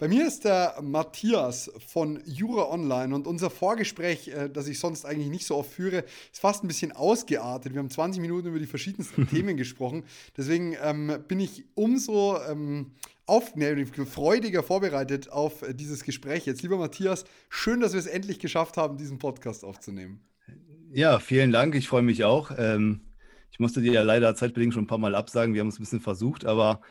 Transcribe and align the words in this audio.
Bei 0.00 0.06
mir 0.06 0.28
ist 0.28 0.44
der 0.44 0.76
Matthias 0.80 1.72
von 1.84 2.20
Jura 2.24 2.70
Online 2.70 3.12
und 3.12 3.26
unser 3.26 3.50
Vorgespräch, 3.50 4.28
äh, 4.28 4.48
das 4.48 4.68
ich 4.68 4.78
sonst 4.78 5.04
eigentlich 5.04 5.28
nicht 5.28 5.44
so 5.44 5.56
oft 5.56 5.72
führe, 5.72 6.04
ist 6.32 6.38
fast 6.38 6.62
ein 6.62 6.68
bisschen 6.68 6.92
ausgeartet. 6.92 7.72
Wir 7.72 7.80
haben 7.80 7.90
20 7.90 8.22
Minuten 8.22 8.46
über 8.46 8.60
die 8.60 8.66
verschiedensten 8.66 9.26
Themen 9.30 9.56
gesprochen. 9.56 10.04
Deswegen 10.36 10.76
ähm, 10.80 11.24
bin 11.26 11.40
ich 11.40 11.64
umso 11.74 12.38
ähm, 12.48 12.92
auf, 13.26 13.56
ne, 13.56 13.84
freudiger 13.86 14.62
vorbereitet 14.62 15.32
auf 15.32 15.64
dieses 15.72 16.04
Gespräch. 16.04 16.46
Jetzt, 16.46 16.62
lieber 16.62 16.76
Matthias, 16.76 17.24
schön, 17.48 17.80
dass 17.80 17.92
wir 17.92 17.98
es 17.98 18.06
endlich 18.06 18.38
geschafft 18.38 18.76
haben, 18.76 18.98
diesen 18.98 19.18
Podcast 19.18 19.64
aufzunehmen. 19.64 20.20
Ja, 20.92 21.18
vielen 21.18 21.50
Dank. 21.50 21.74
Ich 21.74 21.88
freue 21.88 22.02
mich 22.02 22.22
auch. 22.22 22.52
Ähm, 22.56 23.00
ich 23.50 23.58
musste 23.58 23.80
dir 23.80 23.94
ja 23.94 24.02
leider 24.02 24.36
zeitbedingt 24.36 24.74
schon 24.74 24.84
ein 24.84 24.88
paar 24.88 24.98
Mal 24.98 25.16
absagen. 25.16 25.54
Wir 25.54 25.60
haben 25.60 25.68
es 25.68 25.80
ein 25.80 25.82
bisschen 25.82 26.00
versucht, 26.00 26.44
aber 26.44 26.82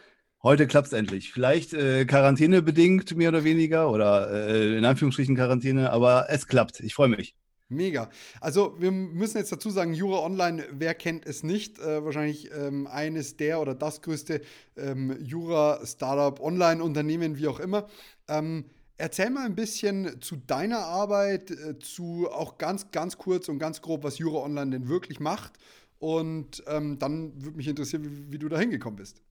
Heute 0.48 0.66
klappt 0.66 0.88
es 0.88 0.94
endlich. 0.94 1.34
Vielleicht 1.34 1.74
äh, 1.74 2.06
quarantänebedingt 2.06 3.18
mehr 3.18 3.28
oder 3.28 3.44
weniger 3.44 3.92
oder 3.92 4.32
äh, 4.32 4.78
in 4.78 4.86
Anführungsstrichen 4.86 5.36
Quarantäne, 5.36 5.92
aber 5.92 6.28
es 6.30 6.48
klappt. 6.48 6.80
Ich 6.80 6.94
freue 6.94 7.10
mich. 7.10 7.36
Mega. 7.68 8.10
Also 8.40 8.74
wir 8.80 8.92
müssen 8.92 9.40
jetzt 9.40 9.52
dazu 9.52 9.70
sagen, 9.70 9.94
Jura 9.94 10.24
Online, 10.24 10.64
wer 10.72 10.94
kennt 10.94 11.26
es 11.26 11.44
nicht? 11.44 11.80
Äh, 11.80 12.02
wahrscheinlich 12.06 12.50
ähm, 12.58 12.88
eines 12.88 13.36
der 13.36 13.60
oder 13.60 13.76
das 13.76 14.02
größte 14.02 14.40
ähm, 14.78 15.18
Jura-Startup, 15.22 16.40
Online-Unternehmen, 16.40 17.38
wie 17.38 17.50
auch 17.50 17.60
immer. 17.60 17.86
Ähm, 18.30 18.70
erzähl 18.96 19.30
mal 19.30 19.46
ein 19.46 19.56
bisschen 19.56 20.22
zu 20.22 20.38
deiner 20.38 20.80
Arbeit, 20.80 21.52
äh, 21.52 21.78
zu 21.78 22.30
auch 22.32 22.58
ganz, 22.58 22.92
ganz 22.92 23.18
kurz 23.18 23.50
und 23.50 23.60
ganz 23.60 23.82
grob, 23.82 24.06
was 24.06 24.18
Jura 24.18 24.46
Online 24.46 24.72
denn 24.72 24.88
wirklich 24.88 25.20
macht. 25.20 25.60
Und 26.00 26.64
ähm, 26.68 27.00
dann 27.00 27.34
würde 27.44 27.58
mich 27.58 27.68
interessieren, 27.68 28.06
wie, 28.06 28.32
wie 28.32 28.40
du 28.40 28.48
da 28.48 28.58
hingekommen 28.58 28.96
bist. 28.96 29.22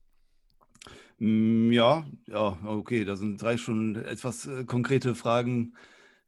Hm, 1.19 1.71
ja, 1.71 2.05
ja, 2.27 2.57
okay, 2.65 3.03
da 3.03 3.15
sind 3.15 3.41
drei 3.41 3.57
schon 3.57 3.95
etwas 3.95 4.45
äh, 4.45 4.65
konkrete 4.65 5.15
Fragen, 5.15 5.73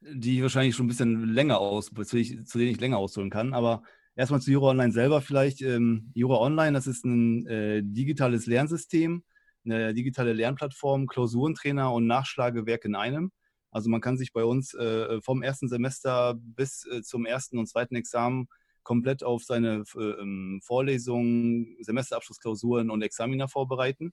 die 0.00 0.36
ich 0.36 0.42
wahrscheinlich 0.42 0.74
schon 0.74 0.86
ein 0.86 0.88
bisschen 0.88 1.32
länger 1.32 1.58
aus, 1.60 1.86
zu, 1.90 2.16
denen 2.58 2.70
ich 2.72 2.80
länger 2.80 2.98
ausholen 2.98 3.30
kann. 3.30 3.54
Aber 3.54 3.82
erstmal 4.16 4.40
zu 4.40 4.50
Jura 4.50 4.70
Online 4.70 4.92
selber 4.92 5.20
vielleicht. 5.20 5.62
Ähm, 5.62 6.10
Jura 6.14 6.38
Online, 6.38 6.72
das 6.72 6.86
ist 6.88 7.04
ein 7.04 7.46
äh, 7.46 7.82
digitales 7.84 8.46
Lernsystem, 8.46 9.22
eine 9.64 9.94
digitale 9.94 10.32
Lernplattform, 10.32 11.06
Klausurentrainer 11.06 11.92
und 11.92 12.06
Nachschlagewerk 12.06 12.84
in 12.84 12.96
einem. 12.96 13.30
Also 13.70 13.90
man 13.90 14.00
kann 14.00 14.18
sich 14.18 14.32
bei 14.32 14.42
uns 14.44 14.74
äh, 14.74 15.20
vom 15.22 15.42
ersten 15.42 15.68
Semester 15.68 16.34
bis 16.36 16.84
zum 17.04 17.24
ersten 17.26 17.58
und 17.58 17.68
zweiten 17.68 17.94
Examen 17.94 18.48
komplett 18.82 19.22
auf 19.22 19.44
seine 19.44 19.84
äh, 19.96 20.00
ähm, 20.00 20.60
Vorlesungen, 20.64 21.76
Semesterabschlussklausuren 21.80 22.90
und 22.90 23.02
Examiner 23.02 23.48
vorbereiten. 23.48 24.12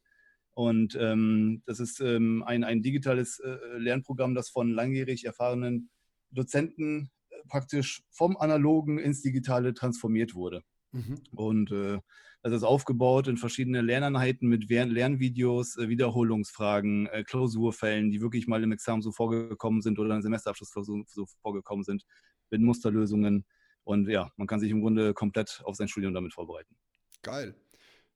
Und 0.57 0.97
ähm, 0.99 1.61
das 1.67 1.79
ist 1.79 1.99
ähm, 1.99 2.41
ein, 2.43 2.63
ein 2.63 2.81
digitales 2.81 3.37
äh, 3.37 3.77
Lernprogramm, 3.77 4.33
das 4.33 4.49
von 4.49 4.71
langjährig 4.71 5.23
erfahrenen 5.23 5.91
Dozenten 6.31 7.11
äh, 7.29 7.35
praktisch 7.47 8.01
vom 8.09 8.35
Analogen 8.37 8.97
ins 8.97 9.21
Digitale 9.21 9.75
transformiert 9.75 10.33
wurde. 10.33 10.63
Mhm. 10.93 11.21
Und 11.35 11.71
äh, 11.71 11.99
das 12.41 12.53
ist 12.53 12.63
aufgebaut 12.63 13.27
in 13.27 13.37
verschiedene 13.37 13.81
Lerneinheiten 13.81 14.49
mit 14.49 14.67
Lernvideos, 14.67 15.77
äh, 15.77 15.89
Wiederholungsfragen, 15.89 17.05
äh, 17.05 17.23
Klausurfällen, 17.23 18.09
die 18.09 18.19
wirklich 18.19 18.47
mal 18.47 18.63
im 18.63 18.71
Examen 18.71 19.03
so 19.03 19.11
vorgekommen 19.11 19.83
sind 19.83 19.99
oder 19.99 20.15
in 20.15 20.23
Semesterabschlussklausuren 20.23 21.05
so 21.07 21.27
vorgekommen 21.43 21.83
sind, 21.83 22.03
mit 22.49 22.61
Musterlösungen. 22.61 23.45
Und 23.83 24.09
ja, 24.09 24.31
man 24.37 24.47
kann 24.47 24.59
sich 24.59 24.71
im 24.71 24.81
Grunde 24.81 25.13
komplett 25.13 25.61
auf 25.65 25.75
sein 25.75 25.87
Studium 25.87 26.15
damit 26.15 26.33
vorbereiten. 26.33 26.75
Geil. 27.21 27.53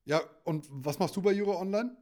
Ja, 0.06 0.22
und 0.44 0.66
was 0.72 0.98
machst 0.98 1.16
du 1.16 1.22
bei 1.22 1.34
Jura 1.34 1.62
Online? 1.62 1.96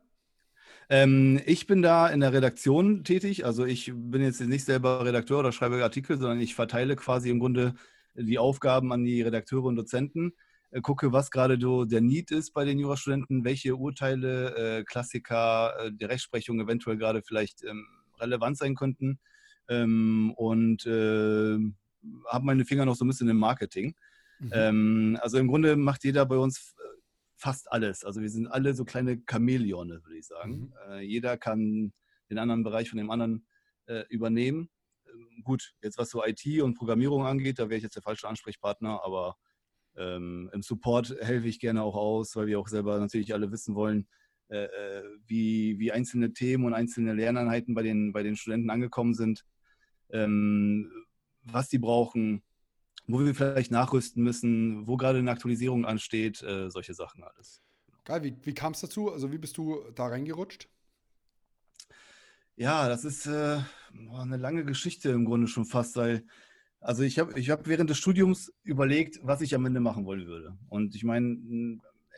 Ähm, 0.89 1.39
ich 1.45 1.67
bin 1.67 1.81
da 1.81 2.07
in 2.07 2.19
der 2.19 2.33
Redaktion 2.33 3.03
tätig. 3.03 3.45
Also 3.45 3.66
ich 3.66 3.91
bin 3.94 4.22
jetzt 4.22 4.41
nicht 4.41 4.66
selber 4.66 5.05
Redakteur 5.05 5.39
oder 5.39 5.51
schreibe 5.51 5.83
Artikel, 5.83 6.17
sondern 6.17 6.41
ich 6.41 6.55
verteile 6.55 6.95
quasi 6.95 7.29
im 7.29 7.39
Grunde 7.39 7.75
die 8.16 8.39
Aufgaben 8.39 8.91
an 8.91 9.03
die 9.03 9.22
Redakteure 9.22 9.66
und 9.66 9.75
Dozenten. 9.75 10.33
Äh, 10.72 10.81
gucke, 10.81 11.11
was 11.13 11.31
gerade 11.31 11.57
so 11.59 11.85
der 11.85 12.01
Need 12.01 12.31
ist 12.31 12.51
bei 12.51 12.66
den 12.66 12.79
Jurastudenten, 12.79 13.45
welche 13.45 13.75
Urteile, 13.75 14.79
äh, 14.79 14.83
Klassiker 14.83 15.73
äh, 15.79 15.91
der 15.91 16.09
Rechtsprechung 16.09 16.59
eventuell 16.59 16.97
gerade 16.97 17.21
vielleicht 17.21 17.63
ähm, 17.63 17.85
relevant 18.19 18.57
sein 18.57 18.75
könnten. 18.75 19.19
Ähm, 19.67 20.33
und 20.35 20.88
äh, 20.88 21.57
habe 22.27 22.45
meine 22.45 22.66
Finger 22.66 22.85
noch 22.85 22.95
so 22.95 23.06
ein 23.06 23.07
bisschen 23.07 23.29
im 23.29 23.38
Marketing. 23.38 23.94
Mhm. 24.39 24.51
Ähm, 24.53 25.19
also 25.21 25.38
im 25.38 25.47
Grunde 25.47 25.75
macht 25.75 26.03
jeder 26.03 26.25
bei 26.25 26.38
uns 26.38 26.75
fast 27.39 27.72
alles. 27.72 28.03
Also 28.03 28.22
wir 28.22 28.29
sind 28.29 28.47
alle 28.47 28.73
so 28.73 28.83
kleine 28.85 29.22
Chamäleone, 29.25 30.03
würde 30.03 30.17
ich 30.17 30.27
sagen. 30.27 30.73
Mhm. 30.88 30.91
Äh, 30.91 31.00
jeder 31.01 31.38
kann 31.38 31.94
den 32.29 32.38
anderen 32.38 32.63
Bereich 32.63 32.89
von 32.89 32.97
dem 32.97 33.09
anderen 33.09 33.47
äh, 33.88 34.03
übernehmen. 34.09 34.69
Ähm, 35.07 35.41
gut, 35.44 35.73
jetzt 35.81 35.97
was 35.97 36.09
so 36.09 36.23
IT 36.23 36.45
und 36.61 36.75
Programmierung 36.75 37.25
angeht, 37.25 37.57
da 37.57 37.69
wäre 37.69 37.77
ich 37.77 37.83
jetzt 37.83 37.95
der 37.95 38.03
falsche 38.03 38.27
Ansprechpartner, 38.27 39.01
aber 39.03 39.38
ähm, 39.95 40.50
im 40.53 40.61
Support 40.61 41.16
helfe 41.22 41.47
ich 41.47 41.59
gerne 41.59 41.81
auch 41.81 41.95
aus, 41.95 42.35
weil 42.35 42.47
wir 42.47 42.59
auch 42.59 42.67
selber 42.67 43.00
natürlich 43.00 43.33
alle 43.33 43.51
wissen 43.51 43.73
wollen, 43.73 44.07
äh, 44.50 44.66
äh 44.66 45.03
wie, 45.25 45.79
wie 45.79 45.91
einzelne 45.91 46.33
Themen 46.33 46.66
und 46.66 46.73
einzelne 46.73 47.13
Lerneinheiten 47.13 47.73
bei 47.73 47.83
den, 47.83 48.11
bei 48.11 48.21
den 48.21 48.35
Studenten 48.35 48.69
angekommen 48.69 49.13
sind, 49.13 49.45
ähm, 50.11 50.91
was 51.44 51.69
die 51.69 51.79
brauchen, 51.79 52.44
wo 53.09 53.25
wir 53.25 53.33
vielleicht 53.33 53.71
nachrüsten 53.71 54.23
müssen, 54.23 54.87
wo 54.87 54.95
gerade 54.95 55.19
eine 55.19 55.31
Aktualisierung 55.31 55.85
ansteht, 55.85 56.41
äh, 56.43 56.69
solche 56.69 56.93
Sachen 56.93 57.23
alles. 57.23 57.61
Geil, 58.05 58.23
wie, 58.23 58.35
wie 58.43 58.53
kam 58.53 58.73
es 58.73 58.81
dazu? 58.81 59.11
Also 59.11 59.31
wie 59.31 59.37
bist 59.37 59.57
du 59.57 59.83
da 59.95 60.07
reingerutscht? 60.07 60.69
Ja, 62.55 62.87
das 62.87 63.05
ist 63.05 63.25
äh, 63.25 63.59
eine 64.13 64.37
lange 64.37 64.63
Geschichte 64.63 65.09
im 65.09 65.25
Grunde 65.25 65.47
schon 65.47 65.65
fast, 65.65 65.95
weil 65.95 66.23
also 66.81 67.03
ich 67.03 67.19
habe 67.19 67.37
ich 67.37 67.49
hab 67.49 67.67
während 67.67 67.89
des 67.89 67.97
Studiums 67.97 68.53
überlegt, 68.63 69.19
was 69.23 69.41
ich 69.41 69.55
am 69.55 69.65
Ende 69.65 69.79
machen 69.79 70.05
wollen 70.05 70.27
würde. 70.27 70.57
Und 70.69 70.95
ich 70.95 71.03
meine, 71.03 71.25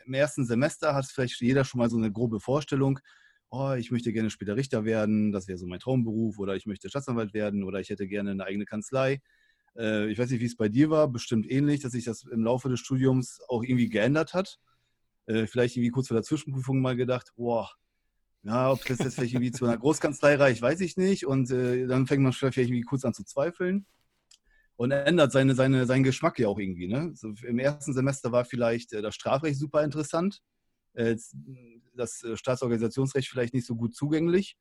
im 0.06 0.14
ersten 0.14 0.46
Semester 0.46 0.94
hat 0.94 1.06
vielleicht 1.06 1.42
jeder 1.42 1.64
schon 1.64 1.80
mal 1.80 1.90
so 1.90 1.98
eine 1.98 2.12
grobe 2.12 2.40
Vorstellung, 2.40 3.00
oh, 3.50 3.74
ich 3.74 3.92
möchte 3.92 4.14
gerne 4.14 4.30
später 4.30 4.56
Richter 4.56 4.86
werden, 4.86 5.32
das 5.32 5.48
wäre 5.48 5.58
so 5.58 5.68
mein 5.68 5.80
Traumberuf, 5.80 6.38
oder 6.38 6.56
ich 6.56 6.66
möchte 6.66 6.90
Staatsanwalt 6.90 7.34
werden, 7.34 7.64
oder 7.64 7.80
ich 7.80 7.90
hätte 7.90 8.08
gerne 8.08 8.32
eine 8.32 8.46
eigene 8.46 8.66
Kanzlei. 8.66 9.22
Äh, 9.78 10.12
ich 10.12 10.18
weiß 10.18 10.30
nicht, 10.32 10.42
wie 10.42 10.46
es 10.46 10.58
bei 10.58 10.70
dir 10.70 10.90
war, 10.90 11.08
bestimmt 11.08 11.50
ähnlich, 11.50 11.82
dass 11.82 11.94
sich 11.94 12.06
das 12.06 12.24
im 12.24 12.44
Laufe 12.44 12.70
des 12.70 12.80
Studiums 12.80 13.40
auch 13.48 13.64
irgendwie 13.64 13.90
geändert 13.90 14.34
hat. 14.34 14.60
Äh, 15.28 15.48
vielleicht 15.48 15.78
irgendwie 15.78 15.92
kurz 15.92 16.08
vor 16.08 16.16
der 16.16 16.24
Zwischenprüfung 16.24 16.82
mal 16.82 16.96
gedacht, 16.96 17.32
boah, 17.36 17.70
ja, 18.44 18.72
ob 18.72 18.84
das 18.86 19.00
jetzt 19.00 19.16
vielleicht 19.16 19.34
irgendwie 19.34 19.52
zu 19.52 19.66
einer 19.66 19.78
Großkanzlei 19.78 20.36
reicht, 20.36 20.62
weiß 20.62 20.82
ich 20.82 20.98
nicht. 20.98 21.26
Und 21.26 21.52
äh, 21.52 21.86
dann 21.88 22.08
fängt 22.08 22.24
man 22.24 22.34
vielleicht 22.34 22.58
irgendwie 22.58 22.82
kurz 22.82 23.06
an 23.06 23.14
zu 23.14 23.24
zweifeln 23.24 23.86
und 24.78 24.90
ändert 24.92 25.32
seine, 25.32 25.54
seine, 25.54 25.86
seinen 25.86 26.04
Geschmack 26.04 26.40
ja 26.40 26.48
auch 26.48 26.58
irgendwie. 26.58 26.88
Ne? 26.88 27.12
So, 27.14 27.34
Im 27.44 27.60
ersten 27.60 27.94
Semester 27.94 28.32
war 28.32 28.46
vielleicht 28.46 28.94
äh, 28.94 29.02
das 29.04 29.14
Strafrecht 29.14 29.60
super 29.60 29.84
interessant, 29.84 30.42
äh, 30.94 31.16
das 31.96 32.24
äh, 32.24 32.36
Staatsorganisationsrecht 32.36 33.30
vielleicht 33.30 33.54
nicht 33.54 33.68
so 33.68 33.76
gut 33.76 33.96
zugänglich. 33.96 34.58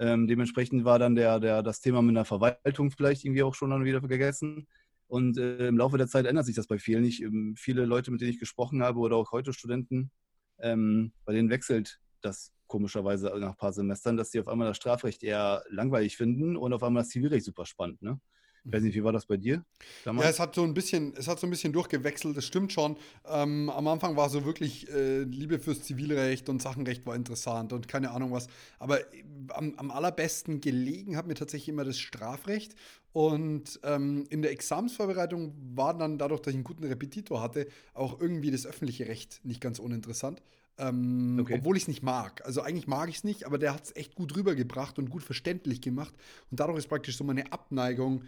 Ähm, 0.00 0.26
dementsprechend 0.26 0.84
war 0.86 0.98
dann 0.98 1.14
der, 1.14 1.38
der, 1.40 1.62
das 1.62 1.80
Thema 1.80 2.00
mit 2.00 2.16
der 2.16 2.24
Verwaltung 2.24 2.90
vielleicht 2.90 3.22
irgendwie 3.24 3.42
auch 3.42 3.54
schon 3.54 3.68
dann 3.68 3.84
wieder 3.84 4.00
vergessen. 4.00 4.66
Und 5.08 5.36
äh, 5.36 5.68
im 5.68 5.76
Laufe 5.76 5.98
der 5.98 6.08
Zeit 6.08 6.24
ändert 6.24 6.46
sich 6.46 6.56
das 6.56 6.66
bei 6.66 6.78
vielen 6.78 7.02
nicht. 7.02 7.22
Ähm, 7.22 7.54
viele 7.58 7.84
Leute, 7.84 8.10
mit 8.10 8.22
denen 8.22 8.30
ich 8.30 8.40
gesprochen 8.40 8.82
habe 8.82 8.98
oder 8.98 9.16
auch 9.16 9.30
heute 9.32 9.52
Studenten, 9.52 10.10
ähm, 10.58 11.12
bei 11.26 11.34
denen 11.34 11.50
wechselt 11.50 12.00
das 12.22 12.50
komischerweise 12.66 13.26
nach 13.38 13.50
ein 13.50 13.56
paar 13.56 13.74
Semestern, 13.74 14.16
dass 14.16 14.30
die 14.30 14.40
auf 14.40 14.48
einmal 14.48 14.68
das 14.68 14.78
Strafrecht 14.78 15.22
eher 15.22 15.62
langweilig 15.68 16.16
finden 16.16 16.56
und 16.56 16.72
auf 16.72 16.82
einmal 16.82 17.02
das 17.02 17.10
Zivilrecht 17.10 17.44
super 17.44 17.66
spannend. 17.66 18.00
Ne? 18.00 18.20
Ich 18.64 18.72
weiß 18.72 18.82
nicht, 18.82 18.94
wie 18.94 19.04
war 19.04 19.12
das 19.12 19.26
bei 19.26 19.36
dir? 19.36 19.64
Damals? 20.04 20.24
Ja, 20.24 20.30
es 20.30 20.40
hat 20.40 20.54
so 20.54 20.62
ein 20.62 20.74
bisschen, 20.74 21.14
es 21.16 21.28
hat 21.28 21.40
so 21.40 21.46
ein 21.46 21.50
bisschen 21.50 21.72
durchgewechselt, 21.72 22.36
das 22.36 22.44
stimmt 22.44 22.72
schon. 22.72 22.96
Ähm, 23.26 23.70
am 23.70 23.88
Anfang 23.88 24.16
war 24.16 24.28
so 24.28 24.44
wirklich 24.44 24.88
äh, 24.90 25.22
Liebe 25.22 25.58
fürs 25.58 25.82
Zivilrecht 25.82 26.48
und 26.48 26.60
Sachenrecht 26.60 27.06
war 27.06 27.14
interessant 27.14 27.72
und 27.72 27.88
keine 27.88 28.10
Ahnung 28.10 28.32
was. 28.32 28.48
Aber 28.78 29.00
äh, 29.00 29.24
am, 29.48 29.74
am 29.76 29.90
allerbesten 29.90 30.60
gelegen 30.60 31.16
hat 31.16 31.26
mir 31.26 31.34
tatsächlich 31.34 31.70
immer 31.70 31.84
das 31.84 31.98
Strafrecht. 31.98 32.74
Und 33.12 33.80
ähm, 33.82 34.26
in 34.30 34.42
der 34.42 34.52
Examensvorbereitung 34.52 35.52
war 35.74 35.96
dann 35.96 36.16
dadurch, 36.18 36.40
dass 36.42 36.52
ich 36.52 36.56
einen 36.56 36.64
guten 36.64 36.84
Repetitor 36.84 37.42
hatte, 37.42 37.66
auch 37.92 38.20
irgendwie 38.20 38.50
das 38.50 38.66
öffentliche 38.66 39.08
Recht 39.08 39.40
nicht 39.44 39.60
ganz 39.60 39.78
uninteressant. 39.78 40.42
Ähm, 40.78 41.38
okay. 41.40 41.56
Obwohl 41.58 41.76
ich 41.76 41.84
es 41.84 41.88
nicht 41.88 42.02
mag. 42.02 42.44
Also 42.46 42.62
eigentlich 42.62 42.86
mag 42.86 43.08
ich 43.08 43.16
es 43.16 43.24
nicht, 43.24 43.44
aber 43.44 43.58
der 43.58 43.74
hat 43.74 43.84
es 43.84 43.96
echt 43.96 44.14
gut 44.14 44.36
rübergebracht 44.36 44.98
und 44.98 45.10
gut 45.10 45.22
verständlich 45.22 45.80
gemacht. 45.80 46.14
Und 46.50 46.60
dadurch 46.60 46.78
ist 46.78 46.88
praktisch 46.88 47.16
so 47.16 47.24
meine 47.24 47.52
Abneigung 47.52 48.22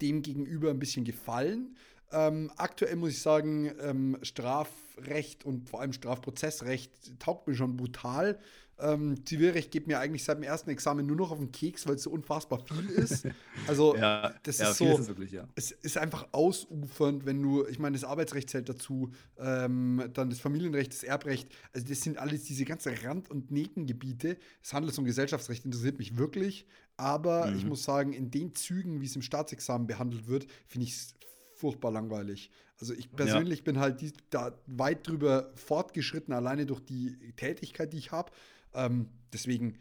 dem 0.00 0.22
gegenüber 0.22 0.70
ein 0.70 0.78
bisschen 0.78 1.04
gefallen. 1.04 1.76
Ähm, 2.12 2.52
aktuell 2.56 2.96
muss 2.96 3.10
ich 3.10 3.20
sagen, 3.20 3.72
ähm, 3.80 4.18
Strafrecht 4.22 5.44
und 5.44 5.68
vor 5.68 5.80
allem 5.80 5.92
Strafprozessrecht 5.92 7.18
taugt 7.18 7.48
mir 7.48 7.54
schon 7.54 7.76
brutal. 7.76 8.38
Ähm, 8.78 9.24
Zivilrecht 9.24 9.70
geht 9.70 9.86
mir 9.86 9.98
eigentlich 9.98 10.22
seit 10.22 10.36
dem 10.36 10.42
ersten 10.42 10.68
Examen 10.68 11.06
nur 11.06 11.16
noch 11.16 11.30
auf 11.30 11.38
den 11.38 11.50
Keks, 11.50 11.86
weil 11.86 11.94
es 11.94 12.02
so 12.02 12.10
unfassbar 12.10 12.60
viel 12.60 12.90
ist. 12.90 13.26
Also, 13.66 13.96
ja, 13.98 14.34
das 14.42 14.58
ja, 14.58 14.70
ist 14.70 14.76
so. 14.76 14.84
Ist 14.92 14.98
es, 15.00 15.08
wirklich, 15.08 15.32
ja. 15.32 15.48
es 15.54 15.70
ist 15.70 15.96
einfach 15.96 16.28
ausufernd, 16.32 17.24
wenn 17.24 17.42
du, 17.42 17.66
ich 17.66 17.78
meine, 17.78 17.96
das 17.96 18.04
Arbeitsrecht 18.04 18.50
zählt 18.50 18.68
dazu, 18.68 19.10
ähm, 19.38 20.10
dann 20.12 20.28
das 20.28 20.40
Familienrecht, 20.40 20.92
das 20.92 21.04
Erbrecht. 21.04 21.48
Also, 21.72 21.86
das 21.88 22.02
sind 22.02 22.18
alles 22.18 22.44
diese 22.44 22.66
ganzen 22.66 22.92
Rand- 22.94 23.30
und 23.30 23.50
Nebengebiete. 23.50 24.36
Das 24.62 24.74
Handels- 24.74 24.98
und 24.98 25.06
Gesellschaftsrecht 25.06 25.64
interessiert 25.64 25.98
mich 25.98 26.18
wirklich. 26.18 26.66
Aber 26.96 27.52
Mhm. 27.52 27.54
ich 27.54 27.66
muss 27.66 27.84
sagen, 27.84 28.12
in 28.12 28.30
den 28.30 28.54
Zügen, 28.54 29.00
wie 29.00 29.06
es 29.06 29.16
im 29.16 29.22
Staatsexamen 29.22 29.86
behandelt 29.86 30.28
wird, 30.28 30.46
finde 30.66 30.86
ich 30.86 30.92
es 30.94 31.14
furchtbar 31.54 31.90
langweilig. 31.90 32.50
Also 32.78 32.94
ich 32.94 33.14
persönlich 33.14 33.64
bin 33.64 33.78
halt 33.78 34.00
die, 34.00 34.12
da 34.30 34.58
weit 34.66 35.06
drüber 35.06 35.52
fortgeschritten, 35.54 36.34
alleine 36.34 36.66
durch 36.66 36.80
die 36.80 37.16
Tätigkeit, 37.36 37.92
die 37.92 37.98
ich 37.98 38.12
habe. 38.12 38.32
Ähm, 38.74 39.08
deswegen, 39.32 39.78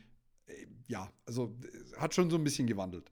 äh, 0.47 0.53
ja, 0.87 1.11
also 1.25 1.55
äh, 1.95 1.97
hat 1.99 2.13
schon 2.15 2.29
so 2.29 2.37
ein 2.37 2.43
bisschen 2.43 2.67
gewandelt. 2.67 3.11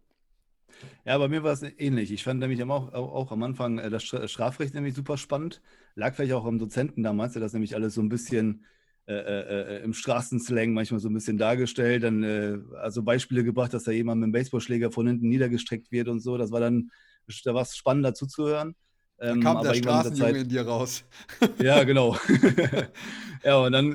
Ja, 1.06 1.18
bei 1.18 1.28
mir 1.28 1.44
war 1.44 1.52
es 1.54 1.64
ähnlich. 1.64 2.12
Ich 2.12 2.24
fand 2.24 2.40
nämlich 2.40 2.62
auch, 2.64 2.94
auch, 2.94 3.14
auch 3.14 3.32
am 3.32 3.44
Anfang 3.44 3.78
äh, 3.80 3.90
das 3.90 4.04
Stra- 4.04 4.28
Strafrecht 4.28 4.74
nämlich 4.74 4.94
super 4.96 5.18
spannend. 5.18 5.62
Lag 5.96 6.16
vielleicht 6.16 6.34
auch 6.34 6.46
am 6.46 6.60
Dozenten 6.60 7.04
damals, 7.04 7.34
der 7.34 7.42
das 7.42 7.54
nämlich 7.54 7.76
alles 7.76 7.94
so 7.96 8.02
ein 8.02 8.10
bisschen 8.10 8.66
äh, 9.06 9.14
äh, 9.14 9.78
äh, 9.80 9.84
im 9.84 9.94
Straßenslang 9.94 10.72
manchmal 10.74 11.00
so 11.02 11.10
ein 11.10 11.14
bisschen 11.14 11.38
dargestellt. 11.38 12.04
Dann 12.04 12.24
äh, 12.24 12.58
also 12.82 13.04
Beispiele 13.04 13.44
gebracht, 13.44 13.74
dass 13.74 13.84
da 13.84 13.92
jemand 13.92 14.22
mit 14.22 14.28
dem 14.28 14.32
Baseballschläger 14.32 14.92
von 14.92 15.08
hinten 15.08 15.28
niedergestreckt 15.30 15.92
wird 15.92 16.08
und 16.08 16.22
so. 16.22 16.38
Das 16.38 16.52
war 16.52 16.60
dann, 16.62 16.90
da 17.44 17.54
war 17.54 17.64
es 17.64 17.76
spannend 17.76 18.06
dazu 18.06 18.28
zu 18.28 18.48
hören. 18.48 18.76
Da 19.18 19.32
Ähm, 19.32 19.42
kam 19.42 19.62
der 19.62 19.74
Straßenjunge 19.74 20.34
Zeit- 20.34 20.42
in 20.44 20.50
dir 20.50 20.62
raus. 20.64 21.04
ja, 21.62 21.84
genau. 21.84 22.18
ja, 23.44 23.58
und 23.58 23.72
dann, 23.74 23.92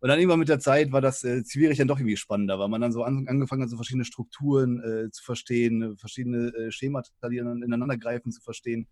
und 0.00 0.08
dann 0.08 0.18
irgendwann 0.18 0.38
mit 0.38 0.48
der 0.48 0.60
Zeit 0.60 0.92
war 0.92 1.00
das 1.00 1.22
äh, 1.24 1.42
Zivilrecht 1.44 1.80
dann 1.80 1.88
doch 1.88 1.98
irgendwie 1.98 2.16
spannender, 2.16 2.58
weil 2.58 2.68
man 2.68 2.80
dann 2.80 2.92
so 2.92 3.02
an, 3.04 3.26
angefangen 3.28 3.62
hat, 3.62 3.70
so 3.70 3.76
verschiedene 3.76 4.04
Strukturen 4.04 4.80
äh, 4.82 5.10
zu 5.10 5.22
verstehen, 5.24 5.96
verschiedene 5.98 6.48
äh, 6.54 6.70
Schemata, 6.70 7.10
die 7.28 7.36
dann 7.36 7.62
ineinander 7.62 7.96
greifen, 7.98 8.32
zu 8.32 8.40
verstehen. 8.40 8.88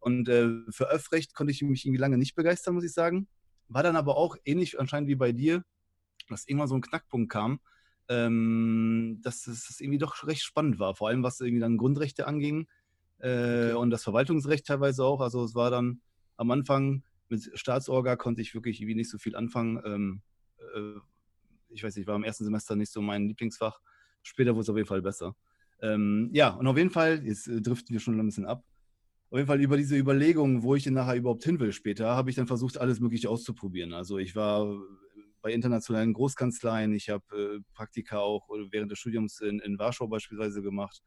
Und 0.00 0.28
äh, 0.28 0.48
für 0.70 0.90
Öffrecht 0.90 1.34
konnte 1.34 1.52
ich 1.52 1.62
mich 1.62 1.86
irgendwie 1.86 2.00
lange 2.00 2.18
nicht 2.18 2.34
begeistern, 2.34 2.74
muss 2.74 2.84
ich 2.84 2.92
sagen. 2.92 3.26
War 3.68 3.82
dann 3.82 3.96
aber 3.96 4.16
auch 4.16 4.36
ähnlich 4.44 4.78
anscheinend 4.78 5.08
wie 5.08 5.14
bei 5.14 5.32
dir, 5.32 5.64
dass 6.28 6.46
irgendwann 6.46 6.68
so 6.68 6.74
ein 6.74 6.80
Knackpunkt 6.80 7.30
kam, 7.30 7.60
ähm, 8.08 9.20
dass 9.22 9.46
es 9.46 9.66
dass 9.66 9.80
irgendwie 9.80 9.98
doch 9.98 10.26
recht 10.26 10.42
spannend 10.42 10.78
war, 10.78 10.94
vor 10.94 11.08
allem 11.08 11.22
was 11.22 11.40
irgendwie 11.40 11.60
dann 11.60 11.78
Grundrechte 11.78 12.26
anging 12.26 12.66
äh, 13.18 13.72
und 13.72 13.90
das 13.90 14.04
Verwaltungsrecht 14.04 14.66
teilweise 14.66 15.04
auch. 15.04 15.20
Also 15.20 15.44
es 15.44 15.54
war 15.54 15.70
dann 15.70 16.00
am 16.36 16.50
Anfang 16.50 17.02
mit 17.28 17.50
Staatsorga 17.54 18.16
konnte 18.16 18.42
ich 18.42 18.54
wirklich 18.54 18.80
irgendwie 18.80 18.96
nicht 18.96 19.10
so 19.10 19.18
viel 19.18 19.36
anfangen. 19.36 19.80
Ähm, 19.84 20.22
äh, 20.74 21.00
ich 21.68 21.82
weiß 21.82 21.96
nicht, 21.96 22.06
war 22.06 22.16
im 22.16 22.24
ersten 22.24 22.44
Semester 22.44 22.76
nicht 22.76 22.92
so 22.92 23.00
mein 23.02 23.26
Lieblingsfach. 23.28 23.80
Später 24.22 24.52
wurde 24.54 24.62
es 24.62 24.70
auf 24.70 24.76
jeden 24.76 24.88
Fall 24.88 25.02
besser. 25.02 25.34
Ähm, 25.80 26.30
ja, 26.32 26.50
und 26.50 26.66
auf 26.66 26.76
jeden 26.76 26.90
Fall, 26.90 27.24
jetzt 27.26 27.48
äh, 27.48 27.60
driften 27.60 27.92
wir 27.92 28.00
schon 28.00 28.18
ein 28.18 28.26
bisschen 28.26 28.46
ab. 28.46 28.64
Auf 29.34 29.38
jeden 29.38 29.48
Fall 29.48 29.60
über 29.60 29.76
diese 29.76 29.96
Überlegungen, 29.96 30.62
wo 30.62 30.76
ich 30.76 30.84
denn 30.84 30.94
nachher 30.94 31.16
überhaupt 31.16 31.42
hin 31.42 31.58
will 31.58 31.72
später, 31.72 32.10
habe 32.10 32.30
ich 32.30 32.36
dann 32.36 32.46
versucht, 32.46 32.78
alles 32.78 33.00
Mögliche 33.00 33.28
auszuprobieren. 33.28 33.92
Also 33.92 34.18
ich 34.18 34.36
war 34.36 34.80
bei 35.42 35.52
internationalen 35.52 36.12
Großkanzleien, 36.12 36.92
ich 36.92 37.08
habe 37.10 37.24
äh, 37.58 37.60
Praktika 37.74 38.20
auch 38.20 38.48
während 38.70 38.92
des 38.92 39.00
Studiums 39.00 39.40
in, 39.40 39.58
in 39.58 39.76
Warschau 39.76 40.06
beispielsweise 40.06 40.62
gemacht, 40.62 41.02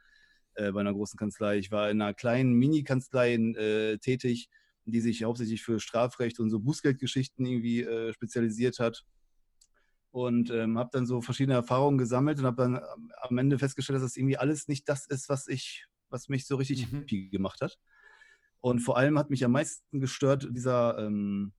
äh, 0.56 0.74
bei 0.74 0.82
einer 0.82 0.92
großen 0.92 1.18
Kanzlei. 1.18 1.58
Ich 1.58 1.72
war 1.72 1.90
in 1.90 2.02
einer 2.02 2.14
kleinen 2.14 2.52
Mini-Kanzlei 2.52 3.36
äh, 3.36 3.98
tätig, 4.00 4.50
die 4.84 5.00
sich 5.00 5.24
hauptsächlich 5.24 5.64
für 5.64 5.80
Strafrecht 5.80 6.42
und 6.42 6.50
so 6.50 6.60
Bußgeldgeschichten 6.60 7.46
irgendwie 7.46 7.84
äh, 7.84 8.12
spezialisiert 8.12 8.80
hat. 8.80 9.06
Und 10.12 10.50
ähm, 10.50 10.78
habe 10.78 10.90
dann 10.92 11.06
so 11.06 11.22
verschiedene 11.22 11.54
Erfahrungen 11.56 11.98
gesammelt 11.98 12.40
und 12.40 12.46
habe 12.46 12.62
dann 12.62 12.76
am- 12.76 13.12
am 13.22 13.38
Ende 13.38 13.58
festgestellt, 13.58 13.96
dass 13.96 14.04
das 14.04 14.18
irgendwie 14.18 14.38
alles 14.38 14.68
nicht 14.68 14.90
das 14.90 15.06
ist, 15.08 15.30
was 15.30 15.48
ich, 15.48 15.86
was 16.10 16.28
mich 16.28 16.46
so 16.46 16.58
richtig 16.58 16.92
Mhm. 16.92 16.98
happy 17.00 17.30
gemacht 17.30 17.62
hat. 17.62 17.78
Und 18.62 18.80
vor 18.80 18.98
allem 18.98 19.18
hat 19.18 19.30
mich 19.30 19.46
am 19.46 19.52
meisten 19.52 20.00
gestört 20.00 20.48
dieser, 20.52 20.98
ähm, 21.00 21.54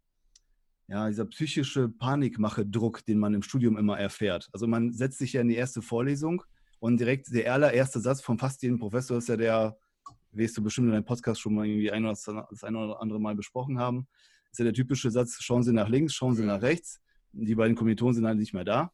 ja, 0.89 1.09
dieser 1.09 1.27
psychische 1.27 1.89
Panikmache-Druck, 1.89 3.05
den 3.05 3.19
man 3.19 3.35
im 3.35 3.43
Studium 3.43 3.77
immer 3.77 3.99
erfährt. 3.99 4.49
Also 4.53 4.67
man 4.67 4.93
setzt 4.93 5.19
sich 5.19 5.35
ja 5.35 5.43
in 5.43 5.49
die 5.49 5.57
erste 5.57 5.83
Vorlesung 5.83 6.43
und 6.81 6.99
direkt 6.99 7.33
der 7.33 7.53
allererste 7.53 8.01
Satz 8.01 8.21
von 8.21 8.39
fast 8.39 8.63
jedem 8.63 8.79
Professor 8.79 9.19
ist 9.19 9.29
ja 9.29 9.37
der, 9.37 9.79
wirst 10.33 10.57
du 10.57 10.63
bestimmt 10.63 10.89
in 10.89 10.93
deinem 10.93 11.05
Podcast 11.05 11.41
schon 11.41 11.55
mal 11.55 11.67
irgendwie 11.67 11.91
ein 11.91 12.05
oder 12.05 12.13
das 12.51 12.65
ein 12.65 12.77
oder 12.77 13.01
andere 13.01 13.21
Mal 13.21 13.35
besprochen 13.35 13.79
haben, 13.79 14.09
ist 14.51 14.59
ja 14.59 14.65
der 14.65 14.75
typische 14.75 15.11
Satz, 15.11 15.39
schauen 15.41 15.63
Sie 15.63 15.73
nach 15.73 15.89
links, 15.89 16.15
schauen 16.15 16.35
Sie 16.35 16.45
nach 16.45 16.63
rechts. 16.63 17.01
Die 17.33 17.55
beiden 17.55 17.77
Kommilitonen 17.77 18.15
sind 18.15 18.27
halt 18.27 18.39
nicht 18.39 18.55
mehr 18.55 18.65
da, 18.65 18.93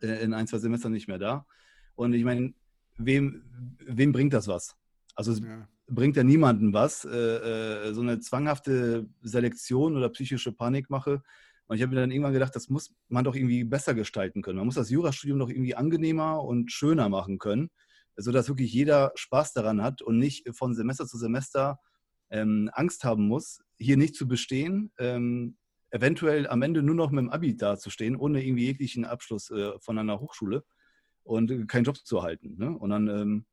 äh, 0.00 0.22
in 0.22 0.32
ein, 0.32 0.46
zwei 0.46 0.58
Semestern 0.58 0.92
nicht 0.92 1.08
mehr 1.08 1.18
da. 1.18 1.46
Und 1.94 2.14
ich 2.14 2.24
meine, 2.24 2.54
wem, 2.96 3.76
wem 3.86 4.12
bringt 4.12 4.32
das 4.32 4.48
was? 4.48 4.74
Also 5.14 5.32
Ja. 5.32 5.68
Bringt 5.90 6.16
ja 6.16 6.24
niemandem 6.24 6.72
was, 6.72 7.04
äh, 7.04 7.88
äh, 7.88 7.92
so 7.92 8.00
eine 8.00 8.20
zwanghafte 8.20 9.06
Selektion 9.22 9.96
oder 9.96 10.08
psychische 10.10 10.52
Panikmache. 10.52 11.22
Und 11.66 11.76
ich 11.76 11.82
habe 11.82 11.94
mir 11.94 12.00
dann 12.00 12.10
irgendwann 12.10 12.32
gedacht, 12.32 12.56
das 12.56 12.68
muss 12.68 12.94
man 13.08 13.24
doch 13.24 13.34
irgendwie 13.34 13.64
besser 13.64 13.94
gestalten 13.94 14.42
können. 14.42 14.58
Man 14.58 14.66
muss 14.66 14.74
das 14.74 14.90
Jurastudium 14.90 15.38
doch 15.38 15.50
irgendwie 15.50 15.74
angenehmer 15.74 16.42
und 16.42 16.72
schöner 16.72 17.08
machen 17.08 17.38
können, 17.38 17.70
sodass 18.16 18.48
wirklich 18.48 18.72
jeder 18.72 19.12
Spaß 19.14 19.52
daran 19.52 19.82
hat 19.82 20.02
und 20.02 20.18
nicht 20.18 20.48
von 20.54 20.74
Semester 20.74 21.06
zu 21.06 21.18
Semester 21.18 21.78
ähm, 22.30 22.70
Angst 22.72 23.04
haben 23.04 23.28
muss, 23.28 23.60
hier 23.78 23.96
nicht 23.96 24.14
zu 24.14 24.26
bestehen, 24.26 24.92
ähm, 24.98 25.56
eventuell 25.90 26.46
am 26.46 26.62
Ende 26.62 26.82
nur 26.82 26.94
noch 26.94 27.10
mit 27.10 27.22
dem 27.22 27.30
Abi 27.30 27.56
dazustehen, 27.56 28.16
ohne 28.16 28.44
irgendwie 28.44 28.66
jeglichen 28.66 29.04
Abschluss 29.04 29.50
äh, 29.50 29.72
von 29.80 29.98
einer 29.98 30.20
Hochschule 30.20 30.64
und 31.22 31.50
äh, 31.50 31.66
keinen 31.66 31.84
Job 31.84 31.96
zu 31.96 32.18
erhalten. 32.18 32.56
Ne? 32.58 32.76
Und 32.76 32.90
dann 32.90 33.08
ähm, 33.08 33.44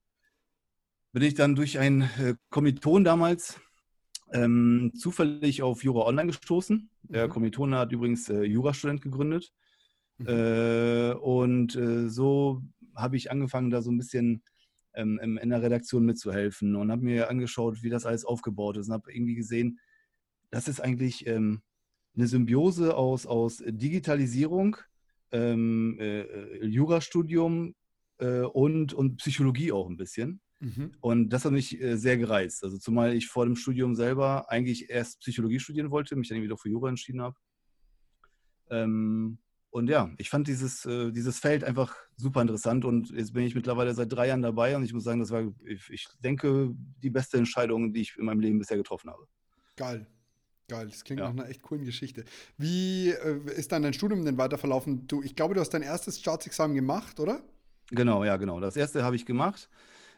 bin 1.14 1.24
ich 1.24 1.34
dann 1.34 1.56
durch 1.56 1.80
einen 1.80 2.02
äh, 2.02 2.36
Kommiliton 2.50 3.04
damals 3.04 3.60
ähm, 4.34 4.92
zufällig 4.96 5.64
auf 5.64 5.84
Jura 5.84 6.06
Online 6.06 6.28
gestoßen. 6.28 6.90
Der 7.04 7.28
Mhm. 7.28 7.32
Kommiliton 7.32 7.76
hat 7.76 7.92
übrigens 7.92 8.30
äh, 8.30 8.44
Jurastudent 8.44 9.02
gegründet. 9.02 9.52
Mhm. 10.18 10.28
Äh, 10.28 11.12
und 11.14 11.76
äh, 11.76 12.10
so 12.10 12.62
habe 12.96 13.18
ich 13.18 13.32
angefangen, 13.32 13.70
da 13.70 13.82
so 13.82 13.92
ein 13.92 13.98
bisschen 13.98 14.44
ähm, 14.96 15.20
in 15.22 15.38
in 15.38 15.50
der 15.50 15.62
Redaktion 15.62 16.06
mitzuhelfen 16.06 16.76
und 16.76 16.92
habe 16.92 17.04
mir 17.04 17.30
angeschaut, 17.30 17.84
wie 17.84 17.90
das 17.90 18.06
alles 18.06 18.26
aufgebaut 18.26 18.78
ist 18.78 18.88
und 18.88 18.94
habe 18.94 19.14
irgendwie 19.14 19.36
gesehen, 19.36 19.80
das 20.50 20.68
ist 20.68 20.80
eigentlich 20.82 21.28
ähm, 21.28 21.62
eine 22.16 22.28
Symbiose 22.28 22.96
aus, 22.96 23.26
aus 23.28 23.64
Digitalisierung, 23.66 24.78
ähm, 25.32 25.98
äh, 26.00 26.22
äh, 26.22 26.66
Jurastudium 26.66 27.76
äh, 28.18 28.42
und, 28.42 28.94
und 28.94 29.18
Psychologie 29.18 29.72
auch 29.72 29.88
ein 29.88 29.98
bisschen. 29.98 30.42
Mhm. 30.60 30.92
Und 31.02 31.30
das 31.30 31.46
hat 31.46 31.52
mich 31.52 31.80
äh, 31.80 31.98
sehr 31.98 32.18
gereizt. 32.18 32.64
Also 32.64 32.78
zumal 32.78 33.14
ich 33.14 33.28
vor 33.28 33.46
dem 33.46 33.56
Studium 33.56 33.96
selber 33.96 34.50
eigentlich 34.50 34.90
erst 34.90 35.20
Psychologie 35.20 35.60
studieren 35.60 35.92
wollte, 35.92 36.16
mich 36.16 36.30
dann 36.30 36.48
doch 36.48 36.60
für 36.60 36.70
Jura 36.70 36.90
entschieden 36.90 37.22
habe. 37.22 37.36
Ähm, 38.70 39.38
und 39.70 39.90
ja, 39.90 40.12
ich 40.18 40.30
fand 40.30 40.48
dieses, 40.48 40.86
äh, 40.86 41.12
dieses 41.12 41.40
Feld 41.40 41.64
einfach 41.64 41.96
super 42.16 42.42
interessant 42.42 42.86
und 42.86 43.12
jetzt 43.12 43.34
bin 43.34 43.44
ich 43.44 43.54
mittlerweile 43.54 43.94
seit 43.94 44.12
drei 44.12 44.28
Jahren 44.28 44.42
dabei 44.42 44.76
und 44.76 44.84
ich 44.84 44.94
muss 44.94 45.04
sagen, 45.04 45.20
das 45.20 45.30
war, 45.30 45.54
ich, 45.66 45.90
ich 45.90 46.08
denke, 46.24 46.74
die 47.04 47.10
beste 47.10 47.38
Entscheidung, 47.38 47.94
die 47.94 48.02
ich 48.02 48.18
in 48.18 48.26
meinem 48.26 48.40
Leben 48.40 48.58
bisher 48.58 48.78
getroffen 48.78 49.12
habe. 49.12 49.28
Geil. 49.76 50.08
Geil, 50.70 50.88
das 50.88 51.04
klingt 51.04 51.22
Ja. 51.22 51.32
nach 51.32 51.34
einer 51.34 51.50
echt 51.50 51.62
coolen 51.62 51.86
Geschichte. 51.86 52.26
Wie 52.58 53.10
äh, 53.10 53.40
ist 53.56 53.72
dann 53.72 53.84
dein 53.84 53.94
Studium 53.94 54.26
denn 54.26 54.38
weiter 54.38 54.58
verlaufen? 54.58 55.08
Du, 55.08 55.22
ich 55.22 55.36
glaube, 55.36 55.54
du 55.54 55.62
hast 55.62 55.70
dein 55.70 55.82
erstes 55.82 56.20
Staatsexamen 56.20 56.76
gemacht, 56.76 57.20
oder? 57.20 57.42
Genau, 57.92 58.26
ja, 58.26 58.36
genau. 58.36 58.60
Das 58.60 58.76
erste 58.76 59.04
habe 59.04 59.16
ich 59.16 59.26
gemacht. 59.26 59.70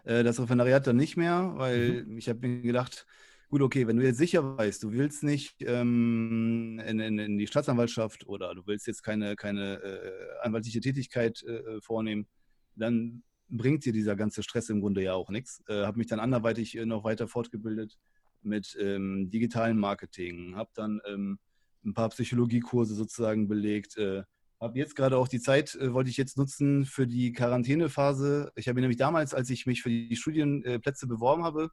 Äh, 0.10 0.24
Das 0.24 0.40
Referendariat 0.40 0.88
dann 0.88 0.98
nicht 0.98 1.18
mehr, 1.18 1.54
weil 1.56 2.06
ich 2.18 2.28
habe 2.30 2.48
mir 2.48 2.62
gedacht, 2.62 3.06
gut, 3.50 3.62
okay, 3.62 3.86
wenn 3.88 3.98
du 3.98 4.04
jetzt 4.04 4.18
sicher 4.18 4.58
weißt, 4.58 4.82
du 4.82 4.92
willst 4.92 5.24
nicht 5.24 5.58
ähm, 5.62 6.82
in, 6.86 7.00
in, 7.00 7.20
in 7.20 7.38
die 7.38 7.46
Staatsanwaltschaft 7.48 8.28
oder 8.28 8.56
du 8.56 8.66
willst 8.66 8.88
jetzt 8.88 9.04
keine, 9.04 9.36
keine 9.36 9.76
äh, 9.84 10.12
anwaltliche 10.42 10.82
Tätigkeit 10.82 11.44
äh, 11.44 11.80
vornehmen, 11.82 12.28
dann 12.76 13.24
bringt 13.50 13.86
dir 13.86 13.94
dieser 13.94 14.16
ganze 14.16 14.42
Stress 14.42 14.70
im 14.70 14.82
Grunde 14.82 15.04
ja 15.04 15.14
auch 15.14 15.30
nichts. 15.30 15.62
Äh, 15.68 15.86
habe 15.86 16.00
mich 16.00 16.08
dann 16.08 16.20
anderweitig 16.20 16.76
äh, 16.76 16.86
noch 16.86 17.04
weiter 17.04 17.28
fortgebildet 17.28 17.98
mit 18.42 18.76
ähm, 18.80 19.30
digitalem 19.30 19.78
Marketing, 19.78 20.56
habe 20.56 20.72
dann 20.74 21.02
ähm, 21.06 21.40
ein 21.86 21.94
paar 21.94 22.10
Psychologiekurse 22.10 22.96
sozusagen 22.96 23.48
belegt, 23.48 23.98
äh, 23.98 24.24
habe 24.60 24.78
jetzt 24.78 24.96
gerade 24.96 25.18
auch 25.18 25.28
die 25.28 25.40
Zeit, 25.40 25.76
äh, 25.76 25.94
wollte 25.94 26.10
ich 26.10 26.18
jetzt 26.18 26.38
nutzen 26.38 26.86
für 26.86 27.08
die 27.08 27.32
Quarantänephase. 27.32 28.52
Ich 28.56 28.68
habe 28.68 28.76
mir 28.76 28.82
nämlich 28.82 28.98
damals, 28.98 29.34
als 29.34 29.50
ich 29.50 29.66
mich 29.66 29.82
für 29.82 29.90
die 29.90 30.16
Studienplätze 30.16 31.08
beworben 31.08 31.44
habe, 31.44 31.70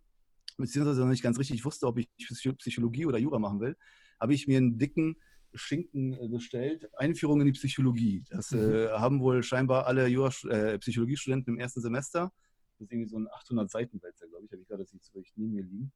beziehungsweise 0.56 1.00
noch 1.00 1.08
nicht 1.08 1.22
ganz 1.22 1.38
richtig 1.38 1.64
wusste, 1.64 1.86
ob 1.86 1.98
ich 1.98 2.08
Psycho- 2.18 2.54
Psychologie 2.54 3.06
oder 3.06 3.18
Jura 3.18 3.38
machen 3.38 3.60
will, 3.60 3.76
habe 4.20 4.34
ich 4.34 4.46
mir 4.46 4.58
einen 4.58 4.78
dicken 4.78 5.16
Schinken 5.54 6.12
äh, 6.14 6.28
bestellt, 6.28 6.88
Einführung 6.96 7.40
in 7.40 7.46
die 7.46 7.52
Psychologie. 7.52 8.24
Das 8.30 8.52
äh, 8.52 8.88
haben 8.90 9.20
wohl 9.20 9.42
scheinbar 9.42 9.86
alle 9.86 10.06
Jura, 10.06 10.30
äh, 10.48 10.78
Psychologiestudenten 10.78 11.54
im 11.54 11.60
ersten 11.60 11.80
Semester. 11.80 12.32
Das 12.78 12.86
ist 12.86 12.92
irgendwie 12.92 13.08
so 13.08 13.18
ein 13.18 13.26
800 13.28 13.70
Seiten 13.70 14.02
Wälzer, 14.02 14.26
glaube 14.28 14.44
ich, 14.44 14.52
habe 14.52 14.62
ich 14.62 14.68
gerade 14.68 14.82
jetzt 14.82 15.14
richtig 15.14 15.32
neben 15.36 15.54
mir 15.54 15.62
liegen. 15.64 15.92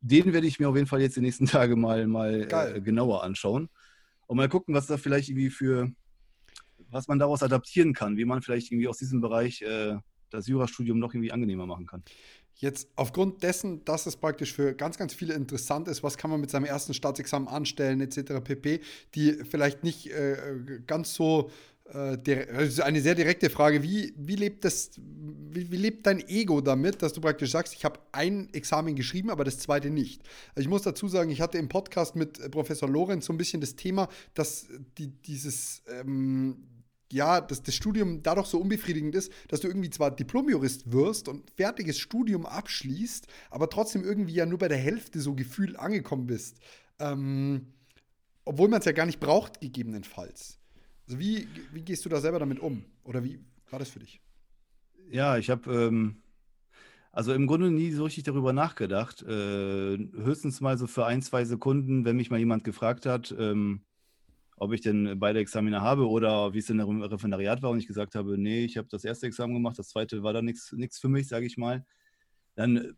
den 0.00 0.32
werde 0.32 0.46
ich 0.46 0.58
mir 0.58 0.68
auf 0.68 0.76
jeden 0.76 0.88
Fall 0.88 1.00
jetzt 1.00 1.16
die 1.16 1.20
nächsten 1.20 1.46
Tage 1.46 1.76
mal, 1.76 2.06
mal 2.06 2.48
äh, 2.50 2.80
genauer 2.80 3.22
anschauen 3.22 3.68
und 4.26 4.36
mal 4.36 4.48
gucken, 4.48 4.74
was 4.74 4.86
da 4.88 4.96
vielleicht 4.96 5.28
irgendwie 5.28 5.50
für, 5.50 5.92
was 6.90 7.08
man 7.08 7.18
daraus 7.18 7.42
adaptieren 7.42 7.92
kann, 7.92 8.16
wie 8.16 8.24
man 8.24 8.42
vielleicht 8.42 8.70
irgendwie 8.70 8.88
aus 8.88 8.98
diesem 8.98 9.20
Bereich 9.20 9.62
äh, 9.62 9.96
das 10.30 10.46
Jurastudium 10.46 10.98
noch 10.98 11.14
irgendwie 11.14 11.32
angenehmer 11.32 11.66
machen 11.66 11.86
kann. 11.86 12.02
Jetzt 12.58 12.88
aufgrund 12.96 13.42
dessen, 13.42 13.84
dass 13.84 14.06
es 14.06 14.16
praktisch 14.16 14.54
für 14.54 14.74
ganz, 14.74 14.96
ganz 14.96 15.12
viele 15.12 15.34
interessant 15.34 15.88
ist, 15.88 16.02
was 16.02 16.16
kann 16.16 16.30
man 16.30 16.40
mit 16.40 16.50
seinem 16.50 16.64
ersten 16.64 16.94
Staatsexamen 16.94 17.48
anstellen, 17.48 18.00
etc. 18.00 18.42
pp., 18.42 18.80
die 19.14 19.32
vielleicht 19.44 19.84
nicht 19.84 20.06
äh, 20.06 20.80
ganz 20.86 21.12
so 21.12 21.50
äh, 21.92 22.82
eine 22.82 23.00
sehr 23.00 23.14
direkte 23.14 23.50
Frage. 23.50 23.82
Wie, 23.82 24.14
wie, 24.16 24.36
lebt 24.36 24.64
das, 24.64 24.92
wie, 24.96 25.70
wie, 25.70 25.76
lebt 25.76 26.06
dein 26.06 26.26
Ego 26.28 26.62
damit, 26.62 27.02
dass 27.02 27.12
du 27.12 27.20
praktisch 27.20 27.50
sagst, 27.50 27.74
ich 27.74 27.84
habe 27.84 28.00
ein 28.12 28.48
Examen 28.54 28.96
geschrieben, 28.96 29.28
aber 29.28 29.44
das 29.44 29.58
zweite 29.58 29.90
nicht? 29.90 30.22
Also 30.54 30.62
ich 30.62 30.68
muss 30.68 30.82
dazu 30.82 31.08
sagen, 31.08 31.30
ich 31.30 31.42
hatte 31.42 31.58
im 31.58 31.68
Podcast 31.68 32.16
mit 32.16 32.50
Professor 32.50 32.88
Lorenz 32.88 33.26
so 33.26 33.34
ein 33.34 33.36
bisschen 33.36 33.60
das 33.60 33.76
Thema, 33.76 34.08
dass 34.34 34.66
die, 34.96 35.08
dieses 35.08 35.82
ähm, 35.88 36.56
ja, 37.12 37.40
dass 37.40 37.62
das 37.62 37.74
Studium 37.74 38.22
dadurch 38.22 38.46
so 38.46 38.60
unbefriedigend 38.60 39.14
ist, 39.14 39.32
dass 39.48 39.60
du 39.60 39.68
irgendwie 39.68 39.90
zwar 39.90 40.10
Diplomjurist 40.10 40.92
wirst 40.92 41.28
und 41.28 41.50
fertiges 41.50 41.98
Studium 41.98 42.46
abschließt, 42.46 43.26
aber 43.50 43.70
trotzdem 43.70 44.04
irgendwie 44.04 44.34
ja 44.34 44.46
nur 44.46 44.58
bei 44.58 44.68
der 44.68 44.78
Hälfte 44.78 45.20
so 45.20 45.34
gefühlt 45.34 45.78
angekommen 45.78 46.26
bist. 46.26 46.58
Ähm, 46.98 47.72
obwohl 48.44 48.68
man 48.68 48.80
es 48.80 48.86
ja 48.86 48.92
gar 48.92 49.06
nicht 49.06 49.20
braucht, 49.20 49.60
gegebenenfalls. 49.60 50.58
Also 51.06 51.18
wie, 51.18 51.48
wie 51.72 51.82
gehst 51.82 52.04
du 52.04 52.08
da 52.08 52.20
selber 52.20 52.38
damit 52.38 52.60
um? 52.60 52.84
Oder 53.04 53.22
wie 53.22 53.40
war 53.70 53.78
das 53.78 53.90
für 53.90 54.00
dich? 54.00 54.20
Ja, 55.10 55.36
ich 55.36 55.50
habe 55.50 55.72
ähm, 55.72 56.22
also 57.16 57.32
im 57.32 57.46
Grunde 57.46 57.70
nie 57.70 57.92
so 57.92 58.04
richtig 58.04 58.24
darüber 58.24 58.52
nachgedacht. 58.52 59.22
Äh, 59.22 59.96
höchstens 59.96 60.60
mal 60.60 60.76
so 60.76 60.86
für 60.86 61.06
ein, 61.06 61.22
zwei 61.22 61.46
Sekunden, 61.46 62.04
wenn 62.04 62.16
mich 62.16 62.30
mal 62.30 62.38
jemand 62.38 62.62
gefragt 62.62 63.06
hat, 63.06 63.34
ähm, 63.38 63.85
ob 64.56 64.72
ich 64.72 64.80
denn 64.80 65.18
beide 65.18 65.38
Examiner 65.38 65.82
habe 65.82 66.08
oder 66.08 66.54
wie 66.54 66.58
es 66.58 66.70
in 66.70 66.80
im 66.80 67.02
Referendariat 67.02 67.62
war 67.62 67.70
und 67.70 67.78
ich 67.78 67.86
gesagt 67.86 68.14
habe, 68.14 68.38
nee, 68.38 68.64
ich 68.64 68.76
habe 68.76 68.88
das 68.90 69.04
erste 69.04 69.26
Examen 69.26 69.54
gemacht, 69.54 69.78
das 69.78 69.88
zweite 69.88 70.22
war 70.22 70.32
da 70.32 70.42
nichts 70.42 70.98
für 70.98 71.08
mich, 71.08 71.28
sage 71.28 71.46
ich 71.46 71.56
mal, 71.56 71.84
dann 72.54 72.76
äh, 72.76 72.92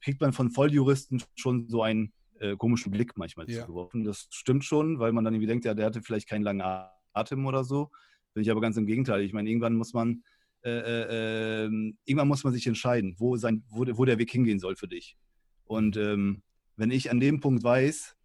kriegt 0.00 0.20
man 0.20 0.32
von 0.32 0.50
Volljuristen 0.50 1.22
schon 1.36 1.68
so 1.68 1.82
einen 1.82 2.12
äh, 2.40 2.56
komischen 2.56 2.90
Blick 2.90 3.16
manchmal 3.16 3.50
ja. 3.50 3.60
zugeworfen. 3.60 4.04
Das 4.04 4.28
stimmt 4.30 4.64
schon, 4.64 4.98
weil 4.98 5.12
man 5.12 5.24
dann 5.24 5.34
irgendwie 5.34 5.48
denkt, 5.48 5.64
ja, 5.64 5.74
der 5.74 5.86
hatte 5.86 6.02
vielleicht 6.02 6.28
keinen 6.28 6.42
langen 6.42 6.62
Atem 7.12 7.46
oder 7.46 7.64
so. 7.64 7.90
Bin 8.32 8.42
ich 8.42 8.50
aber 8.50 8.60
ganz 8.60 8.76
im 8.76 8.86
Gegenteil. 8.86 9.22
Ich 9.22 9.32
meine, 9.32 9.50
irgendwann 9.50 9.74
muss 9.74 9.92
man 9.92 10.22
äh, 10.64 10.70
äh, 10.70 11.64
ähm, 11.66 11.96
irgendwann 12.04 12.28
muss 12.28 12.42
man 12.42 12.52
sich 12.52 12.66
entscheiden, 12.66 13.14
wo, 13.18 13.36
sein, 13.36 13.64
wo, 13.68 13.86
wo 13.96 14.04
der 14.04 14.18
Weg 14.18 14.30
hingehen 14.30 14.58
soll 14.58 14.74
für 14.74 14.88
dich. 14.88 15.16
Und 15.64 15.96
ähm, 15.96 16.42
wenn 16.76 16.90
ich 16.90 17.10
an 17.10 17.20
dem 17.20 17.40
Punkt 17.40 17.62
weiß, 17.62 18.16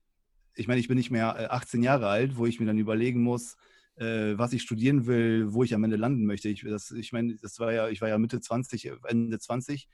ich 0.56 0.68
meine, 0.68 0.80
ich 0.80 0.88
bin 0.88 0.98
nicht 0.98 1.12
mehr 1.12 1.54
18 1.54 1.82
äh, 1.82 1.86
Jahre 1.86 2.08
alt, 2.08 2.38
wo 2.38 2.46
ich 2.46 2.60
mir 2.60 2.66
dann 2.66 2.78
überlegen 2.78 3.22
muss, 3.22 3.58
äh, 3.96 4.38
was 4.38 4.54
ich 4.54 4.62
studieren 4.62 5.06
will, 5.06 5.54
wo 5.54 5.64
ich 5.64 5.74
am 5.74 5.84
Ende 5.84 5.98
landen 5.98 6.26
möchte. 6.26 6.50
Ich, 6.50 6.64
das, 6.64 6.92
ich 6.92 7.12
meine, 7.12 7.36
das 7.36 7.60
war 7.60 7.74
ja, 7.74 7.90
ich 7.90 8.02
war 8.02 8.10
ja 8.10 8.18
Mitte 8.18 8.40
20, 8.40 8.92
Ende 9.08 9.40
20. 9.40 9.88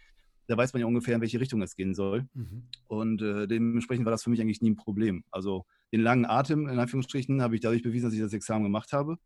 Da 0.47 0.57
weiß 0.57 0.73
man 0.73 0.79
ja 0.79 0.87
ungefähr, 0.87 1.15
in 1.15 1.21
welche 1.21 1.39
Richtung 1.39 1.61
es 1.61 1.75
gehen 1.75 1.93
soll. 1.93 2.27
Mhm. 2.33 2.63
Und 2.87 3.21
äh, 3.21 3.47
dementsprechend 3.47 4.05
war 4.05 4.11
das 4.11 4.23
für 4.23 4.31
mich 4.31 4.41
eigentlich 4.41 4.61
nie 4.61 4.71
ein 4.71 4.77
Problem. 4.77 5.23
Also 5.31 5.65
den 5.91 6.01
langen 6.01 6.25
Atem, 6.25 6.67
in 6.67 6.79
Anführungsstrichen, 6.79 7.41
habe 7.41 7.55
ich 7.55 7.61
dadurch 7.61 7.83
bewiesen, 7.83 8.05
dass 8.05 8.13
ich 8.13 8.19
das 8.19 8.33
Examen 8.33 8.63
gemacht 8.63 8.91
habe. 8.93 9.17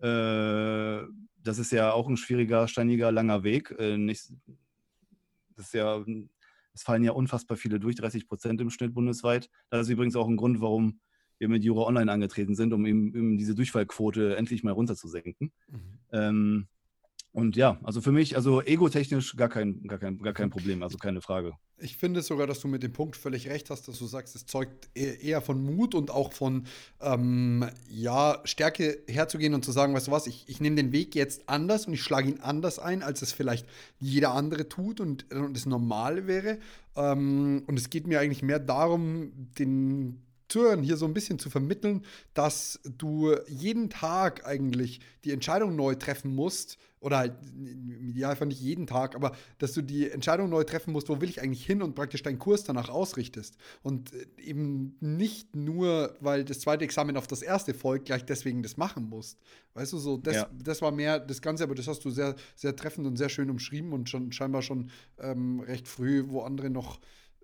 Äh, 0.00 1.06
das 1.42 1.58
ist 1.58 1.72
ja 1.72 1.92
auch 1.92 2.08
ein 2.08 2.16
schwieriger, 2.16 2.68
steiniger, 2.68 3.10
langer 3.10 3.42
Weg. 3.42 3.74
Äh, 3.78 3.96
nicht, 3.96 4.32
das 5.56 5.66
ist 5.66 5.74
ja 5.74 6.04
es 6.72 6.82
fallen 6.82 7.04
ja 7.04 7.12
unfassbar 7.12 7.56
viele 7.56 7.80
durch, 7.80 7.96
30 7.96 8.28
Prozent 8.28 8.60
im 8.60 8.70
Schnitt 8.70 8.94
bundesweit. 8.94 9.50
Das 9.70 9.82
ist 9.82 9.90
übrigens 9.90 10.16
auch 10.16 10.28
ein 10.28 10.36
Grund, 10.36 10.60
warum 10.60 11.00
wir 11.38 11.48
mit 11.48 11.64
Jura 11.64 11.86
Online 11.86 12.12
angetreten 12.12 12.54
sind, 12.54 12.72
um 12.72 12.84
eben, 12.86 13.14
eben 13.14 13.38
diese 13.38 13.54
Durchfallquote 13.54 14.36
endlich 14.36 14.62
mal 14.62 14.72
runterzusenken. 14.72 15.52
Mhm. 15.68 15.98
Ähm, 16.12 16.68
und 17.32 17.54
ja, 17.54 17.78
also 17.84 18.00
für 18.00 18.10
mich, 18.10 18.34
also 18.34 18.60
egotechnisch 18.60 19.36
gar 19.36 19.48
kein, 19.48 19.82
gar, 19.84 19.98
kein, 19.98 20.18
gar 20.18 20.32
kein 20.32 20.50
Problem, 20.50 20.82
also 20.82 20.98
keine 20.98 21.20
Frage. 21.20 21.52
Ich 21.78 21.96
finde 21.96 22.22
sogar, 22.22 22.48
dass 22.48 22.60
du 22.60 22.66
mit 22.66 22.82
dem 22.82 22.92
Punkt 22.92 23.16
völlig 23.16 23.48
recht 23.48 23.70
hast, 23.70 23.86
dass 23.86 23.98
du 23.98 24.06
sagst, 24.06 24.34
es 24.34 24.46
zeugt 24.46 24.90
e-, 24.96 25.14
eher 25.14 25.40
von 25.40 25.62
Mut 25.62 25.94
und 25.94 26.10
auch 26.10 26.32
von 26.32 26.66
ähm, 27.00 27.66
ja, 27.88 28.40
Stärke 28.44 28.98
herzugehen 29.06 29.54
und 29.54 29.64
zu 29.64 29.70
sagen, 29.70 29.94
weißt 29.94 30.08
du 30.08 30.10
was, 30.10 30.26
ich, 30.26 30.48
ich 30.48 30.60
nehme 30.60 30.74
den 30.76 30.92
Weg 30.92 31.14
jetzt 31.14 31.48
anders 31.48 31.86
und 31.86 31.94
ich 31.94 32.02
schlage 32.02 32.28
ihn 32.28 32.40
anders 32.40 32.80
ein, 32.80 33.02
als 33.02 33.22
es 33.22 33.32
vielleicht 33.32 33.66
jeder 34.00 34.32
andere 34.34 34.68
tut 34.68 35.00
und, 35.00 35.32
und 35.32 35.56
es 35.56 35.66
normal 35.66 36.26
wäre. 36.26 36.58
Ähm, 36.96 37.62
und 37.66 37.78
es 37.78 37.90
geht 37.90 38.08
mir 38.08 38.18
eigentlich 38.18 38.42
mehr 38.42 38.58
darum, 38.58 39.30
den 39.58 40.20
Zuhörern 40.50 40.82
hier 40.82 40.96
so 40.96 41.06
ein 41.06 41.14
bisschen 41.14 41.38
zu 41.38 41.50
vermitteln, 41.50 42.04
dass 42.34 42.80
du 42.84 43.34
jeden 43.46 43.90
Tag 43.90 44.46
eigentlich 44.46 45.00
die 45.24 45.32
Entscheidung 45.32 45.76
neu 45.76 45.94
treffen 45.94 46.34
musst, 46.34 46.78
oder 47.00 47.18
halt 47.18 47.32
im 47.56 48.08
Idealfall 48.08 48.48
nicht 48.48 48.60
jeden 48.60 48.86
Tag, 48.86 49.14
aber 49.14 49.34
dass 49.58 49.72
du 49.72 49.82
die 49.82 50.10
Entscheidung 50.10 50.50
neu 50.50 50.64
treffen 50.64 50.92
musst, 50.92 51.08
wo 51.08 51.20
will 51.20 51.30
ich 51.30 51.40
eigentlich 51.40 51.64
hin 51.64 51.82
und 51.82 51.94
praktisch 51.94 52.22
deinen 52.22 52.38
Kurs 52.38 52.64
danach 52.64 52.90
ausrichtest. 52.90 53.56
Und 53.82 54.12
äh, 54.12 54.26
eben 54.36 54.96
nicht 55.00 55.56
nur, 55.56 56.14
weil 56.20 56.44
das 56.44 56.60
zweite 56.60 56.84
Examen 56.84 57.16
auf 57.16 57.26
das 57.26 57.40
erste 57.40 57.72
folgt, 57.72 58.06
gleich 58.06 58.24
deswegen 58.24 58.62
das 58.62 58.76
machen 58.76 59.08
musst. 59.08 59.38
Weißt 59.74 59.92
du, 59.94 59.98
so, 59.98 60.18
das, 60.18 60.36
ja. 60.36 60.50
das 60.62 60.82
war 60.82 60.92
mehr 60.92 61.18
das 61.18 61.40
Ganze, 61.40 61.64
aber 61.64 61.74
das 61.74 61.88
hast 61.88 62.04
du 62.04 62.10
sehr, 62.10 62.36
sehr 62.54 62.76
treffend 62.76 63.06
und 63.06 63.16
sehr 63.16 63.30
schön 63.30 63.48
umschrieben 63.48 63.92
und 63.92 64.10
schon 64.10 64.30
scheinbar 64.32 64.60
schon 64.60 64.90
ähm, 65.18 65.60
recht 65.60 65.88
früh, 65.88 66.24
wo 66.28 66.42
andere 66.42 66.68
noch 66.68 67.00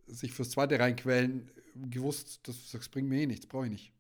sich 0.07 0.33
fürs 0.33 0.51
zweite 0.51 0.79
reinquälen, 0.79 1.51
gewusst, 1.91 2.41
das, 2.49 2.71
das 2.71 2.89
bringt 2.89 3.09
mir 3.09 3.21
eh 3.21 3.27
nichts, 3.27 3.47
brauche 3.47 3.67
ich 3.67 3.73
nicht. 3.73 3.93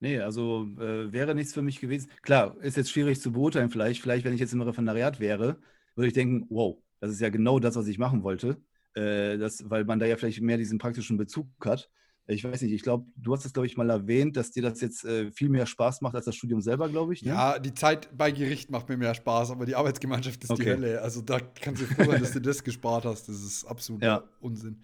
Nee, 0.00 0.18
also 0.20 0.66
äh, 0.78 1.12
wäre 1.12 1.34
nichts 1.34 1.52
für 1.52 1.62
mich 1.62 1.78
gewesen. 1.78 2.10
Klar, 2.22 2.56
ist 2.62 2.76
jetzt 2.76 2.90
schwierig 2.90 3.20
zu 3.20 3.32
beurteilen, 3.32 3.70
vielleicht. 3.70 4.00
Vielleicht, 4.00 4.24
wenn 4.24 4.32
ich 4.32 4.40
jetzt 4.40 4.54
im 4.54 4.62
Referendariat 4.62 5.20
wäre, 5.20 5.58
würde 5.94 6.08
ich 6.08 6.14
denken, 6.14 6.46
wow, 6.48 6.78
das 7.00 7.10
ist 7.10 7.20
ja 7.20 7.28
genau 7.28 7.58
das, 7.58 7.76
was 7.76 7.86
ich 7.86 7.98
machen 7.98 8.22
wollte. 8.22 8.56
Äh, 8.94 9.36
das, 9.36 9.68
weil 9.68 9.84
man 9.84 9.98
da 9.98 10.06
ja 10.06 10.16
vielleicht 10.16 10.40
mehr 10.40 10.56
diesen 10.56 10.78
praktischen 10.78 11.18
Bezug 11.18 11.46
hat. 11.64 11.90
Ich 12.26 12.44
weiß 12.44 12.62
nicht, 12.62 12.72
ich 12.72 12.82
glaube, 12.82 13.06
du 13.16 13.32
hast 13.34 13.44
es, 13.44 13.52
glaube 13.52 13.66
ich, 13.66 13.76
mal 13.76 13.90
erwähnt, 13.90 14.36
dass 14.36 14.52
dir 14.52 14.62
das 14.62 14.80
jetzt 14.80 15.04
äh, 15.04 15.32
viel 15.32 15.48
mehr 15.48 15.66
Spaß 15.66 16.00
macht 16.00 16.14
als 16.14 16.26
das 16.26 16.36
Studium 16.36 16.60
selber, 16.60 16.88
glaube 16.88 17.12
ich. 17.12 17.22
Ne? 17.22 17.32
Ja, 17.32 17.58
die 17.58 17.74
Zeit 17.74 18.08
bei 18.16 18.30
Gericht 18.30 18.70
macht 18.70 18.88
mir 18.88 18.96
mehr 18.96 19.14
Spaß, 19.14 19.50
aber 19.50 19.66
die 19.66 19.74
Arbeitsgemeinschaft 19.74 20.42
ist 20.44 20.50
okay. 20.50 20.62
die 20.62 20.70
Hölle. 20.70 21.02
Also 21.02 21.22
da 21.22 21.40
kannst 21.40 21.82
du 21.82 21.86
froh 21.86 22.04
sein, 22.04 22.20
dass 22.20 22.32
du 22.32 22.40
das 22.40 22.62
gespart 22.62 23.04
hast. 23.04 23.28
Das 23.28 23.42
ist 23.42 23.64
absolut 23.64 24.02
ja. 24.02 24.22
Unsinn. 24.40 24.80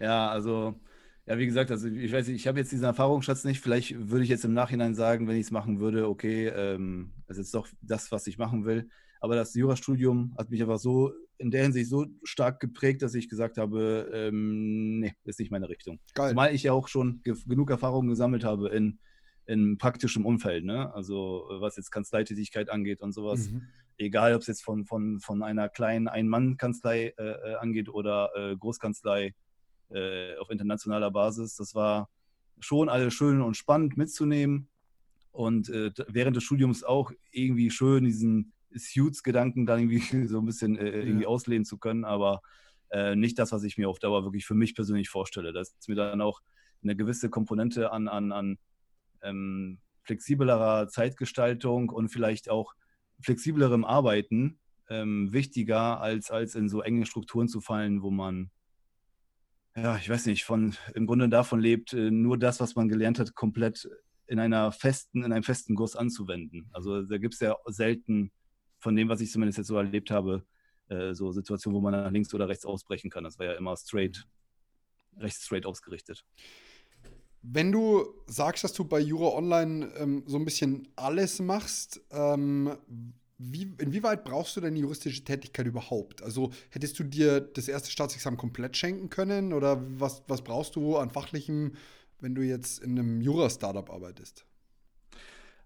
Ja, 0.00 0.30
also 0.30 0.80
ja, 1.26 1.38
wie 1.38 1.46
gesagt, 1.46 1.70
also 1.70 1.86
ich 1.86 2.12
weiß 2.12 2.26
nicht, 2.26 2.36
ich 2.36 2.48
habe 2.48 2.58
jetzt 2.58 2.72
diesen 2.72 2.84
Erfahrungsschatz 2.84 3.44
nicht. 3.44 3.60
Vielleicht 3.60 4.10
würde 4.10 4.24
ich 4.24 4.30
jetzt 4.30 4.44
im 4.44 4.54
Nachhinein 4.54 4.94
sagen, 4.94 5.28
wenn 5.28 5.36
ich 5.36 5.46
es 5.46 5.50
machen 5.50 5.78
würde, 5.78 6.08
okay, 6.08 6.48
ähm, 6.48 7.12
das 7.26 7.36
ist 7.36 7.46
jetzt 7.46 7.54
doch 7.54 7.68
das, 7.82 8.10
was 8.10 8.26
ich 8.26 8.38
machen 8.38 8.64
will. 8.64 8.88
Aber 9.20 9.36
das 9.36 9.54
Jurastudium 9.54 10.34
hat 10.38 10.50
mich 10.50 10.62
einfach 10.62 10.78
so 10.78 11.12
in 11.38 11.50
der 11.50 11.62
Hinsicht 11.62 11.88
so 11.88 12.06
stark 12.22 12.58
geprägt, 12.58 13.02
dass 13.02 13.14
ich 13.14 13.28
gesagt 13.28 13.58
habe, 13.58 14.10
ähm, 14.12 15.00
nee, 15.00 15.14
ist 15.24 15.38
nicht 15.38 15.50
meine 15.50 15.68
Richtung. 15.68 16.00
Geil. 16.14 16.30
Zumal 16.30 16.54
ich 16.54 16.64
ja 16.64 16.72
auch 16.72 16.88
schon 16.88 17.20
ge 17.22 17.34
genug 17.46 17.70
Erfahrungen 17.70 18.08
gesammelt 18.08 18.44
habe 18.44 18.70
in, 18.70 18.98
in 19.46 19.78
praktischem 19.78 20.26
Umfeld, 20.26 20.64
ne? 20.64 20.92
Also 20.94 21.46
was 21.60 21.76
jetzt 21.76 21.90
Kanzleitätigkeit 21.90 22.70
angeht 22.70 23.02
und 23.02 23.12
sowas. 23.12 23.50
Mhm. 23.50 23.68
Egal, 23.98 24.34
ob 24.34 24.40
es 24.40 24.46
jetzt 24.46 24.62
von, 24.62 24.86
von, 24.86 25.20
von 25.20 25.42
einer 25.42 25.68
kleinen 25.68 26.08
Ein-Mann-Kanzlei 26.08 27.14
äh, 27.18 27.22
äh 27.22 27.54
angeht 27.56 27.88
oder 27.88 28.30
äh, 28.34 28.56
Großkanzlei 28.56 29.34
äh, 29.90 30.36
auf 30.36 30.50
internationaler 30.50 31.10
Basis. 31.10 31.56
Das 31.56 31.74
war 31.74 32.08
schon 32.60 32.88
alles 32.88 33.14
schön 33.14 33.40
und 33.40 33.56
spannend 33.56 33.96
mitzunehmen 33.96 34.68
und 35.32 35.68
äh, 35.68 35.92
während 36.08 36.36
des 36.36 36.44
Studiums 36.44 36.84
auch 36.84 37.12
irgendwie 37.30 37.70
schön 37.70 38.04
diesen 38.04 38.52
Suits-Gedanken 38.74 39.66
dann 39.66 39.80
irgendwie 39.80 40.00
so 40.26 40.38
ein 40.38 40.46
bisschen 40.46 40.76
äh, 40.76 40.90
irgendwie 40.90 41.24
ja. 41.24 41.28
auslehnen 41.28 41.64
zu 41.64 41.78
können, 41.78 42.04
aber 42.04 42.40
äh, 42.90 43.14
nicht 43.14 43.38
das, 43.38 43.52
was 43.52 43.62
ich 43.62 43.78
mir 43.78 43.88
auf 43.88 43.98
Dauer 43.98 44.24
wirklich 44.24 44.44
für 44.44 44.54
mich 44.54 44.74
persönlich 44.74 45.08
vorstelle. 45.08 45.52
Das 45.52 45.74
ist 45.78 45.88
mir 45.88 45.94
dann 45.94 46.20
auch 46.20 46.40
eine 46.82 46.96
gewisse 46.96 47.30
Komponente 47.30 47.92
an, 47.92 48.08
an, 48.08 48.32
an 48.32 48.58
ähm, 49.22 49.78
flexiblerer 50.02 50.88
Zeitgestaltung 50.88 51.90
und 51.90 52.08
vielleicht 52.08 52.50
auch 52.50 52.74
flexiblerem 53.20 53.84
Arbeiten 53.84 54.58
ähm, 54.88 55.32
wichtiger, 55.32 56.00
als, 56.00 56.30
als 56.30 56.54
in 56.54 56.68
so 56.68 56.80
enge 56.80 57.06
Strukturen 57.06 57.48
zu 57.48 57.60
fallen, 57.60 58.02
wo 58.02 58.10
man 58.10 58.50
ja, 59.76 59.96
ich 59.96 60.08
weiß 60.08 60.26
nicht, 60.26 60.44
von 60.44 60.76
im 60.94 61.06
Grunde 61.06 61.28
davon 61.28 61.60
lebt, 61.60 61.92
äh, 61.92 62.10
nur 62.10 62.38
das, 62.38 62.60
was 62.60 62.74
man 62.74 62.88
gelernt 62.88 63.18
hat, 63.18 63.34
komplett 63.34 63.88
in 64.26 64.38
einer 64.38 64.72
festen, 64.72 65.24
in 65.24 65.32
einem 65.32 65.42
festen 65.42 65.74
Guss 65.74 65.96
anzuwenden. 65.96 66.68
Also 66.72 67.02
da 67.02 67.18
gibt 67.18 67.34
es 67.34 67.40
ja 67.40 67.56
selten 67.66 68.30
von 68.78 68.96
dem, 68.96 69.08
was 69.08 69.20
ich 69.20 69.30
zumindest 69.30 69.58
jetzt 69.58 69.66
so 69.68 69.76
erlebt 69.76 70.10
habe, 70.10 70.44
äh, 70.88 71.14
so 71.14 71.32
Situationen, 71.32 71.76
wo 71.76 71.80
man 71.80 71.92
nach 71.92 72.10
links 72.10 72.32
oder 72.34 72.48
rechts 72.48 72.64
ausbrechen 72.64 73.10
kann. 73.10 73.24
Das 73.24 73.38
war 73.38 73.46
ja 73.46 73.52
immer 73.52 73.76
straight, 73.76 74.26
recht 75.16 75.36
straight 75.36 75.66
ausgerichtet. 75.66 76.24
Wenn 77.42 77.72
du 77.72 78.06
sagst, 78.26 78.64
dass 78.64 78.72
du 78.72 78.84
bei 78.84 79.00
Jura 79.00 79.36
Online 79.36 79.86
ähm, 79.96 80.24
so 80.26 80.36
ein 80.36 80.44
bisschen 80.44 80.88
alles 80.96 81.40
machst, 81.40 82.00
ähm, 82.10 82.76
wie, 83.42 83.72
inwieweit 83.78 84.24
brauchst 84.24 84.54
du 84.56 84.60
deine 84.60 84.78
juristische 84.78 85.24
Tätigkeit 85.24 85.66
überhaupt? 85.66 86.22
Also 86.22 86.52
hättest 86.68 86.98
du 86.98 87.04
dir 87.04 87.40
das 87.40 87.68
erste 87.68 87.90
Staatsexamen 87.90 88.38
komplett 88.38 88.76
schenken 88.76 89.08
können 89.08 89.54
oder 89.54 89.82
was, 89.98 90.22
was 90.28 90.42
brauchst 90.42 90.76
du 90.76 90.98
an 90.98 91.08
fachlichem, 91.08 91.72
wenn 92.20 92.34
du 92.34 92.42
jetzt 92.42 92.82
in 92.82 92.98
einem 92.98 93.22
Jura-Startup 93.22 93.88
arbeitest? 93.88 94.44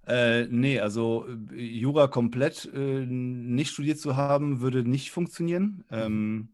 Äh, 0.06 0.44
nee, 0.46 0.78
also 0.78 1.26
Jura 1.52 2.06
komplett 2.06 2.70
äh, 2.72 3.06
nicht 3.06 3.72
studiert 3.72 3.98
zu 3.98 4.16
haben, 4.16 4.60
würde 4.60 4.88
nicht 4.88 5.10
funktionieren. 5.10 5.84
Ähm, 5.90 6.50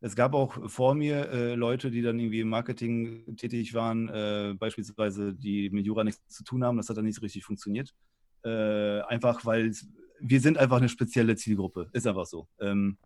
es 0.00 0.16
gab 0.16 0.34
auch 0.34 0.68
vor 0.68 0.96
mir 0.96 1.28
äh, 1.30 1.54
Leute, 1.54 1.92
die 1.92 2.02
dann 2.02 2.18
irgendwie 2.18 2.40
im 2.40 2.48
Marketing 2.48 3.36
tätig 3.36 3.74
waren, 3.74 4.08
äh, 4.08 4.54
beispielsweise, 4.58 5.32
die 5.32 5.70
mit 5.70 5.86
Jura 5.86 6.02
nichts 6.02 6.26
zu 6.28 6.42
tun 6.42 6.64
haben. 6.64 6.78
Das 6.78 6.88
hat 6.88 6.96
dann 6.96 7.04
nicht 7.04 7.16
so 7.16 7.20
richtig 7.20 7.44
funktioniert. 7.44 7.94
Äh, 8.42 9.02
einfach 9.02 9.44
weil 9.44 9.70
wir 10.20 10.40
sind 10.40 10.58
einfach 10.58 10.78
eine 10.78 10.88
spezielle 10.88 11.36
Zielgruppe. 11.36 11.88
Ist 11.92 12.06
einfach 12.06 12.26
so. 12.26 12.48
Ähm, 12.60 12.98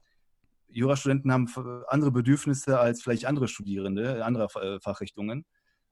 Jurastudenten 0.68 1.33
haben 1.33 1.49
andere 1.88 2.11
Bedürfnisse 2.11 2.78
als 2.78 3.02
vielleicht 3.02 3.26
andere 3.26 3.49
Studierende 3.49 4.25
anderer 4.25 4.49
äh, 4.61 4.80
Fachrichtungen. 4.80 5.44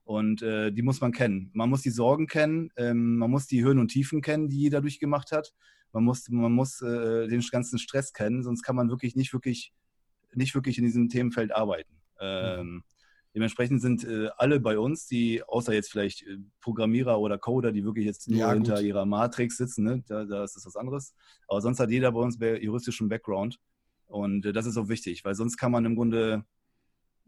Und 0.03 0.41
äh, 0.41 0.71
die 0.71 0.81
muss 0.81 0.99
man 0.99 1.13
kennen. 1.13 1.49
Man 1.53 1.69
muss 1.69 1.81
die 1.81 1.89
Sorgen 1.89 2.27
kennen, 2.27 2.71
ähm, 2.75 3.17
man 3.17 3.31
muss 3.31 3.47
die 3.47 3.63
Höhen 3.63 3.79
und 3.79 3.87
Tiefen 3.87 4.21
kennen, 4.21 4.49
die 4.49 4.59
jeder 4.59 4.81
durchgemacht 4.81 5.31
hat. 5.31 5.53
Man 5.93 6.03
muss, 6.03 6.27
man 6.27 6.51
muss 6.51 6.81
äh, 6.81 7.27
den 7.27 7.39
ganzen 7.39 7.79
Stress 7.79 8.11
kennen, 8.11 8.43
sonst 8.43 8.63
kann 8.63 8.75
man 8.75 8.89
wirklich 8.89 9.15
nicht 9.15 9.31
wirklich, 9.31 9.71
nicht 10.33 10.55
wirklich 10.55 10.77
in 10.77 10.83
diesem 10.83 11.07
Themenfeld 11.07 11.55
arbeiten. 11.55 11.93
Ähm, 12.19 12.67
mhm. 12.67 12.83
Dementsprechend 13.35 13.81
sind 13.81 14.03
äh, 14.03 14.29
alle 14.37 14.59
bei 14.59 14.77
uns, 14.77 15.07
die, 15.07 15.43
außer 15.43 15.73
jetzt 15.73 15.91
vielleicht 15.91 16.21
äh, 16.21 16.37
Programmierer 16.61 17.19
oder 17.19 17.39
Coder, 17.39 17.71
die 17.71 17.83
wirklich 17.83 18.05
jetzt 18.05 18.29
nur 18.29 18.39
ja, 18.39 18.53
hinter 18.53 18.79
ihrer 18.81 19.05
Matrix 19.05 19.57
sitzen, 19.57 19.83
ne? 19.83 20.03
da, 20.07 20.25
da, 20.25 20.43
ist 20.43 20.55
das 20.55 20.65
was 20.65 20.75
anderes. 20.75 21.15
Aber 21.47 21.59
sonst 21.59 21.79
hat 21.79 21.89
jeder 21.89 22.11
bei 22.11 22.19
uns 22.19 22.37
juristischen 22.39 23.09
Background. 23.09 23.59
Und 24.05 24.45
äh, 24.45 24.53
das 24.53 24.67
ist 24.67 24.77
auch 24.77 24.87
wichtig, 24.87 25.25
weil 25.25 25.33
sonst 25.33 25.57
kann 25.57 25.71
man 25.71 25.83
im 25.85 25.95
Grunde, 25.95 26.45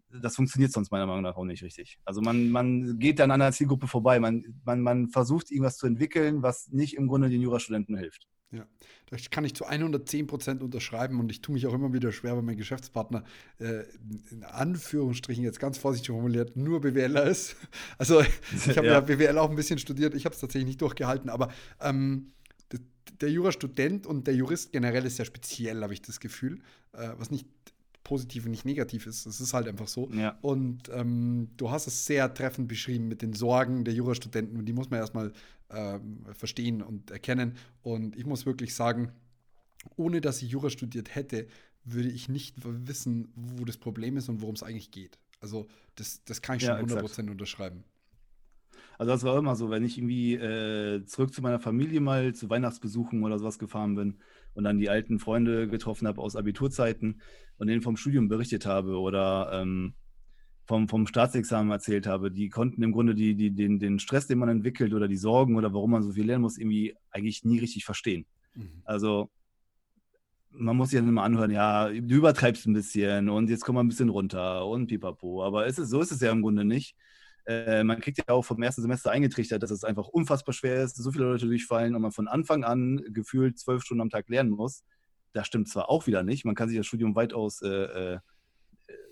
das 0.10 0.36
funktioniert 0.36 0.72
sonst 0.72 0.92
meiner 0.92 1.08
Meinung 1.08 1.24
nach 1.24 1.38
auch 1.38 1.46
nicht 1.46 1.64
richtig. 1.64 1.98
Also 2.06 2.22
man, 2.22 2.50
man 2.50 3.00
geht 3.00 3.18
dann 3.18 3.32
an 3.32 3.42
einer 3.42 3.52
Zielgruppe 3.52 3.88
vorbei. 3.88 4.20
Man, 4.20 4.62
man, 4.64 4.82
man 4.82 5.10
versucht 5.10 5.50
irgendwas 5.50 5.78
zu 5.78 5.88
entwickeln, 5.88 6.44
was 6.44 6.68
nicht 6.68 6.96
im 6.96 7.08
Grunde 7.08 7.30
den 7.30 7.42
Jurastudenten 7.42 7.98
hilft. 7.98 8.28
Ja, 8.56 8.66
das 9.10 9.30
kann 9.30 9.44
ich 9.44 9.54
zu 9.54 9.66
110 9.66 10.28
Prozent 10.28 10.64
unterschreiben 10.64 11.20
und 11.20 11.30
ich 11.32 11.42
tue 11.42 11.54
mich 11.54 11.68
auch 11.68 11.74
immer 11.74 11.94
wieder 11.94 12.12
schwer, 12.12 12.38
wenn 12.38 12.46
mein 12.46 12.58
Geschäftspartner 12.58 13.24
äh, 13.60 13.84
in 14.32 14.44
Anführungsstrichen 14.44 15.44
jetzt 15.44 15.60
ganz 15.60 15.78
vorsichtig 15.78 16.10
formuliert 16.10 16.56
nur 16.56 16.82
BWLer 16.82 17.26
ist. 17.26 17.56
Also 17.98 18.22
ich 18.22 18.78
habe 18.78 18.88
ja. 18.88 18.94
ja. 18.94 19.00
BWL 19.02 19.38
auch 19.38 19.50
ein 19.50 19.56
bisschen 19.56 19.80
studiert, 19.80 20.16
ich 20.16 20.26
habe 20.26 20.34
es 20.34 20.42
tatsächlich 20.42 20.68
nicht 20.68 20.82
durchgehalten, 20.82 21.30
aber 21.30 21.52
ähm, 21.82 22.32
der 23.22 23.32
Jurastudent 23.32 24.08
und 24.08 24.28
der 24.28 24.36
Jurist 24.36 24.72
generell 24.72 25.06
ist 25.06 25.18
sehr 25.18 25.26
speziell, 25.26 25.82
habe 25.82 25.94
ich 25.94 26.02
das 26.02 26.20
Gefühl, 26.20 26.60
äh, 26.94 27.10
was 27.18 27.32
nicht 27.32 27.48
positiv 28.04 28.46
und 28.46 28.52
nicht 28.52 28.66
negativ 28.66 29.08
ist. 29.08 29.26
Es 29.26 29.42
ist 29.42 29.54
halt 29.54 29.68
einfach 29.68 29.88
so. 29.88 30.10
Ja. 30.12 30.38
Und 30.42 30.90
ähm, 30.94 31.50
du 31.58 31.72
hast 31.72 31.88
es 31.88 32.06
sehr 32.06 32.34
treffend 32.34 32.68
beschrieben 32.68 33.08
mit 33.08 33.22
den 33.22 33.34
Sorgen 33.34 33.84
der 33.84 33.94
Jurastudenten 33.94 34.58
und 34.58 34.66
die 34.66 34.74
muss 34.74 34.90
man 34.90 35.00
erstmal 35.00 35.34
äh, 35.75 36.00
verstehen 36.34 36.82
und 36.82 37.12
erkennen. 37.12 37.55
Und 37.84 38.15
ich 38.15 38.25
muss 38.25 38.46
wirklich 38.46 38.74
sagen, 38.74 39.12
ohne 39.96 40.22
dass 40.22 40.41
ich 40.41 40.50
Jura 40.50 40.70
studiert 40.70 41.13
hätte, 41.13 41.48
würde 41.84 42.10
ich 42.10 42.29
nicht 42.29 42.55
wissen, 42.63 43.32
wo 43.36 43.65
das 43.65 43.77
Problem 43.77 44.17
ist 44.17 44.29
und 44.29 44.41
worum 44.41 44.55
es 44.55 44.63
eigentlich 44.63 44.91
geht. 44.91 45.20
Also 45.39 45.67
das, 45.96 46.24
das 46.25 46.41
kann 46.41 46.58
ich 46.58 46.63
schon 46.63 46.75
ja, 46.75 46.84
100% 46.84 47.03
exakt. 47.03 47.29
unterschreiben. 47.29 47.84
Also 48.98 49.12
das 49.12 49.24
war 49.24 49.38
immer 49.38 49.55
so, 49.55 49.70
wenn 49.70 49.84
ich 49.84 49.98
irgendwie 49.98 50.36
äh, 50.36 51.05
zurück 51.05 51.34
zu 51.34 51.41
meiner 51.41 51.60
Familie 51.60 52.00
mal 52.00 52.34
zu 52.34 52.50
Weihnachtsbesuchen 52.50 53.24
oder 53.24 53.38
sowas 53.38 53.60
gefahren 53.60 53.96
bin 53.96 54.17
und 54.53 54.63
dann 54.63 54.79
die 54.79 54.89
alten 54.89 55.20
Freunde 55.20 55.67
getroffen 55.67 56.08
habe 56.08 56.22
aus 56.22 56.36
Abiturzeiten 56.36 57.22
und 57.58 57.67
denen 57.67 57.82
vom 57.82 57.98
Studium 57.98 58.29
berichtet 58.29 58.65
habe 58.65 58.98
oder 58.98 59.50
ähm, 59.53 59.94
vom, 60.66 60.90
vom 60.90 61.08
Staatsexamen 61.08 61.72
erzählt 61.72 62.08
habe, 62.08 62.32
die 62.32 62.50
konnten 62.50 62.82
im 62.82 62.92
Grunde 62.92 63.14
die, 63.14 63.36
die, 63.36 63.52
den, 63.52 63.80
den 63.80 64.00
Stress, 64.00 64.28
den 64.28 64.40
man 64.40 64.50
entwickelt 64.50 64.94
oder 64.94 65.08
die 65.08 65.18
Sorgen 65.18 65.56
oder 65.56 65.74
warum 65.74 65.92
man 65.92 66.04
so 66.04 66.12
viel 66.12 66.25
lernen 66.25 66.42
muss, 66.42 66.58
irgendwie 66.58 66.96
eigentlich 67.12 67.44
nie 67.44 67.60
richtig 67.60 67.86
verstehen. 67.86 68.25
Mhm. 68.56 68.82
Also 68.84 69.30
man 70.50 70.75
muss 70.75 70.90
sich 70.90 71.00
dann 71.00 71.10
immer 71.10 71.24
anhören, 71.24 71.51
ja, 71.51 71.90
du 71.90 72.16
übertreibst 72.16 72.66
ein 72.66 72.74
bisschen 72.74 73.30
und 73.30 73.50
jetzt 73.50 73.64
komm 73.64 73.75
mal 73.75 73.82
ein 73.82 73.90
bisschen 73.90 74.10
runter 74.10 74.66
und 74.66 74.88
pipapo. 74.88 75.44
Aber 75.44 75.68
ist 75.68 75.78
es, 75.78 75.90
so 75.90 76.01
ist 76.01 76.12
es 76.12 76.22
ja 76.22 76.32
im 76.32 76.42
Grunde 76.42 76.66
nicht. 76.66 76.96
Äh, 77.46 77.84
man 77.84 78.00
kriegt 78.00 78.18
ja 78.18 78.30
auch 78.30 78.44
vom 78.44 78.62
ersten 78.64 78.82
Semester 78.82 79.12
eingetrichtert, 79.12 79.62
dass 79.62 79.70
es 79.70 79.84
einfach 79.84 80.08
unfassbar 80.08 80.54
schwer 80.54 80.84
ist, 80.84 80.96
so 80.96 81.12
viele 81.12 81.25
Leute 81.25 81.46
durchfallen 81.46 81.94
und 81.94 82.01
man 82.01 82.12
von 82.12 82.28
Anfang 82.28 82.64
an 82.64 83.04
gefühlt 83.10 83.60
zwölf 83.60 83.84
Stunden 83.84 84.01
am 84.01 84.10
Tag 84.10 84.30
lernen 84.30 84.51
muss. 84.51 84.84
Das 85.34 85.46
stimmt 85.46 85.70
zwar 85.70 85.90
auch 85.90 86.08
wieder 86.08 86.24
nicht, 86.24 86.46
man 86.46 86.56
kann 86.56 86.70
sich 86.70 86.78
das 86.78 86.88
Studium 86.88 87.16
weitaus 87.16 87.62
äh, 87.62 87.68
äh, 87.68 88.20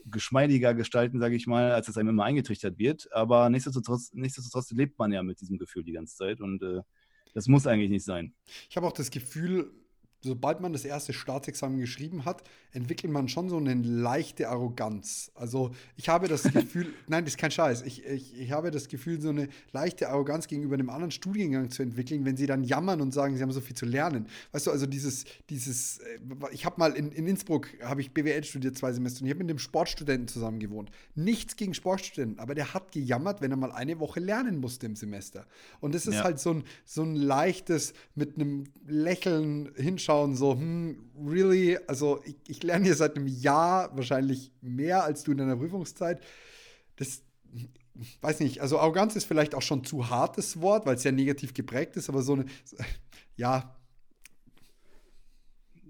geschmeidiger 0.06 0.74
gestalten, 0.74 1.20
sage 1.20 1.36
ich 1.36 1.48
mal, 1.48 1.72
als 1.72 1.88
es 1.88 1.98
einem 1.98 2.10
immer 2.10 2.24
eingetrichtert 2.24 2.78
wird, 2.78 3.12
aber 3.12 3.50
nichtsdestotrotz, 3.50 4.12
nichtsdestotrotz 4.13 4.72
lebt 4.72 4.98
man 5.00 5.12
ja 5.12 5.24
mit 5.24 5.42
diesem 5.42 5.58
Gefühl 5.58 5.84
die 5.84 5.94
ganze 5.94 6.16
Zeit 6.16 6.42
und 6.42 6.62
äh, 6.63 6.82
das 7.34 7.48
muss 7.48 7.68
eigentlich 7.68 7.89
nicht 7.89 8.06
sein. 8.06 8.34
Ich 8.70 8.78
habe 8.78 8.88
auch 8.88 8.94
das 8.94 9.10
Gefühl, 9.10 9.72
sobald 10.24 10.62
man 10.62 10.74
das 10.74 10.86
erste 10.86 11.14
Staatsexamen 11.14 11.80
geschrieben 11.80 12.26
hat, 12.26 12.44
entwickelt 12.72 13.12
man 13.12 13.28
schon 13.28 13.50
so 13.50 13.58
eine 13.58 13.74
leichte 13.76 14.50
Arroganz. 14.50 15.32
Also 15.36 15.72
ich 15.98 16.10
habe 16.10 16.28
das 16.28 16.44
Gefühl, 16.54 16.88
nein, 17.08 17.26
das 17.26 17.34
ist 17.34 17.38
kein 17.38 17.52
Scheiß, 17.52 17.84
ich, 17.84 18.06
ich, 18.06 18.40
ich 18.40 18.52
habe 18.52 18.72
das 18.72 18.88
Gefühl, 18.88 19.22
so 19.22 19.30
eine 19.30 19.50
leichte 19.74 20.10
Arroganz 20.10 20.48
gegenüber 20.48 20.76
einem 20.76 20.90
anderen 20.90 21.12
Studiengang 21.12 21.70
zu 21.70 21.84
entwickeln, 21.84 22.26
wenn 22.26 22.38
sie 22.38 22.48
dann 22.48 22.64
jammern 22.64 23.02
und 23.02 23.14
sagen, 23.14 23.36
sie 23.36 23.44
haben 23.44 23.52
so 23.52 23.62
viel 23.62 23.76
zu 23.76 23.86
lernen. 23.86 24.28
Weißt 24.54 24.68
du, 24.68 24.72
also 24.72 24.86
dieses, 24.86 25.26
dieses, 25.50 26.00
äh, 26.00 26.20
ich 26.52 26.66
habe 26.66 26.76
mal 26.80 26.94
in, 26.94 27.12
in 27.12 27.28
Innsbruck, 27.28 27.68
habe 27.84 28.02
ich 28.02 28.12
BWL 28.12 28.44
studiert 28.44 28.78
zwei 28.78 28.94
Semester 28.94 29.22
und 29.22 29.28
ich 29.28 29.34
habe 29.34 29.44
mit 29.44 29.50
dem 29.50 29.60
Sportstudenten 29.60 30.28
zusammen 30.28 30.60
gewohnt. 30.60 30.90
Nichts 31.16 31.56
gegen 31.58 31.74
Sportstudenten, 31.74 32.40
aber 32.40 32.56
der 32.56 32.74
hat 32.74 32.92
gejammert, 32.92 33.42
wenn 33.42 33.52
er 33.52 33.58
mal 33.58 33.72
eine 33.72 34.00
Woche 34.00 34.20
lernen 34.20 34.60
musste 34.60 34.86
im 34.86 34.96
Semester. 34.96 35.46
Und 35.82 35.94
das 35.94 36.08
ist 36.08 36.16
ja. 36.16 36.24
halt 36.24 36.40
so 36.40 36.52
ein, 36.52 36.64
so 36.86 37.04
ein 37.04 37.16
leichtes, 37.16 37.94
mit 38.16 38.36
einem 38.36 38.66
Lächeln 38.88 39.72
hinschauen 39.76 40.12
anschauen, 40.13 40.36
so, 40.36 40.54
hm, 40.54 40.97
really? 41.26 41.78
Also 41.88 42.21
ich, 42.26 42.36
ich 42.47 42.63
lerne 42.63 42.86
hier 42.86 42.95
seit 42.95 43.15
einem 43.15 43.28
Jahr 43.28 43.95
wahrscheinlich 43.95 44.52
mehr 44.62 45.04
als 45.04 45.23
du 45.23 45.32
in 45.32 45.39
deiner 45.39 45.58
Prüfungszeit. 45.58 46.21
Das, 46.97 47.23
weiß 48.21 48.39
nicht, 48.39 48.62
also 48.62 48.80
Arroganz 48.80 49.15
ist 49.15 49.26
vielleicht 49.26 49.56
auch 49.56 49.62
schon 49.62 49.84
zu 49.84 50.10
hartes 50.10 50.62
Wort, 50.62 50.86
weil 50.86 50.95
es 50.95 51.04
ja 51.04 51.12
negativ 51.12 51.54
geprägt 51.54 51.95
ist, 51.97 52.10
aber 52.10 52.21
so 52.21 52.34
eine, 52.34 52.45
ja. 53.36 53.76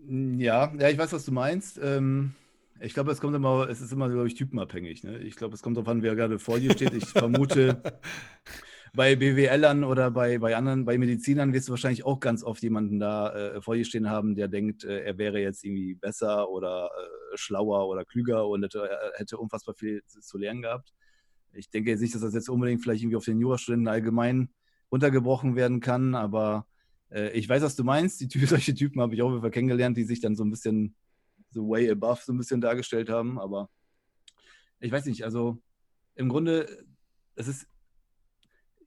Ja, 0.08 0.74
ja, 0.78 0.90
ich 0.90 0.98
weiß, 0.98 1.14
was 1.14 1.26
du 1.26 1.32
meinst. 1.32 1.80
Ähm, 1.82 2.34
ich 2.82 2.94
glaube, 2.94 3.12
es 3.12 3.22
kommt 3.22 3.36
immer, 3.36 3.70
es 3.70 3.80
ist 3.80 3.94
immer, 3.94 4.10
glaube 4.10 4.28
ich, 4.28 4.36
typenabhängig. 4.36 5.04
Ne? 5.04 5.18
Ich 5.20 5.38
glaube, 5.38 5.54
es 5.54 5.62
kommt 5.62 5.78
darauf 5.78 5.88
an, 5.88 6.02
wer 6.02 6.16
gerade 6.16 6.40
vor 6.40 6.60
dir 6.60 6.74
steht. 6.74 6.94
Ich 6.94 7.06
vermute, 7.06 7.82
bei 8.96 9.16
BWLern 9.16 9.84
oder 9.84 10.12
bei, 10.12 10.38
bei 10.38 10.56
anderen, 10.56 10.86
bei 10.86 11.00
Medizinern 11.00 11.52
wirst 11.52 11.68
du 11.68 11.72
wahrscheinlich 11.72 12.06
auch 12.06 12.20
ganz 12.20 12.44
oft 12.44 12.62
jemanden 12.62 13.00
da 13.00 13.34
äh, 13.34 13.62
vor 13.62 13.76
dir 13.76 13.86
stehen 13.86 14.08
haben, 14.10 14.36
der 14.36 14.48
denkt, 14.48 14.84
äh, 14.84 15.04
er 15.04 15.18
wäre 15.18 15.40
jetzt 15.40 15.64
irgendwie 15.64 15.96
besser 15.96 16.48
oder 16.50 16.86
äh, 16.86 17.38
schlauer 17.38 17.88
oder 17.88 18.06
klüger 18.06 18.48
und 18.48 18.62
hätte, 18.62 18.88
äh, 18.88 19.18
hätte 19.18 19.40
unfassbar 19.40 19.74
viel 19.74 20.04
zu, 20.06 20.38
lernen 20.38 20.62
gehabt. 20.62 20.94
Ich 21.54 21.72
denke 21.72 21.90
jetzt 21.90 22.02
nicht, 22.02 22.14
dass 22.14 22.22
das 22.22 22.36
jetzt 22.36 22.50
unbedingt 22.50 22.84
vielleicht 22.84 23.02
irgendwie 23.02 23.16
auf 23.16 23.26
den 23.26 23.40
Jurastudenten 23.40 23.88
allgemein 23.88 24.50
runtergebrochen 24.92 25.56
werden 25.56 25.80
kann, 25.80 26.14
aber 26.14 26.68
äh, 27.10 27.32
ich 27.32 27.50
weiß, 27.50 27.64
was 27.64 27.76
du 27.76 27.84
meinst. 27.84 28.22
Die, 28.22 28.28
solche 28.46 28.76
Typen 28.76 29.02
habe 29.02 29.16
ich 29.16 29.24
auch 29.24 29.36
wieder 29.36 29.50
kennengelernt, 29.50 29.98
die 29.98 30.04
sich 30.04 30.22
dann 30.22 30.36
so 30.36 30.44
ein 30.44 30.52
bisschen 30.52 30.96
so 31.50 31.68
way 31.68 31.90
above 31.90 32.22
so 32.24 32.32
ein 32.32 32.38
bisschen 32.38 32.62
dargestellt 32.62 33.10
haben, 33.10 33.40
aber 33.40 33.70
ich 34.80 34.92
weiß 34.92 35.06
nicht, 35.06 35.24
also 35.24 35.58
im 36.14 36.30
Grunde, 36.30 36.86
es 37.36 37.48
ist 37.48 37.68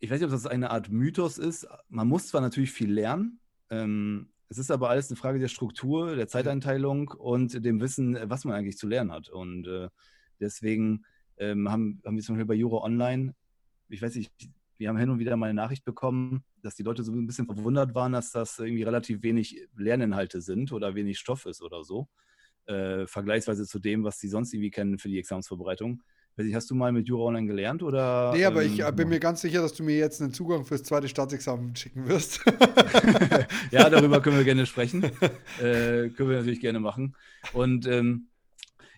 ich 0.00 0.10
weiß 0.10 0.20
nicht, 0.20 0.26
ob 0.26 0.32
das 0.32 0.46
eine 0.46 0.70
Art 0.70 0.90
Mythos 0.90 1.38
ist. 1.38 1.66
Man 1.88 2.08
muss 2.08 2.28
zwar 2.28 2.40
natürlich 2.40 2.72
viel 2.72 2.92
lernen, 2.92 3.40
ähm, 3.70 4.28
es 4.48 4.58
ist 4.58 4.70
aber 4.70 4.90
alles 4.90 5.10
eine 5.10 5.16
Frage 5.16 5.38
der 5.38 5.48
Struktur, 5.48 6.14
der 6.14 6.28
Zeiteinteilung 6.28 7.08
und 7.08 7.64
dem 7.64 7.80
Wissen, 7.80 8.16
was 8.24 8.44
man 8.44 8.54
eigentlich 8.54 8.78
zu 8.78 8.86
lernen 8.86 9.12
hat. 9.12 9.28
Und 9.28 9.66
äh, 9.66 9.88
deswegen 10.38 11.04
ähm, 11.38 11.70
haben, 11.70 12.00
haben 12.04 12.16
wir 12.16 12.22
zum 12.22 12.36
Beispiel 12.36 12.46
bei 12.46 12.54
Jura 12.54 12.84
Online, 12.84 13.34
ich 13.88 14.02
weiß 14.02 14.14
nicht, 14.14 14.32
wir 14.78 14.88
haben 14.88 14.98
hin 14.98 15.10
und 15.10 15.18
wieder 15.18 15.36
mal 15.36 15.46
eine 15.46 15.54
Nachricht 15.54 15.84
bekommen, 15.84 16.44
dass 16.62 16.76
die 16.76 16.82
Leute 16.82 17.02
so 17.02 17.12
ein 17.12 17.26
bisschen 17.26 17.46
verwundert 17.46 17.94
waren, 17.94 18.12
dass 18.12 18.30
das 18.30 18.58
irgendwie 18.58 18.82
relativ 18.82 19.22
wenig 19.22 19.68
Lerninhalte 19.74 20.40
sind 20.40 20.70
oder 20.72 20.94
wenig 20.94 21.18
Stoff 21.18 21.46
ist 21.46 21.62
oder 21.62 21.82
so, 21.82 22.08
äh, 22.66 23.06
vergleichsweise 23.06 23.66
zu 23.66 23.78
dem, 23.78 24.04
was 24.04 24.20
sie 24.20 24.28
sonst 24.28 24.52
irgendwie 24.52 24.70
kennen 24.70 24.98
für 24.98 25.08
die 25.08 25.18
Examensvorbereitung. 25.18 26.02
Hast 26.52 26.70
du 26.70 26.74
mal 26.74 26.92
mit 26.92 27.08
Jura 27.08 27.28
Online 27.28 27.46
gelernt? 27.46 27.82
Oder, 27.82 28.32
nee, 28.34 28.44
aber 28.44 28.62
ähm, 28.62 28.70
ich 28.74 28.84
bin 28.94 29.08
mir 29.08 29.20
ganz 29.20 29.40
sicher, 29.40 29.62
dass 29.62 29.72
du 29.72 29.82
mir 29.82 29.96
jetzt 29.96 30.20
einen 30.20 30.34
Zugang 30.34 30.66
fürs 30.66 30.82
zweite 30.82 31.08
Staatsexamen 31.08 31.74
schicken 31.74 32.06
wirst. 32.08 32.44
ja, 33.70 33.88
darüber 33.88 34.20
können 34.20 34.36
wir 34.36 34.44
gerne 34.44 34.66
sprechen. 34.66 35.02
äh, 35.60 36.10
können 36.10 36.28
wir 36.28 36.36
natürlich 36.36 36.60
gerne 36.60 36.78
machen. 36.78 37.16
Und 37.54 37.86
ähm, 37.86 38.28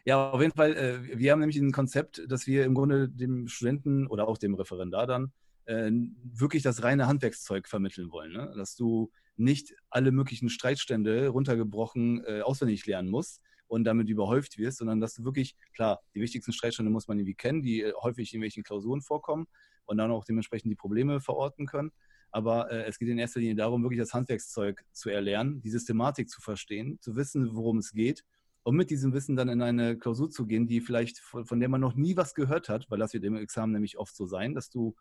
ja, 0.04 0.30
auf 0.30 0.40
jeden 0.40 0.52
Fall, 0.52 0.74
äh, 0.74 1.18
wir 1.18 1.30
haben 1.30 1.38
nämlich 1.38 1.58
ein 1.58 1.70
Konzept, 1.70 2.24
dass 2.26 2.48
wir 2.48 2.64
im 2.64 2.74
Grunde 2.74 3.08
dem 3.08 3.46
Studenten 3.46 4.08
oder 4.08 4.26
auch 4.26 4.38
dem 4.38 4.54
Referendar 4.54 5.06
dann 5.06 5.30
äh, 5.66 5.92
wirklich 6.24 6.64
das 6.64 6.82
reine 6.82 7.06
Handwerkszeug 7.06 7.68
vermitteln 7.68 8.10
wollen. 8.10 8.32
Ne? 8.32 8.52
Dass 8.56 8.74
du 8.74 9.12
nicht 9.36 9.76
alle 9.90 10.10
möglichen 10.10 10.48
Streitstände 10.48 11.28
runtergebrochen 11.28 12.24
äh, 12.24 12.40
auswendig 12.40 12.84
lernen 12.86 13.10
musst 13.10 13.40
und 13.68 13.84
damit 13.84 14.08
überhäuft 14.08 14.58
wirst, 14.58 14.78
sondern 14.78 15.00
dass 15.00 15.14
du 15.14 15.24
wirklich, 15.24 15.54
klar, 15.74 16.00
die 16.14 16.20
wichtigsten 16.20 16.52
Streitstände 16.52 16.90
muss 16.90 17.06
man 17.06 17.18
irgendwie 17.18 17.34
kennen, 17.34 17.62
die 17.62 17.82
äh, 17.82 17.92
häufig 18.02 18.34
in 18.34 18.42
welchen 18.42 18.64
Klausuren 18.64 19.00
vorkommen 19.00 19.46
und 19.84 19.98
dann 19.98 20.10
auch 20.10 20.24
dementsprechend 20.24 20.70
die 20.70 20.76
Probleme 20.76 21.20
verorten 21.20 21.66
können. 21.66 21.92
Aber 22.30 22.70
äh, 22.70 22.84
es 22.84 22.98
geht 22.98 23.08
in 23.08 23.18
erster 23.18 23.40
Linie 23.40 23.54
darum, 23.54 23.82
wirklich 23.82 24.00
das 24.00 24.12
Handwerkszeug 24.12 24.84
zu 24.92 25.10
erlernen, 25.10 25.60
die 25.60 25.70
Systematik 25.70 26.28
zu 26.28 26.40
verstehen, 26.40 26.98
zu 27.00 27.16
wissen, 27.16 27.54
worum 27.54 27.78
es 27.78 27.92
geht 27.92 28.24
und 28.68 28.76
mit 28.76 28.90
diesem 28.90 29.14
Wissen 29.14 29.34
dann 29.34 29.48
in 29.48 29.62
eine 29.62 29.96
Klausur 29.96 30.28
zu 30.28 30.46
gehen, 30.46 30.66
die 30.66 30.82
vielleicht 30.82 31.18
von, 31.20 31.46
von 31.46 31.58
der 31.58 31.70
man 31.70 31.80
noch 31.80 31.94
nie 31.94 32.16
was 32.16 32.34
gehört 32.34 32.68
hat, 32.68 32.90
weil 32.90 32.98
das 32.98 33.14
wird 33.14 33.24
im 33.24 33.36
Examen 33.36 33.72
nämlich 33.72 33.98
oft 33.98 34.14
so 34.14 34.26
sein, 34.26 34.54
dass 34.54 34.68
du 34.68 34.94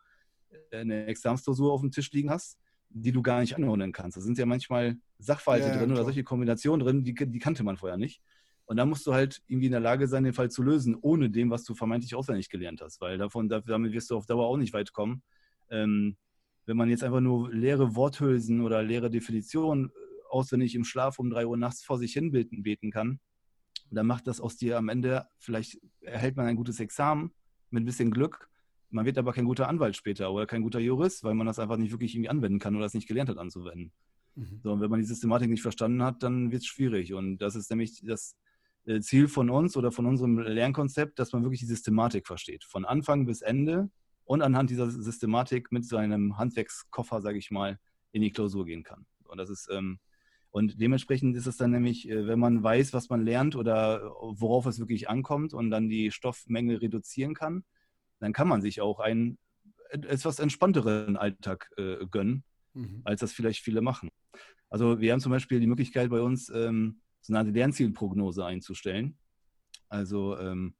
äh, 0.70 0.78
eine 0.78 1.04
Examensklausur 1.04 1.70
auf 1.70 1.82
dem 1.82 1.90
Tisch 1.90 2.10
liegen 2.12 2.30
hast, 2.30 2.58
die 2.88 3.12
du 3.12 3.20
gar 3.20 3.40
nicht 3.40 3.56
anordnen 3.56 3.92
kannst. 3.92 4.16
Da 4.16 4.22
sind 4.22 4.38
ja 4.38 4.46
manchmal 4.46 4.96
Sachverhalte 5.18 5.66
ja, 5.66 5.76
drin 5.76 5.88
klar. 5.88 5.98
oder 5.98 6.04
solche 6.04 6.24
Kombinationen 6.24 6.84
drin, 6.84 7.04
die, 7.04 7.14
die 7.14 7.38
kannte 7.38 7.62
man 7.62 7.76
vorher 7.76 7.98
nicht. 7.98 8.22
Und 8.68 8.76
da 8.76 8.84
musst 8.84 9.06
du 9.06 9.14
halt 9.14 9.40
irgendwie 9.46 9.66
in 9.66 9.72
der 9.72 9.80
Lage 9.80 10.06
sein, 10.06 10.24
den 10.24 10.34
Fall 10.34 10.50
zu 10.50 10.62
lösen, 10.62 10.94
ohne 11.00 11.30
dem, 11.30 11.48
was 11.50 11.64
du 11.64 11.74
vermeintlich 11.74 12.14
auswendig 12.14 12.50
gelernt 12.50 12.82
hast, 12.82 13.00
weil 13.00 13.16
davon, 13.16 13.48
damit 13.48 13.92
wirst 13.92 14.10
du 14.10 14.16
auf 14.16 14.26
Dauer 14.26 14.46
auch 14.46 14.58
nicht 14.58 14.74
weit 14.74 14.92
kommen. 14.92 15.22
Ähm, 15.70 16.18
wenn 16.66 16.76
man 16.76 16.90
jetzt 16.90 17.02
einfach 17.02 17.20
nur 17.20 17.50
leere 17.50 17.96
Worthülsen 17.96 18.60
oder 18.60 18.82
leere 18.82 19.08
Definitionen 19.08 19.86
äh, 19.86 19.90
auswendig 20.28 20.74
im 20.74 20.84
Schlaf 20.84 21.18
um 21.18 21.30
drei 21.30 21.46
Uhr 21.46 21.56
nachts 21.56 21.82
vor 21.82 21.96
sich 21.96 22.12
hin 22.12 22.30
beten, 22.30 22.62
beten 22.62 22.90
kann, 22.90 23.20
dann 23.90 24.06
macht 24.06 24.26
das 24.26 24.38
aus 24.38 24.58
dir 24.58 24.76
am 24.76 24.90
Ende, 24.90 25.26
vielleicht 25.38 25.78
erhält 26.02 26.36
man 26.36 26.44
ein 26.44 26.56
gutes 26.56 26.78
Examen 26.78 27.32
mit 27.70 27.84
ein 27.84 27.86
bisschen 27.86 28.10
Glück, 28.10 28.50
man 28.90 29.06
wird 29.06 29.16
aber 29.16 29.32
kein 29.32 29.46
guter 29.46 29.66
Anwalt 29.66 29.96
später 29.96 30.30
oder 30.30 30.46
kein 30.46 30.60
guter 30.60 30.78
Jurist, 30.78 31.24
weil 31.24 31.34
man 31.34 31.46
das 31.46 31.58
einfach 31.58 31.78
nicht 31.78 31.92
wirklich 31.92 32.14
irgendwie 32.14 32.28
anwenden 32.28 32.58
kann 32.58 32.76
oder 32.76 32.84
es 32.84 32.94
nicht 32.94 33.08
gelernt 33.08 33.30
hat 33.30 33.38
anzuwenden. 33.38 33.92
Mhm. 34.34 34.60
So, 34.62 34.72
und 34.72 34.80
wenn 34.80 34.90
man 34.90 35.00
die 35.00 35.06
Systematik 35.06 35.48
nicht 35.48 35.62
verstanden 35.62 36.02
hat, 36.02 36.22
dann 36.22 36.50
wird 36.50 36.62
es 36.62 36.66
schwierig. 36.66 37.14
Und 37.14 37.38
das 37.38 37.54
ist 37.54 37.70
nämlich 37.70 38.02
das 38.04 38.36
Ziel 39.00 39.28
von 39.28 39.50
uns 39.50 39.76
oder 39.76 39.92
von 39.92 40.06
unserem 40.06 40.38
Lernkonzept, 40.38 41.18
dass 41.18 41.32
man 41.32 41.42
wirklich 41.42 41.60
die 41.60 41.66
Systematik 41.66 42.26
versteht. 42.26 42.64
Von 42.64 42.84
Anfang 42.84 43.26
bis 43.26 43.42
Ende 43.42 43.90
und 44.24 44.42
anhand 44.42 44.70
dieser 44.70 44.90
Systematik 44.90 45.72
mit 45.72 45.84
seinem 45.84 46.38
Handwerkskoffer, 46.38 47.20
sage 47.20 47.38
ich 47.38 47.50
mal, 47.50 47.78
in 48.12 48.22
die 48.22 48.30
Klausur 48.30 48.64
gehen 48.64 48.82
kann. 48.82 49.06
Und 49.24 49.38
das 49.38 49.50
ist 49.50 49.68
ähm, 49.70 49.98
und 50.50 50.80
dementsprechend 50.80 51.36
ist 51.36 51.46
es 51.46 51.56
dann 51.56 51.70
nämlich, 51.70 52.08
äh, 52.08 52.26
wenn 52.26 52.38
man 52.38 52.62
weiß, 52.62 52.92
was 52.92 53.08
man 53.10 53.22
lernt 53.22 53.54
oder 53.54 54.02
worauf 54.20 54.66
es 54.66 54.78
wirklich 54.78 55.08
ankommt 55.08 55.52
und 55.52 55.70
dann 55.70 55.88
die 55.88 56.10
Stoffmenge 56.10 56.80
reduzieren 56.80 57.34
kann, 57.34 57.64
dann 58.20 58.32
kann 58.32 58.48
man 58.48 58.62
sich 58.62 58.80
auch 58.80 58.98
einen 58.98 59.38
etwas 59.90 60.38
entspannteren 60.38 61.16
Alltag 61.16 61.70
äh, 61.76 62.06
gönnen, 62.10 62.44
mhm. 62.74 63.02
als 63.04 63.20
das 63.20 63.32
vielleicht 63.32 63.62
viele 63.62 63.80
machen. 63.80 64.10
Also 64.70 65.00
wir 65.00 65.12
haben 65.12 65.20
zum 65.20 65.32
Beispiel 65.32 65.60
die 65.60 65.66
Möglichkeit 65.66 66.10
bei 66.10 66.20
uns, 66.20 66.50
ähm, 66.50 67.00
so 67.28 67.38
eine 67.38 67.50
Lernzielprognose 67.50 68.44
einzustellen. 68.44 69.16
Also 69.88 70.38
ähm, 70.38 70.74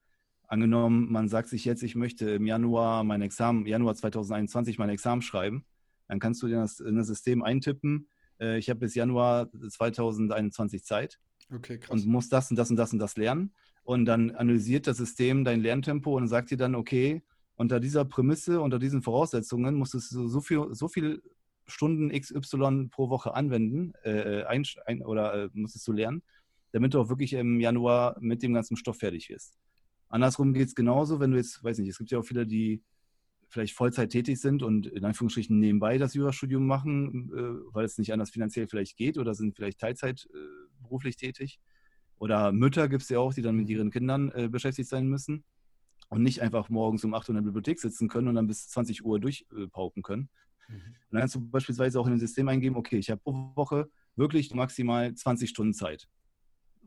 angenommen, 0.46 1.10
man 1.10 1.28
sagt 1.28 1.48
sich 1.48 1.64
jetzt, 1.64 1.82
ich 1.82 1.94
möchte 1.94 2.30
im 2.30 2.46
Januar 2.46 3.04
mein 3.04 3.22
Examen, 3.22 3.66
Januar 3.66 3.94
2021 3.94 4.78
mein 4.78 4.88
Examen 4.88 5.22
schreiben, 5.22 5.64
dann 6.08 6.18
kannst 6.18 6.42
du 6.42 6.46
dir 6.46 6.56
das 6.56 6.80
in 6.80 6.96
das 6.96 7.06
System 7.06 7.42
eintippen. 7.42 8.08
Äh, 8.40 8.58
ich 8.58 8.70
habe 8.70 8.80
bis 8.80 8.94
Januar 8.94 9.50
2021 9.52 10.84
Zeit 10.84 11.18
okay, 11.54 11.80
und 11.88 12.06
muss 12.06 12.28
das 12.28 12.50
und 12.50 12.56
das 12.56 12.70
und 12.70 12.76
das 12.76 12.92
und 12.92 12.98
das 12.98 13.16
lernen. 13.16 13.52
Und 13.82 14.04
dann 14.04 14.30
analysiert 14.32 14.86
das 14.86 14.98
System 14.98 15.44
dein 15.44 15.60
Lerntempo 15.60 16.16
und 16.16 16.28
sagt 16.28 16.50
dir 16.50 16.58
dann, 16.58 16.74
okay, 16.74 17.22
unter 17.56 17.80
dieser 17.80 18.04
Prämisse, 18.04 18.60
unter 18.60 18.78
diesen 18.78 19.02
Voraussetzungen 19.02 19.74
musstest 19.74 20.12
du 20.12 20.28
so 20.28 20.40
viel, 20.40 20.66
so 20.72 20.88
viel 20.88 21.22
Stunden 21.66 22.10
XY 22.10 22.88
pro 22.90 23.10
Woche 23.10 23.34
anwenden 23.34 23.92
äh, 24.02 24.44
ein, 24.44 24.64
ein, 24.86 25.02
oder 25.02 25.34
äh, 25.34 25.48
musstest 25.52 25.86
du 25.86 25.92
lernen, 25.92 26.22
damit 26.72 26.94
du 26.94 27.00
auch 27.00 27.08
wirklich 27.08 27.32
im 27.32 27.60
Januar 27.60 28.16
mit 28.20 28.42
dem 28.42 28.54
ganzen 28.54 28.76
Stoff 28.76 28.98
fertig 28.98 29.28
wirst. 29.28 29.58
Andersrum 30.08 30.54
geht 30.54 30.68
es 30.68 30.74
genauso, 30.74 31.20
wenn 31.20 31.32
du 31.32 31.36
jetzt, 31.36 31.62
weiß 31.62 31.78
nicht, 31.78 31.88
es 31.88 31.98
gibt 31.98 32.10
ja 32.10 32.18
auch 32.18 32.24
viele, 32.24 32.46
die 32.46 32.82
vielleicht 33.48 33.74
Vollzeit 33.74 34.10
tätig 34.10 34.40
sind 34.40 34.62
und 34.62 34.86
in 34.86 35.04
Anführungsstrichen 35.04 35.58
nebenbei 35.58 35.98
das 35.98 36.14
Jurastudium 36.14 36.66
machen, 36.66 37.30
äh, 37.34 37.74
weil 37.74 37.84
es 37.84 37.98
nicht 37.98 38.12
anders 38.12 38.30
finanziell 38.30 38.68
vielleicht 38.68 38.96
geht 38.96 39.18
oder 39.18 39.34
sind 39.34 39.56
vielleicht 39.56 39.80
Teilzeit 39.80 40.28
äh, 40.32 40.38
beruflich 40.82 41.16
tätig. 41.16 41.58
Oder 42.18 42.52
Mütter 42.52 42.88
gibt 42.88 43.02
es 43.02 43.08
ja 43.08 43.18
auch, 43.20 43.32
die 43.32 43.42
dann 43.42 43.56
mit 43.56 43.68
ihren 43.68 43.90
Kindern 43.90 44.30
äh, 44.32 44.48
beschäftigt 44.48 44.88
sein 44.88 45.06
müssen 45.06 45.44
und 46.08 46.22
nicht 46.22 46.42
einfach 46.42 46.68
morgens 46.68 47.04
um 47.04 47.14
8 47.14 47.28
Uhr 47.28 47.36
in 47.36 47.44
der 47.44 47.50
Bibliothek 47.50 47.80
sitzen 47.80 48.08
können 48.08 48.28
und 48.28 48.34
dann 48.34 48.46
bis 48.46 48.68
20 48.68 49.04
Uhr 49.04 49.20
durchpauken 49.20 50.02
können. 50.02 50.28
Mhm. 50.68 50.74
Und 50.74 51.12
dann 51.12 51.20
kannst 51.20 51.34
du 51.36 51.40
beispielsweise 51.40 52.00
auch 52.00 52.06
in 52.06 52.14
ein 52.14 52.18
System 52.18 52.48
eingeben, 52.48 52.76
okay, 52.76 52.98
ich 52.98 53.10
habe 53.10 53.20
pro 53.20 53.52
Woche 53.54 53.88
wirklich 54.16 54.52
maximal 54.52 55.14
20 55.14 55.48
Stunden 55.48 55.74
Zeit. 55.74 56.08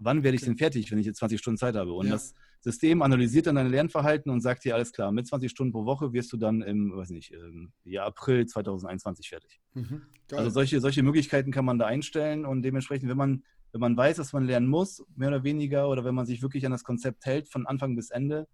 Wann 0.03 0.23
werde 0.23 0.35
ich 0.35 0.43
denn 0.43 0.57
fertig, 0.57 0.91
wenn 0.91 0.99
ich 0.99 1.05
jetzt 1.05 1.19
20 1.19 1.39
Stunden 1.39 1.57
Zeit 1.57 1.75
habe? 1.75 1.93
Und 1.93 2.07
ja. 2.07 2.13
das 2.13 2.33
System 2.59 3.01
analysiert 3.01 3.47
dann 3.47 3.55
dein 3.55 3.69
Lernverhalten 3.69 4.31
und 4.31 4.41
sagt 4.41 4.63
dir, 4.65 4.75
alles 4.75 4.91
klar, 4.91 5.11
mit 5.11 5.27
20 5.27 5.49
Stunden 5.49 5.71
pro 5.71 5.85
Woche 5.85 6.13
wirst 6.13 6.31
du 6.33 6.37
dann 6.37 6.61
im, 6.61 6.95
weiß 6.95 7.09
nicht, 7.11 7.31
im 7.31 7.71
Jahr 7.83 8.07
April 8.07 8.45
2021 8.45 9.29
fertig. 9.29 9.59
Mhm. 9.73 10.01
Also 10.31 10.49
solche, 10.49 10.79
solche 10.79 11.03
Möglichkeiten 11.03 11.51
kann 11.51 11.65
man 11.65 11.79
da 11.79 11.85
einstellen 11.85 12.45
und 12.45 12.61
dementsprechend, 12.63 13.09
wenn 13.09 13.17
man 13.17 13.43
wenn 13.71 13.81
man 13.81 13.95
weiß, 13.95 14.19
was 14.19 14.33
man 14.33 14.45
lernen 14.45 14.67
muss, 14.67 15.03
mehr 15.15 15.29
oder 15.29 15.43
weniger, 15.43 15.89
oder 15.89 16.03
wenn 16.03 16.15
man 16.15 16.25
sich 16.25 16.41
wirklich 16.41 16.65
an 16.65 16.71
das 16.71 16.83
Konzept 16.83 17.25
hält, 17.25 17.47
von 17.47 17.65
Anfang 17.65 17.95
bis 17.95 18.09
Ende, 18.09 18.47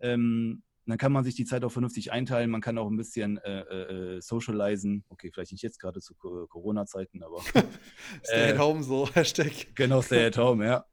ähm, 0.00 0.62
dann 0.86 0.98
kann 0.98 1.12
man 1.12 1.22
sich 1.24 1.36
die 1.36 1.44
Zeit 1.44 1.62
auch 1.62 1.70
vernünftig 1.70 2.10
einteilen. 2.10 2.50
Man 2.50 2.60
kann 2.60 2.76
auch 2.76 2.88
ein 2.88 2.96
bisschen 2.96 3.38
äh, 3.38 3.60
äh, 3.60 4.20
socialisen. 4.20 5.04
Okay, 5.10 5.30
vielleicht 5.32 5.52
nicht 5.52 5.62
jetzt 5.62 5.78
gerade 5.78 6.00
zu 6.00 6.14
Corona-Zeiten, 6.14 7.22
aber. 7.22 7.40
stay 8.24 8.50
at 8.50 8.56
äh, 8.56 8.58
home, 8.58 8.82
so, 8.82 9.08
Hashtag. 9.14 9.74
Genau, 9.76 10.02
stay 10.02 10.26
at 10.26 10.38
home, 10.38 10.64
ja. 10.64 10.84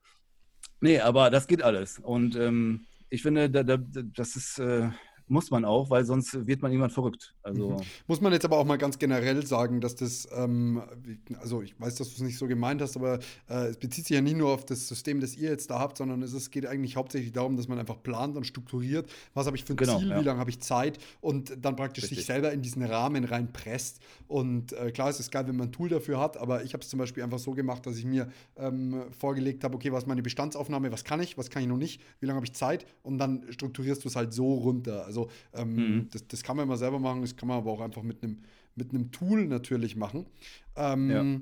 Nee, 0.81 0.99
aber 0.99 1.29
das 1.29 1.47
geht 1.47 1.61
alles. 1.63 1.99
Und 1.99 2.35
ähm, 2.35 2.85
ich 3.09 3.21
finde, 3.21 3.49
da, 3.49 3.63
da, 3.63 3.77
das 3.77 4.35
ist, 4.35 4.59
äh, 4.59 4.89
muss 5.29 5.51
man 5.51 5.65
auch, 5.65 5.89
weil 5.89 6.05
sonst 6.05 6.47
wird 6.47 6.61
man 6.61 6.71
jemand 6.71 6.91
verrückt. 6.91 7.35
Also 7.43 7.71
mhm. 7.71 7.77
Muss 8.07 8.21
man 8.21 8.33
jetzt 8.33 8.45
aber 8.45 8.57
auch 8.57 8.65
mal 8.65 8.77
ganz 8.77 8.97
generell 8.97 9.45
sagen, 9.45 9.81
dass 9.81 9.95
das, 9.95 10.27
ähm, 10.35 10.81
also 11.39 11.61
ich 11.61 11.79
weiß, 11.79 11.95
dass 11.95 12.09
du 12.09 12.15
es 12.15 12.21
nicht 12.21 12.37
so 12.37 12.47
gemeint 12.47 12.81
hast, 12.81 12.95
aber 12.95 13.19
äh, 13.49 13.67
es 13.67 13.77
bezieht 13.77 14.05
sich 14.05 14.15
ja 14.15 14.21
nicht 14.21 14.37
nur 14.37 14.49
auf 14.49 14.65
das 14.65 14.87
System, 14.87 15.19
das 15.19 15.35
ihr 15.35 15.49
jetzt 15.49 15.69
da 15.69 15.79
habt, 15.79 15.97
sondern 15.97 16.21
es 16.23 16.33
ist, 16.33 16.51
geht 16.51 16.65
eigentlich 16.65 16.95
hauptsächlich 16.95 17.31
darum, 17.31 17.57
dass 17.57 17.67
man 17.67 17.79
einfach 17.79 18.01
plant 18.01 18.37
und 18.37 18.45
strukturiert, 18.45 19.09
was 19.33 19.45
habe 19.45 19.57
ich 19.57 19.65
für 19.65 19.73
ein 19.73 19.77
genau, 19.77 19.99
Ziel, 19.99 20.09
ja. 20.09 20.19
wie 20.19 20.25
lange 20.25 20.39
habe 20.39 20.49
ich 20.49 20.59
Zeit 20.59 20.97
und 21.21 21.53
dann 21.61 21.75
praktisch 21.75 22.05
Richtig. 22.05 22.19
sich 22.19 22.27
selber 22.27 22.51
in 22.51 22.61
diesen 22.61 22.83
Rahmen 22.83 23.23
reinpresst. 23.23 23.99
Und 24.27 24.73
äh, 24.73 24.91
klar, 24.91 25.09
es 25.09 25.19
ist 25.19 25.31
geil, 25.31 25.47
wenn 25.47 25.55
man 25.55 25.69
ein 25.69 25.71
Tool 25.71 25.89
dafür 25.89 26.19
hat, 26.19 26.37
aber 26.37 26.63
ich 26.63 26.73
habe 26.73 26.83
es 26.83 26.89
zum 26.89 26.99
Beispiel 26.99 27.23
einfach 27.23 27.39
so 27.39 27.51
gemacht, 27.51 27.85
dass 27.85 27.97
ich 27.97 28.05
mir 28.05 28.29
ähm, 28.57 29.03
vorgelegt 29.17 29.63
habe, 29.63 29.75
okay, 29.75 29.91
was 29.91 30.03
ist 30.03 30.07
meine 30.07 30.21
Bestandsaufnahme, 30.21 30.91
was 30.91 31.03
kann 31.03 31.19
ich, 31.21 31.37
was 31.37 31.49
kann 31.49 31.61
ich 31.61 31.67
noch 31.67 31.77
nicht, 31.77 32.01
wie 32.19 32.25
lange 32.25 32.37
habe 32.37 32.45
ich 32.45 32.53
Zeit 32.53 32.85
und 33.03 33.17
dann 33.17 33.45
strukturierst 33.51 34.03
du 34.03 34.07
es 34.07 34.15
halt 34.15 34.33
so 34.33 34.53
runter. 34.53 35.05
Also 35.05 35.18
also 35.23 35.29
ähm, 35.53 35.75
mhm. 35.75 36.09
das, 36.11 36.27
das, 36.27 36.43
kann 36.43 36.57
man 36.57 36.65
immer 36.65 36.77
selber 36.77 36.99
machen, 36.99 37.21
das 37.21 37.35
kann 37.35 37.47
man 37.47 37.57
aber 37.57 37.71
auch 37.71 37.81
einfach 37.81 38.03
mit 38.03 38.23
einem 38.23 38.39
mit 38.79 38.91
einem 38.91 39.11
Tool 39.11 39.45
natürlich 39.45 39.95
machen. 39.95 40.25
Ähm, 40.75 41.09
ja. 41.09 41.41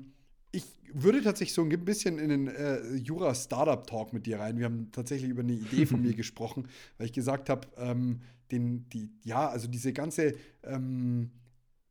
Ich 0.50 0.64
würde 0.92 1.22
tatsächlich 1.22 1.54
so 1.54 1.62
ein 1.62 1.84
bisschen 1.84 2.18
in 2.18 2.30
den 2.30 2.48
äh, 2.48 2.94
Jura-Startup-Talk 2.96 4.12
mit 4.12 4.26
dir 4.26 4.40
rein. 4.40 4.58
Wir 4.58 4.64
haben 4.64 4.90
tatsächlich 4.92 5.30
über 5.30 5.42
eine 5.42 5.52
Idee 5.52 5.86
von 5.86 6.02
mir 6.02 6.14
gesprochen, 6.16 6.68
weil 6.96 7.06
ich 7.06 7.12
gesagt 7.12 7.48
habe, 7.48 7.68
ähm, 7.76 8.20
den, 8.50 8.88
die, 8.90 9.10
ja, 9.24 9.48
also 9.48 9.68
diese 9.68 9.92
ganze 9.92 10.34
ähm, 10.64 11.30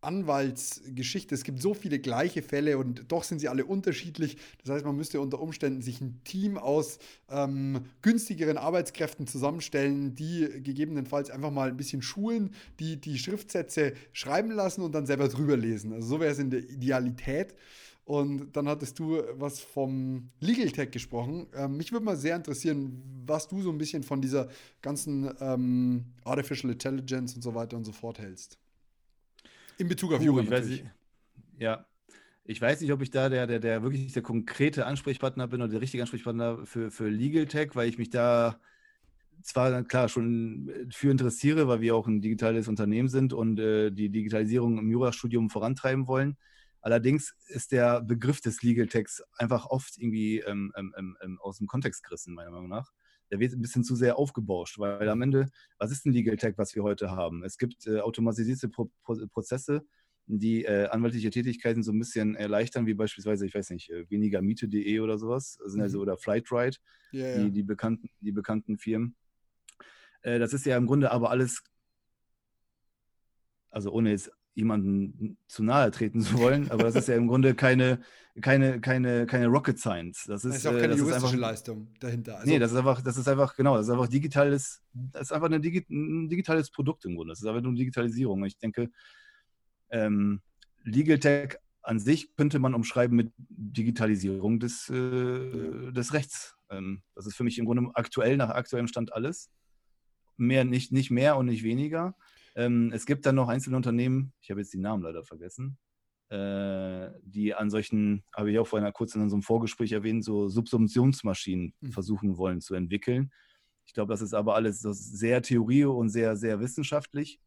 Anwaltsgeschichte. 0.02 1.34
Es 1.34 1.44
gibt 1.44 1.62
so 1.62 1.74
viele 1.74 2.00
gleiche 2.00 2.42
Fälle 2.42 2.78
und 2.78 3.12
doch 3.12 3.24
sind 3.24 3.40
sie 3.40 3.50
alle 3.50 3.66
unterschiedlich. 3.66 4.38
Das 4.64 4.74
heißt, 4.74 4.86
man 4.86 4.96
müsste 4.96 5.20
unter 5.20 5.40
Umständen 5.40 5.82
sich 5.82 6.02
ein 6.02 6.22
Team 6.24 6.58
aus 6.58 7.00
ähm, 7.30 7.82
günstigeren 8.02 8.58
Arbeitskräften 8.58 9.28
zusammenstellen, 9.28 10.16
die 10.16 10.48
gegebenenfalls 10.62 11.30
einfach 11.30 11.52
mal 11.52 11.70
ein 11.70 11.78
bisschen 11.78 12.02
schulen, 12.02 12.52
die 12.80 13.02
die 13.02 13.18
Schriftsätze 13.18 13.94
schreiben 14.14 14.52
lassen 14.52 14.82
und 14.82 14.94
dann 14.94 15.06
selber 15.06 15.28
drüber 15.28 15.58
lesen. 15.58 15.94
Also 15.94 16.08
so 16.08 16.20
wäre 16.20 16.32
es 16.32 16.40
in 16.40 16.52
der 16.52 16.70
Idealität. 16.70 17.56
Und 18.08 18.56
dann 18.56 18.70
hattest 18.70 18.98
du 19.00 19.22
was 19.34 19.60
vom 19.60 20.30
Legal 20.40 20.72
Tech 20.72 20.92
gesprochen. 20.92 21.48
Ähm, 21.54 21.76
mich 21.76 21.92
würde 21.92 22.06
mal 22.06 22.16
sehr 22.16 22.38
interessieren, 22.38 23.04
was 23.26 23.50
du 23.50 23.62
so 23.62 23.70
ein 23.70 23.78
bisschen 23.78 24.02
von 24.02 24.22
dieser 24.22 24.48
ganzen 24.82 25.30
ähm, 25.42 26.06
Artificial 26.24 26.72
Intelligence 26.72 27.36
und 27.36 27.42
so 27.42 27.54
weiter 27.54 27.76
und 27.76 27.84
so 27.84 27.92
fort 27.92 28.20
hältst. 28.20 28.58
In 29.78 29.88
Bezug 29.88 30.14
auf 30.14 30.22
Jura. 30.22 30.42
Nicht, 30.42 30.84
ja, 31.60 31.86
ich 32.44 32.62
weiß 32.62 32.82
nicht, 32.82 32.92
ob 32.94 33.02
ich 33.02 33.10
da 33.10 33.30
der, 33.30 33.46
der, 33.46 33.60
der 33.60 33.84
wirklich 33.84 34.14
der 34.14 34.24
konkrete 34.24 34.86
Ansprechpartner 34.86 35.48
bin 35.48 35.62
oder 35.62 35.72
der 35.72 35.82
richtige 35.82 36.02
Ansprechpartner 36.02 36.66
für, 36.66 36.92
für 36.92 37.10
Legal 37.10 37.46
Tech, 37.46 37.72
weil 37.76 37.90
ich 37.90 37.98
mich 37.98 38.10
da 38.10 38.60
zwar 39.44 39.84
klar 39.84 40.10
schon 40.10 40.88
für 40.90 41.12
interessiere, 41.12 41.68
weil 41.68 41.82
wir 41.82 41.96
auch 41.96 42.08
ein 42.08 42.22
digitales 42.22 42.68
Unternehmen 42.68 43.10
sind 43.10 43.34
und 43.34 43.60
äh, 43.60 43.92
die 43.92 44.10
Digitalisierung 44.10 44.78
im 44.78 44.90
Jurastudium 44.90 45.50
vorantreiben 45.50 46.08
wollen. 46.08 46.38
Allerdings 46.82 47.36
ist 47.48 47.74
der 47.74 48.02
Begriff 48.02 48.40
des 48.40 48.62
Legal 48.64 48.88
Techs 48.88 49.22
einfach 49.38 49.66
oft 49.66 49.98
irgendwie 49.98 50.40
ähm, 50.40 50.72
ähm, 50.78 50.94
ähm, 50.98 51.18
ähm 51.22 51.40
aus 51.42 51.58
dem 51.58 51.68
Kontext 51.68 52.04
gerissen, 52.04 52.34
meiner 52.34 52.52
Meinung 52.52 52.70
nach. 52.70 52.92
Der 53.32 53.40
wird 53.40 53.54
ein 53.54 53.62
bisschen 53.62 53.84
zu 53.84 53.96
sehr 53.96 54.18
aufgebauscht, 54.18 54.80
weil 54.80 55.10
am 55.10 55.22
Ende, 55.22 55.50
was 55.78 55.92
ist 55.92 56.06
ein 56.06 56.14
Legal 56.14 56.38
Tech, 56.38 56.54
was 56.58 56.76
wir 56.76 56.84
heute 56.84 57.12
haben? 57.12 57.44
Es 57.44 57.58
gibt 57.58 57.88
äh, 57.88 58.00
automatisierte 58.00 58.70
Pro 58.70 58.90
Pro 59.04 59.16
Prozesse, 59.28 59.86
die 60.28 60.66
äh, 60.66 60.88
anwaltliche 60.88 61.30
Tätigkeiten 61.30 61.84
so 61.84 61.92
ein 61.92 62.00
bisschen 62.00 62.36
erleichtern, 62.36 62.86
wie 62.86 62.94
beispielsweise, 62.94 63.46
ich 63.46 63.56
weiß 63.56 63.70
nicht, 63.72 63.90
äh, 63.90 64.10
weniger 64.10 64.42
Miete.de 64.42 65.00
oder 65.00 65.18
sowas, 65.18 65.58
also, 65.64 65.80
also, 65.80 66.02
oder 66.02 66.18
Flightride, 66.18 66.78
yeah, 67.14 67.44
die, 67.44 67.52
die, 67.52 67.64
bekannten, 67.64 68.10
die 68.20 68.34
bekannten 68.34 68.78
Firmen. 68.78 69.16
Äh, 70.22 70.40
das 70.40 70.54
ist 70.54 70.66
ja 70.66 70.78
im 70.78 70.86
Grunde 70.86 71.12
aber 71.12 71.30
alles, 71.32 71.64
also 73.70 73.92
ohne 73.92 74.12
jetzt 74.12 74.32
jemanden 74.58 75.38
zu 75.48 75.64
nahe 75.64 75.92
treten 75.92 76.20
zu 76.20 76.40
wollen, 76.40 76.72
aber 76.72 76.84
das 76.84 76.96
ist 76.96 77.08
ja 77.08 77.16
im 77.16 77.28
Grunde 77.28 77.54
keine, 77.54 78.00
keine, 78.42 78.82
keine, 78.82 79.28
keine 79.28 79.46
Rocket 79.46 79.78
Science. 79.78 80.24
Das 80.26 80.44
ist, 80.44 80.56
das 80.56 80.58
ist 80.58 80.68
auch 80.68 80.80
keine 80.80 80.94
äh, 80.94 80.98
juristische 80.98 81.28
einfach, 81.28 81.38
Leistung 81.38 81.94
dahinter. 82.00 82.40
Also, 82.40 82.50
nee, 82.50 82.58
das 82.58 82.72
ist 82.72 82.78
einfach, 82.78 83.02
das 83.02 83.18
ist 83.18 83.28
einfach, 83.28 83.56
genau, 83.56 83.78
das 83.78 83.86
ist 83.86 83.94
einfach 83.94 84.08
digitales, 84.08 84.82
das 84.94 85.22
ist 85.22 85.32
einfach 85.32 85.50
Digi 85.62 85.86
ein 85.92 86.28
digitales 86.28 86.72
Produkt 86.72 87.06
im 87.06 87.16
Grunde. 87.16 87.34
Das 87.34 87.40
ist 87.40 87.46
einfach 87.46 87.62
nur 87.62 87.76
Digitalisierung. 87.76 88.44
Ich 88.46 88.58
denke, 88.58 88.90
ähm, 89.92 90.42
Legal 90.84 91.20
Tech 91.20 91.58
an 91.84 92.00
sich 92.00 92.36
könnte 92.36 92.58
man 92.58 92.74
umschreiben 92.74 93.16
mit 93.16 93.32
Digitalisierung 93.38 94.60
des, 94.60 94.90
äh, 94.90 95.92
des 95.92 96.14
Rechts. 96.14 96.58
Ähm, 96.72 97.04
das 97.14 97.28
ist 97.28 97.36
für 97.36 97.44
mich 97.44 97.60
im 97.60 97.66
Grunde 97.66 97.92
aktuell, 97.94 98.38
nach 98.38 98.50
aktuellem 98.50 98.88
Stand 98.88 99.14
alles. 99.14 99.52
Mehr, 100.36 100.66
nicht, 100.66 100.92
nicht 100.92 101.12
mehr 101.12 101.38
und 101.38 101.46
nicht 101.46 101.64
weniger. 101.64 102.16
Ähm, 102.58 102.92
es 102.92 103.06
gibt 103.06 103.26
dann 103.28 103.36
noch 103.36 103.50
einzelne 103.50 103.78
Unternehmen, 103.78 104.34
ich 104.42 104.50
habe 104.50 104.60
jetzt 104.60 104.74
die 104.74 104.80
Namen 104.80 105.04
leider 105.04 105.24
vergessen, 105.24 105.78
äh, 106.30 107.12
die 107.22 107.54
an 107.54 107.70
solchen, 107.70 108.24
habe 108.36 108.52
ich 108.52 108.58
auch 108.58 108.68
vorhin 108.68 108.92
kurz 108.94 109.14
in 109.14 109.22
unserem 109.22 109.44
Vorgespräch 109.44 109.92
erwähnt, 109.92 110.26
so 110.26 110.50
Subsumptionsmaschinen 110.50 111.76
mhm. 111.80 111.92
versuchen 111.92 112.36
wollen 112.38 112.60
zu 112.60 112.74
entwickeln. 112.74 113.32
Ich 113.86 113.94
glaube, 113.94 114.12
das 114.12 114.22
ist 114.22 114.34
aber 114.34 114.56
alles 114.56 114.82
sehr 114.82 115.44
Theorie 115.44 115.86
und 115.86 116.10
sehr, 116.10 116.36
sehr 116.36 116.60
wissenschaftlich. 116.60 117.40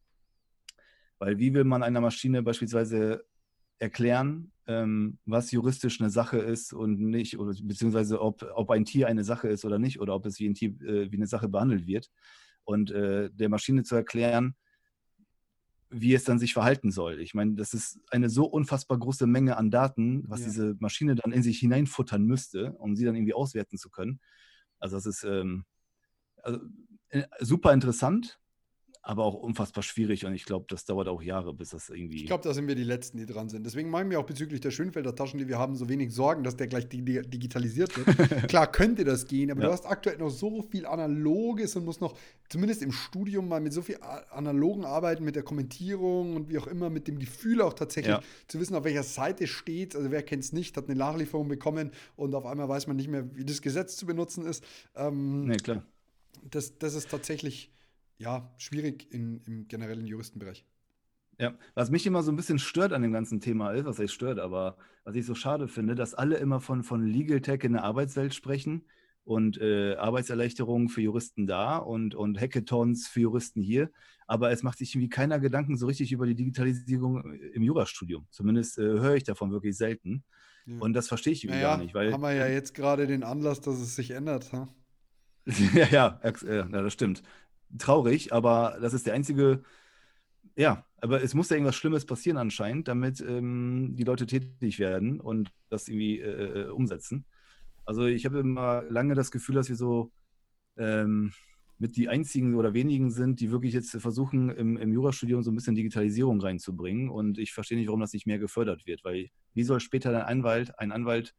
Weil 1.18 1.38
wie 1.38 1.52
will 1.52 1.64
man 1.64 1.82
einer 1.82 2.00
Maschine 2.00 2.42
beispielsweise 2.42 3.24
erklären, 3.80 4.52
ähm, 4.68 5.18
was 5.26 5.50
juristisch 5.50 6.00
eine 6.00 6.10
Sache 6.10 6.38
ist 6.38 6.72
und 6.72 7.00
nicht, 7.00 7.36
oder, 7.36 7.52
beziehungsweise 7.62 8.22
ob, 8.22 8.48
ob 8.54 8.70
ein 8.70 8.84
Tier 8.84 9.08
eine 9.08 9.24
Sache 9.24 9.48
ist 9.48 9.64
oder 9.64 9.80
nicht, 9.80 10.00
oder 10.00 10.14
ob 10.14 10.24
es 10.24 10.38
wie 10.38 10.48
ein 10.48 10.54
Tier, 10.54 10.70
äh, 10.82 11.10
wie 11.10 11.16
eine 11.16 11.26
Sache 11.26 11.48
behandelt 11.48 11.88
wird. 11.88 12.10
Und 12.62 12.92
äh, 12.92 13.28
der 13.32 13.48
Maschine 13.48 13.82
zu 13.82 13.96
erklären, 13.96 14.54
wie 15.90 16.14
es 16.14 16.24
dann 16.24 16.38
sich 16.38 16.54
verhalten 16.54 16.90
soll. 16.90 17.20
Ich 17.20 17.34
meine, 17.34 17.54
das 17.54 17.74
ist 17.74 18.00
eine 18.10 18.30
so 18.30 18.46
unfassbar 18.46 18.98
große 18.98 19.26
Menge 19.26 19.56
an 19.56 19.70
Daten, 19.70 20.22
was 20.28 20.40
ja. 20.40 20.46
diese 20.46 20.76
Maschine 20.78 21.16
dann 21.16 21.32
in 21.32 21.42
sich 21.42 21.58
hineinfuttern 21.58 22.24
müsste, 22.24 22.72
um 22.72 22.94
sie 22.96 23.04
dann 23.04 23.16
irgendwie 23.16 23.34
auswerten 23.34 23.76
zu 23.76 23.90
können. 23.90 24.20
Also 24.78 24.96
das 24.96 25.06
ist 25.06 25.24
ähm, 25.24 25.64
also, 26.42 26.60
äh, 27.08 27.24
super 27.40 27.72
interessant, 27.72 28.38
aber 29.02 29.24
auch 29.24 29.34
unfassbar 29.34 29.82
schwierig 29.82 30.26
und 30.26 30.34
ich 30.34 30.44
glaube, 30.44 30.66
das 30.68 30.84
dauert 30.84 31.08
auch 31.08 31.22
Jahre, 31.22 31.54
bis 31.54 31.70
das 31.70 31.88
irgendwie. 31.88 32.16
Ich 32.16 32.26
glaube, 32.26 32.44
da 32.44 32.52
sind 32.52 32.68
wir 32.68 32.74
die 32.74 32.84
Letzten, 32.84 33.16
die 33.16 33.24
dran 33.24 33.48
sind. 33.48 33.64
Deswegen 33.64 33.88
machen 33.88 34.10
wir 34.10 34.20
auch 34.20 34.26
bezüglich 34.26 34.60
der 34.60 34.70
Schönfelder 34.70 35.14
Taschen, 35.14 35.38
die 35.38 35.48
wir 35.48 35.58
haben, 35.58 35.74
so 35.74 35.88
wenig 35.88 36.12
Sorgen, 36.12 36.44
dass 36.44 36.56
der 36.56 36.66
gleich 36.66 36.86
digitalisiert 36.88 37.96
wird. 37.96 38.46
Klar 38.48 38.70
könnte 38.70 39.04
das 39.04 39.26
gehen, 39.26 39.50
aber 39.50 39.62
ja. 39.62 39.68
du 39.68 39.72
hast 39.72 39.86
aktuell 39.86 40.18
noch 40.18 40.28
so 40.28 40.62
viel 40.62 40.84
Analoges 40.84 41.76
und 41.76 41.86
musst 41.86 42.02
noch, 42.02 42.14
zumindest 42.50 42.82
im 42.82 42.92
Studium, 42.92 43.48
mal 43.48 43.62
mit 43.62 43.72
so 43.72 43.80
viel 43.80 43.98
analogen 44.30 44.84
arbeiten, 44.84 45.24
mit 45.24 45.34
der 45.34 45.44
Kommentierung 45.44 46.36
und 46.36 46.50
wie 46.50 46.58
auch 46.58 46.66
immer, 46.66 46.90
mit 46.90 47.08
dem 47.08 47.18
Gefühl 47.18 47.62
auch 47.62 47.72
tatsächlich 47.72 48.16
ja. 48.16 48.22
zu 48.48 48.60
wissen, 48.60 48.74
auf 48.74 48.84
welcher 48.84 49.02
Seite 49.02 49.46
steht. 49.46 49.96
Also 49.96 50.10
wer 50.10 50.22
kennt 50.22 50.44
es 50.44 50.52
nicht, 50.52 50.76
hat 50.76 50.90
eine 50.90 50.98
Nachlieferung 50.98 51.48
bekommen 51.48 51.90
und 52.16 52.34
auf 52.34 52.44
einmal 52.44 52.68
weiß 52.68 52.86
man 52.86 52.96
nicht 52.96 53.08
mehr, 53.08 53.34
wie 53.34 53.46
das 53.46 53.62
Gesetz 53.62 53.96
zu 53.96 54.04
benutzen 54.04 54.44
ist. 54.44 54.62
Ähm, 54.94 55.46
nee, 55.46 55.56
klar. 55.56 55.84
Das, 56.50 56.76
das 56.78 56.94
ist 56.94 57.10
tatsächlich 57.10 57.70
ja, 58.20 58.54
schwierig 58.58 59.12
in, 59.12 59.40
im 59.46 59.66
generellen 59.66 60.06
Juristenbereich. 60.06 60.66
Ja, 61.38 61.54
was 61.74 61.90
mich 61.90 62.06
immer 62.06 62.22
so 62.22 62.30
ein 62.30 62.36
bisschen 62.36 62.58
stört 62.58 62.92
an 62.92 63.00
dem 63.00 63.12
ganzen 63.12 63.40
Thema 63.40 63.72
ist, 63.72 63.86
was 63.86 63.98
heißt 63.98 64.12
stört, 64.12 64.38
aber 64.38 64.76
was 65.04 65.16
ich 65.16 65.24
so 65.24 65.34
schade 65.34 65.68
finde, 65.68 65.94
dass 65.94 66.12
alle 66.12 66.36
immer 66.36 66.60
von, 66.60 66.82
von 66.82 67.02
Legal 67.02 67.40
Tech 67.40 67.64
in 67.64 67.72
der 67.72 67.82
Arbeitswelt 67.82 68.34
sprechen 68.34 68.84
und 69.24 69.58
äh, 69.58 69.94
Arbeitserleichterungen 69.94 70.90
für 70.90 71.00
Juristen 71.00 71.46
da 71.46 71.78
und, 71.78 72.14
und 72.14 72.38
Hackathons 72.38 73.08
für 73.08 73.20
Juristen 73.20 73.62
hier. 73.62 73.90
Aber 74.26 74.50
es 74.50 74.62
macht 74.62 74.76
sich 74.76 74.94
irgendwie 74.94 75.08
keiner 75.08 75.40
Gedanken 75.40 75.78
so 75.78 75.86
richtig 75.86 76.12
über 76.12 76.26
die 76.26 76.34
Digitalisierung 76.34 77.24
im 77.54 77.62
Jurastudium. 77.62 78.26
Zumindest 78.30 78.78
äh, 78.78 78.82
höre 78.82 79.14
ich 79.14 79.24
davon 79.24 79.50
wirklich 79.50 79.78
selten. 79.78 80.24
Ja. 80.66 80.78
Und 80.78 80.92
das 80.92 81.08
verstehe 81.08 81.32
ich 81.32 81.44
irgendwie 81.44 81.62
naja, 81.62 81.76
gar 81.76 81.82
nicht. 81.82 81.94
Weil, 81.94 82.12
haben 82.12 82.22
wir 82.22 82.34
ja 82.34 82.48
jetzt 82.48 82.74
gerade 82.74 83.06
den 83.06 83.22
Anlass, 83.22 83.62
dass 83.62 83.80
es 83.80 83.96
sich 83.96 84.10
ändert. 84.10 84.52
Huh? 84.52 84.66
ja, 85.74 85.86
ja, 85.86 86.20
ja, 86.44 86.64
das 86.64 86.92
stimmt 86.92 87.22
traurig, 87.78 88.32
aber 88.32 88.78
das 88.80 88.94
ist 88.94 89.06
der 89.06 89.14
einzige, 89.14 89.62
ja, 90.56 90.84
aber 91.00 91.22
es 91.22 91.34
muss 91.34 91.48
ja 91.48 91.56
irgendwas 91.56 91.76
Schlimmes 91.76 92.04
passieren 92.04 92.36
anscheinend, 92.36 92.88
damit 92.88 93.20
ähm, 93.20 93.94
die 93.96 94.04
Leute 94.04 94.26
tätig 94.26 94.78
werden 94.78 95.20
und 95.20 95.52
das 95.68 95.88
irgendwie 95.88 96.20
äh, 96.20 96.62
äh, 96.62 96.68
umsetzen. 96.68 97.24
Also 97.84 98.06
ich 98.06 98.24
habe 98.26 98.40
immer 98.40 98.82
lange 98.88 99.14
das 99.14 99.30
Gefühl, 99.30 99.54
dass 99.54 99.68
wir 99.68 99.76
so 99.76 100.12
ähm, 100.76 101.32
mit 101.78 101.96
die 101.96 102.08
einzigen 102.08 102.54
oder 102.54 102.74
wenigen 102.74 103.10
sind, 103.10 103.40
die 103.40 103.50
wirklich 103.50 103.72
jetzt 103.72 103.90
versuchen, 103.90 104.50
im, 104.50 104.76
im 104.76 104.92
Jurastudium 104.92 105.42
so 105.42 105.50
ein 105.50 105.54
bisschen 105.54 105.74
Digitalisierung 105.74 106.40
reinzubringen. 106.40 107.08
Und 107.08 107.38
ich 107.38 107.52
verstehe 107.52 107.78
nicht, 107.78 107.86
warum 107.86 108.00
das 108.00 108.12
nicht 108.12 108.26
mehr 108.26 108.38
gefördert 108.38 108.86
wird, 108.86 109.02
weil 109.02 109.30
wie 109.54 109.64
soll 109.64 109.80
später 109.80 110.10
ein 110.10 110.38
Anwalt, 110.38 110.78
ein 110.78 110.92
Anwalt 110.92 111.34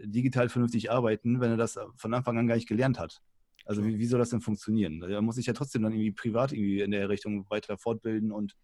digital 0.00 0.48
vernünftig 0.48 0.90
arbeiten, 0.90 1.40
wenn 1.40 1.52
er 1.52 1.56
das 1.56 1.78
von 1.94 2.12
Anfang 2.12 2.36
an 2.36 2.48
gar 2.48 2.56
nicht 2.56 2.68
gelernt 2.68 2.98
hat? 2.98 3.22
Also 3.66 3.84
wie, 3.84 3.98
wie 3.98 4.06
soll 4.06 4.20
das 4.20 4.30
denn 4.30 4.40
funktionieren? 4.40 5.00
Da 5.00 5.20
muss 5.20 5.38
ich 5.38 5.46
ja 5.46 5.52
trotzdem 5.52 5.82
dann 5.82 5.92
irgendwie 5.92 6.12
privat 6.12 6.52
irgendwie 6.52 6.80
in 6.80 6.92
der 6.92 7.08
Richtung 7.08 7.48
weiter 7.50 7.76
fortbilden 7.76 8.32
und 8.32 8.56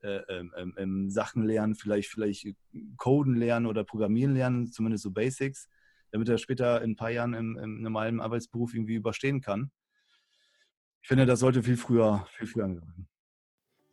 äh, 0.00 0.20
ähm, 0.28 0.54
ähm, 0.56 0.74
ähm, 0.78 1.10
Sachen 1.10 1.42
lernen, 1.42 1.74
vielleicht, 1.74 2.08
vielleicht 2.08 2.46
Coden 2.96 3.34
lernen 3.34 3.66
oder 3.66 3.84
Programmieren 3.84 4.34
lernen, 4.34 4.72
zumindest 4.72 5.02
so 5.02 5.10
Basics, 5.10 5.68
damit 6.12 6.28
er 6.28 6.38
später 6.38 6.82
in 6.82 6.92
ein 6.92 6.96
paar 6.96 7.10
Jahren 7.10 7.34
im, 7.34 7.58
im 7.58 7.82
normalen 7.82 8.20
Arbeitsberuf 8.20 8.74
irgendwie 8.74 8.94
überstehen 8.94 9.40
kann. 9.40 9.70
Ich 11.02 11.08
finde, 11.08 11.26
das 11.26 11.40
sollte 11.40 11.62
viel 11.62 11.76
früher, 11.76 12.26
viel 12.30 12.46
früher 12.46 12.64
angreifen. 12.64 13.07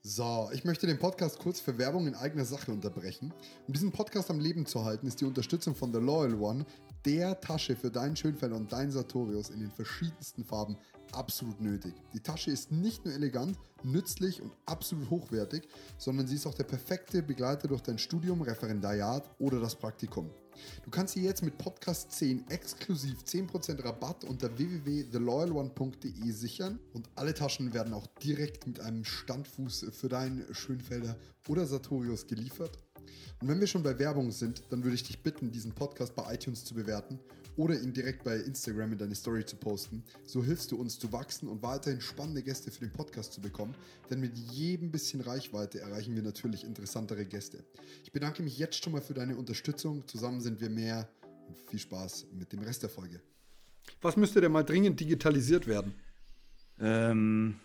So, 0.07 0.51
ich 0.53 0.63
möchte 0.63 0.85
den 0.85 0.99
Podcast 0.99 1.39
kurz 1.39 1.59
für 1.59 1.79
Werbung 1.79 2.05
in 2.05 2.13
eigener 2.13 2.45
Sache 2.45 2.71
unterbrechen. 2.71 3.33
Um 3.65 3.73
diesen 3.73 3.91
Podcast 3.91 4.29
am 4.29 4.39
Leben 4.39 4.67
zu 4.67 4.85
halten, 4.85 5.07
ist 5.07 5.19
die 5.19 5.25
Unterstützung 5.25 5.73
von 5.73 5.91
The 5.91 5.97
Loyal 5.97 6.35
One, 6.35 6.63
der 7.05 7.41
Tasche 7.41 7.75
für 7.75 7.89
deinen 7.89 8.15
Schönfelder 8.15 8.55
und 8.55 8.71
deinen 8.71 8.91
Sartorius 8.91 9.49
in 9.49 9.61
den 9.61 9.71
verschiedensten 9.71 10.43
Farben, 10.43 10.77
absolut 11.11 11.59
nötig. 11.59 11.95
Die 12.13 12.19
Tasche 12.19 12.51
ist 12.51 12.71
nicht 12.71 13.03
nur 13.03 13.15
elegant, 13.15 13.57
nützlich 13.81 14.43
und 14.43 14.51
absolut 14.67 15.09
hochwertig, 15.09 15.67
sondern 15.97 16.27
sie 16.27 16.35
ist 16.35 16.45
auch 16.45 16.53
der 16.53 16.65
perfekte 16.65 17.23
Begleiter 17.23 17.67
durch 17.67 17.81
dein 17.81 17.97
Studium, 17.97 18.43
Referendariat 18.43 19.27
oder 19.39 19.59
das 19.59 19.73
Praktikum. 19.73 20.29
Du 20.83 20.89
kannst 20.89 21.13
sie 21.13 21.23
jetzt 21.23 21.43
mit 21.43 21.57
Podcast 21.57 22.11
10 22.11 22.49
exklusiv 22.49 23.19
10% 23.23 23.83
Rabatt 23.83 24.23
unter 24.23 24.57
www.theloyalone.de 24.57 26.31
sichern 26.31 26.79
und 26.93 27.09
alle 27.15 27.33
Taschen 27.33 27.73
werden 27.73 27.93
auch 27.93 28.07
direkt 28.23 28.67
mit 28.67 28.79
einem 28.79 29.03
Standfuß 29.03 29.87
für 29.91 30.09
deinen 30.09 30.53
Schönfelder 30.53 31.17
oder 31.47 31.65
Sartorius 31.65 32.27
geliefert. 32.27 32.84
Und 33.41 33.47
wenn 33.47 33.59
wir 33.59 33.67
schon 33.67 33.83
bei 33.83 33.97
Werbung 33.99 34.31
sind, 34.31 34.63
dann 34.69 34.83
würde 34.83 34.95
ich 34.95 35.03
dich 35.03 35.21
bitten, 35.21 35.51
diesen 35.51 35.73
Podcast 35.73 36.15
bei 36.15 36.33
iTunes 36.33 36.63
zu 36.65 36.73
bewerten 36.73 37.19
oder 37.57 37.79
ihn 37.79 37.93
direkt 37.93 38.23
bei 38.23 38.37
Instagram 38.37 38.93
in 38.93 38.97
deine 38.97 39.15
Story 39.15 39.45
zu 39.45 39.55
posten. 39.55 40.03
So 40.25 40.43
hilfst 40.43 40.71
du 40.71 40.77
uns 40.77 40.99
zu 40.99 41.11
wachsen 41.11 41.47
und 41.47 41.61
weiterhin 41.61 42.01
spannende 42.01 42.43
Gäste 42.43 42.71
für 42.71 42.81
den 42.81 42.91
Podcast 42.91 43.33
zu 43.33 43.41
bekommen, 43.41 43.75
denn 44.09 44.19
mit 44.19 44.37
jedem 44.37 44.91
bisschen 44.91 45.21
Reichweite 45.21 45.79
erreichen 45.79 46.15
wir 46.15 46.23
natürlich 46.23 46.63
interessantere 46.63 47.25
Gäste. 47.25 47.63
Ich 48.03 48.11
bedanke 48.11 48.43
mich 48.43 48.57
jetzt 48.57 48.83
schon 48.83 48.93
mal 48.93 49.01
für 49.01 49.13
deine 49.13 49.35
Unterstützung. 49.35 50.07
Zusammen 50.07 50.41
sind 50.41 50.59
wir 50.59 50.69
mehr 50.69 51.07
und 51.47 51.57
viel 51.57 51.79
Spaß 51.79 52.27
mit 52.33 52.51
dem 52.51 52.61
Rest 52.61 52.83
der 52.83 52.89
Folge. 52.89 53.21
Was 54.01 54.17
müsste 54.17 54.41
denn 54.41 54.51
mal 54.51 54.63
dringend 54.63 54.99
digitalisiert 54.99 55.67
werden? 55.67 55.93
Ähm, 56.79 57.55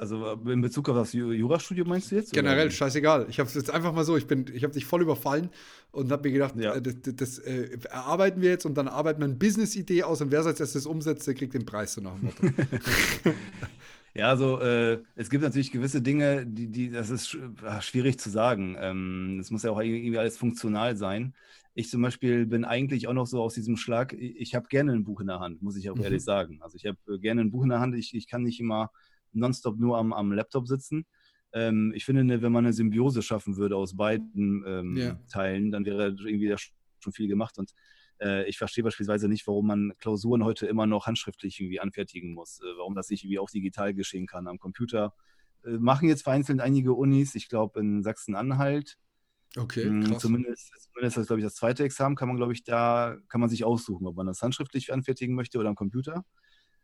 also 0.00 0.24
äh, 0.24 0.52
in 0.52 0.62
Bezug 0.62 0.88
auf 0.88 0.96
das 0.96 1.12
Jurastudium 1.12 1.86
meinst 1.86 2.10
du 2.10 2.16
jetzt? 2.16 2.32
Generell, 2.32 2.66
oder? 2.66 2.70
scheißegal. 2.70 3.26
Ich 3.28 3.38
habe 3.38 3.48
es 3.48 3.54
jetzt 3.54 3.70
einfach 3.70 3.92
mal 3.92 4.04
so, 4.04 4.16
ich, 4.16 4.24
ich 4.30 4.64
habe 4.64 4.72
dich 4.72 4.86
voll 4.86 5.02
überfallen 5.02 5.50
und 5.92 6.10
habe 6.10 6.26
mir 6.26 6.32
gedacht, 6.32 6.54
ja. 6.56 6.74
äh, 6.74 6.80
das, 6.80 6.94
das 7.02 7.38
äh, 7.38 7.78
erarbeiten 7.90 8.40
wir 8.40 8.48
jetzt 8.48 8.64
und 8.64 8.78
dann 8.78 8.88
arbeiten 8.88 9.20
wir 9.20 9.26
eine 9.26 9.34
Business-Idee 9.34 10.04
aus 10.04 10.22
und 10.22 10.30
wer 10.32 10.40
als 10.40 10.58
erstes 10.58 10.86
umsetzt, 10.86 11.26
der 11.26 11.34
kriegt 11.34 11.52
den 11.52 11.66
Preis 11.66 11.92
so 11.92 12.00
nach 12.00 12.14
dem 12.14 12.24
Motto. 12.24 12.46
ja, 14.14 14.30
also 14.30 14.58
äh, 14.60 15.00
es 15.16 15.28
gibt 15.28 15.44
natürlich 15.44 15.70
gewisse 15.70 16.00
Dinge, 16.00 16.46
die, 16.46 16.68
die 16.68 16.90
das 16.90 17.10
ist 17.10 17.34
äh, 17.34 17.82
schwierig 17.82 18.18
zu 18.18 18.30
sagen. 18.30 18.78
Ähm, 18.80 19.38
es 19.38 19.50
muss 19.50 19.64
ja 19.64 19.70
auch 19.70 19.80
irgendwie 19.80 20.16
alles 20.16 20.38
funktional 20.38 20.96
sein. 20.96 21.34
Ich 21.74 21.90
zum 21.90 22.00
Beispiel 22.00 22.46
bin 22.46 22.64
eigentlich 22.64 23.06
auch 23.06 23.12
noch 23.12 23.26
so 23.26 23.42
aus 23.42 23.52
diesem 23.52 23.76
Schlag, 23.76 24.14
ich 24.14 24.54
habe 24.54 24.66
gerne 24.68 24.92
ein 24.92 25.04
Buch 25.04 25.20
in 25.20 25.26
der 25.26 25.40
Hand, 25.40 25.60
muss 25.60 25.76
ich 25.76 25.90
auch 25.90 25.96
mhm. 25.96 26.04
ehrlich 26.04 26.24
sagen. 26.24 26.58
Also 26.62 26.76
ich 26.76 26.86
habe 26.86 26.96
äh, 27.06 27.18
gerne 27.18 27.42
ein 27.42 27.50
Buch 27.50 27.64
in 27.64 27.68
der 27.68 27.80
Hand, 27.80 27.94
ich, 27.94 28.14
ich 28.14 28.26
kann 28.26 28.44
nicht 28.44 28.60
immer 28.60 28.90
nonstop 29.32 29.78
nur 29.78 29.98
am, 29.98 30.12
am 30.12 30.32
Laptop 30.32 30.66
sitzen. 30.66 31.06
Ähm, 31.52 31.92
ich 31.94 32.04
finde, 32.04 32.24
ne, 32.24 32.42
wenn 32.42 32.52
man 32.52 32.64
eine 32.64 32.72
Symbiose 32.72 33.22
schaffen 33.22 33.56
würde 33.56 33.76
aus 33.76 33.96
beiden 33.96 34.64
ähm, 34.66 34.96
yeah. 34.96 35.20
Teilen, 35.30 35.70
dann 35.70 35.84
wäre 35.84 36.16
irgendwie 36.24 36.54
schon 37.00 37.12
viel 37.12 37.28
gemacht. 37.28 37.58
Und 37.58 37.72
Äh, 38.20 38.46
ich 38.48 38.58
verstehe 38.58 38.84
beispielsweise 38.84 39.28
nicht, 39.28 39.46
warum 39.46 39.66
man 39.66 39.92
Klausuren 39.98 40.44
heute 40.44 40.66
immer 40.66 40.86
noch 40.86 41.06
handschriftlich 41.06 41.58
irgendwie 41.58 41.80
anfertigen 41.80 42.34
muss, 42.34 42.60
äh, 42.60 42.76
warum 42.76 42.94
das 42.94 43.08
nicht 43.08 43.24
irgendwie 43.24 43.38
auch 43.38 43.50
digital 43.50 43.94
geschehen 43.94 44.26
kann 44.26 44.46
am 44.46 44.58
Computer. 44.58 45.14
Äh, 45.64 45.78
machen 45.78 46.08
jetzt 46.08 46.24
vereinzelt 46.24 46.60
einige 46.60 46.92
Unis, 46.92 47.34
ich 47.34 47.48
glaube 47.48 47.80
in 47.80 48.02
Sachsen-Anhalt. 48.02 48.98
Okay, 49.56 49.84
hm, 49.84 50.04
krass. 50.04 50.22
Zumindest, 50.22 50.70
zumindest 50.92 51.16
das, 51.16 51.26
glaube 51.26 51.40
ich, 51.40 51.46
das 51.46 51.54
zweite 51.54 51.82
Examen 51.82 52.14
kann 52.14 52.28
man, 52.28 52.36
glaube 52.36 52.52
ich, 52.52 52.62
da 52.62 53.16
kann 53.28 53.40
man 53.40 53.48
sich 53.48 53.64
aussuchen, 53.64 54.06
ob 54.06 54.16
man 54.16 54.26
das 54.26 54.42
handschriftlich 54.42 54.92
anfertigen 54.92 55.34
möchte 55.34 55.58
oder 55.58 55.70
am 55.70 55.74
Computer. 55.74 56.24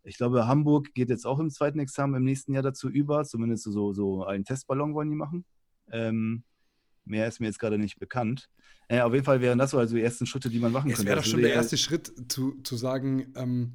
Ich 0.06 0.16
glaube, 0.16 0.46
Hamburg 0.46 0.94
geht 0.94 1.10
jetzt 1.10 1.26
auch 1.26 1.38
im 1.38 1.50
zweiten 1.50 1.78
Examen 1.78 2.14
im 2.14 2.24
nächsten 2.24 2.52
Jahr 2.54 2.62
dazu 2.62 2.88
über. 2.88 3.24
Zumindest 3.24 3.64
so, 3.64 3.92
so 3.92 4.24
einen 4.24 4.44
Testballon 4.44 4.94
wollen 4.94 5.10
die 5.10 5.16
machen. 5.16 5.44
Ähm, 5.90 6.44
mehr 7.04 7.26
ist 7.26 7.40
mir 7.40 7.46
jetzt 7.46 7.58
gerade 7.58 7.78
nicht 7.78 7.98
bekannt. 7.98 8.48
Äh, 8.88 9.00
auf 9.00 9.12
jeden 9.12 9.24
Fall 9.24 9.40
wären 9.40 9.58
das 9.58 9.72
so 9.72 9.78
also 9.78 9.96
die 9.96 10.02
ersten 10.02 10.26
Schritte, 10.26 10.48
die 10.48 10.60
man 10.60 10.72
machen 10.72 10.90
Es 10.90 10.96
könnte. 10.98 11.08
wäre 11.08 11.16
doch 11.16 11.22
Das 11.24 11.30
schon 11.30 11.40
der 11.42 11.52
erste 11.54 11.76
Schritt, 11.76 12.12
zu, 12.28 12.60
zu 12.62 12.76
sagen, 12.76 13.32
ähm, 13.36 13.72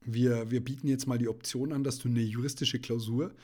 wir, 0.00 0.50
wir 0.50 0.62
bieten 0.62 0.86
jetzt 0.86 1.06
mal 1.06 1.18
die 1.18 1.28
Option 1.28 1.72
an, 1.72 1.82
dass 1.82 1.98
du 1.98 2.08
eine 2.08 2.20
juristische 2.20 2.78
Klausur 2.78 3.34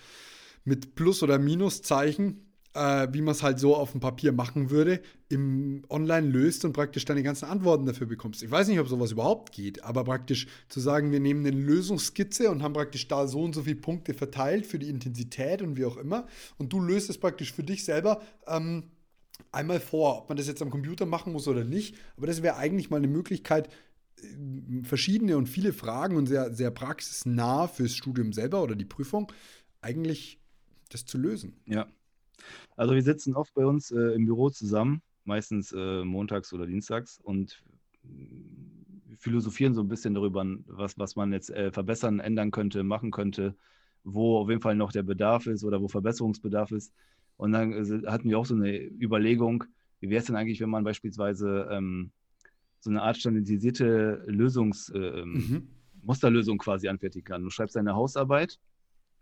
mit 0.65 0.95
Plus- 0.95 1.23
oder 1.23 1.39
Minuszeichen, 1.39 2.50
äh, 2.75 3.09
wie 3.13 3.23
man 3.23 3.33
es 3.33 3.43
halt 3.43 3.59
so 3.59 3.75
auf 3.75 3.93
dem 3.93 4.01
Papier 4.01 4.33
machen 4.33 4.71
würde, 4.71 5.01
im 5.29 5.83
Online 5.89 6.27
löst 6.27 6.65
und 6.65 6.73
praktisch 6.73 7.05
deine 7.05 7.23
ganzen 7.23 7.47
Antworten 7.47 7.87
dafür 7.87 8.07
bekommst. 8.07 8.43
Ich 8.43 8.51
weiß 8.51 8.69
nicht, 8.69 8.79
ob 8.79 8.89
sowas 8.89 9.13
überhaupt 9.13 9.53
geht, 9.53 9.85
aber 9.85 10.05
praktisch 10.05 10.47
zu 10.69 10.81
sagen, 10.81 11.11
wir 11.11 11.21
nehmen 11.21 11.45
eine 11.45 11.57
Lösungsskizze 11.57 12.51
und 12.51 12.63
haben 12.63 12.75
praktisch 12.75 13.09
da 13.09 13.27
so 13.27 13.43
und 13.43 13.55
so 13.55 13.63
viele 13.63 13.77
Punkte 13.77 14.15
verteilt 14.15 14.67
für 14.67 14.79
die 14.79 14.89
Intensität 14.89 15.63
und 15.63 15.77
wie 15.77 15.85
auch 15.85 15.97
immer. 15.97 16.27
Und 16.59 16.73
du 16.73 16.81
löst 16.81 17.11
es 17.11 17.19
praktisch 17.19 17.53
für 17.53 17.65
dich 17.65 17.85
selber. 17.85 18.23
Ähm, 18.47 18.85
einmal 19.53 19.81
vor, 19.81 20.19
ob 20.19 20.29
man 20.29 20.37
das 20.37 20.47
jetzt 20.47 20.63
am 20.63 20.71
Computer 20.71 21.07
machen 21.07 21.33
muss 21.33 21.49
oder 21.49 21.65
nicht. 21.65 21.97
Aber 22.17 22.27
das 22.27 22.43
wäre 22.43 22.57
eigentlich 22.57 22.91
mal 22.91 22.99
eine 22.99 23.09
Möglichkeit, 23.09 23.69
äh, 24.17 24.85
verschiedene 24.85 25.37
und 25.37 25.49
viele 25.49 25.73
Fragen 25.73 26.17
und 26.17 26.27
sehr, 26.27 26.55
sehr 26.55 26.71
praxisnah 26.71 27.67
fürs 27.67 27.95
Studium 27.95 28.33
selber 28.33 28.63
oder 28.63 28.77
die 28.77 28.85
Prüfung 28.85 29.33
eigentlich 29.81 30.39
das 30.91 31.05
zu 31.05 31.19
lösen. 31.19 31.57
Ja. 31.67 31.89
Also 32.77 32.95
wir 32.95 33.03
sitzen 33.03 33.35
oft 33.35 33.53
bei 33.55 33.67
uns 33.67 33.91
äh, 33.91 34.15
im 34.15 34.27
Büro 34.27 34.51
zusammen, 34.51 35.03
meistens 35.25 35.73
äh, 35.73 36.05
montags 36.05 36.53
oder 36.53 36.67
dienstags 36.67 37.21
und 37.23 37.63
äh, 38.05 39.17
philosophieren 39.19 39.75
so 39.75 39.83
ein 39.83 39.89
bisschen 39.89 40.15
darüber, 40.15 40.45
was, 40.67 40.99
was 40.99 41.17
man 41.17 41.33
jetzt 41.33 41.51
äh, 41.51 41.71
verbessern, 41.73 42.21
ändern 42.21 42.51
könnte, 42.51 42.83
machen 42.83 43.11
könnte, 43.11 43.55
wo 44.05 44.39
auf 44.39 44.49
jeden 44.49 44.63
Fall 44.63 44.77
noch 44.77 44.93
der 44.93 45.03
Bedarf 45.03 45.47
ist 45.47 45.65
oder 45.65 45.81
wo 45.83 45.89
Verbesserungsbedarf 45.89 46.71
ist. 46.73 46.93
Und 47.37 47.53
dann 47.53 47.73
äh, 47.73 48.07
hatten 48.07 48.29
wir 48.29 48.39
auch 48.39 48.47
so 48.47 48.55
eine 48.55 48.79
Überlegung, 48.79 49.65
wie 50.01 50.09
wäre 50.11 50.21
es 50.21 50.27
denn 50.27 50.37
eigentlich, 50.37 50.61
wenn 50.61 50.71
man 50.71 50.85
beispielsweise 50.85 51.69
ähm, 51.71 52.13
so 52.81 52.91
eine 52.91 53.03
Art 53.03 53.19
standardisierte 53.19 54.25
Lösungs, 54.27 54.89
äh, 54.91 54.99
ähm, 54.99 55.33
Mhm. 55.33 55.69
Musterlösung 56.03 56.57
quasi 56.57 56.89
anfertigen 56.89 57.25
kann. 57.25 57.43
Du 57.43 57.51
schreibst 57.51 57.77
deine 57.77 57.95
Hausarbeit 57.95 58.59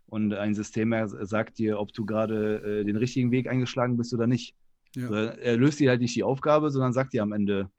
und 0.09 0.33
ein 0.33 0.55
System 0.55 0.93
sagt 1.07 1.57
dir, 1.57 1.79
ob 1.79 1.93
du 1.93 2.05
gerade 2.05 2.81
äh, 2.81 2.85
den 2.85 2.95
richtigen 2.95 3.31
Weg 3.31 3.47
eingeschlagen 3.47 3.97
bist 3.97 4.13
oder 4.13 4.27
nicht. 4.27 4.55
Ja. 4.95 5.07
So, 5.07 5.13
Er 5.13 5.57
löst 5.57 5.79
dir 5.79 5.89
halt 5.89 6.01
nicht 6.01 6.15
die 6.15 6.23
Aufgabe, 6.23 6.71
sondern 6.71 6.93
sagt 6.93 7.13
dir 7.13 7.23
am 7.23 7.31
Ende, 7.31 7.69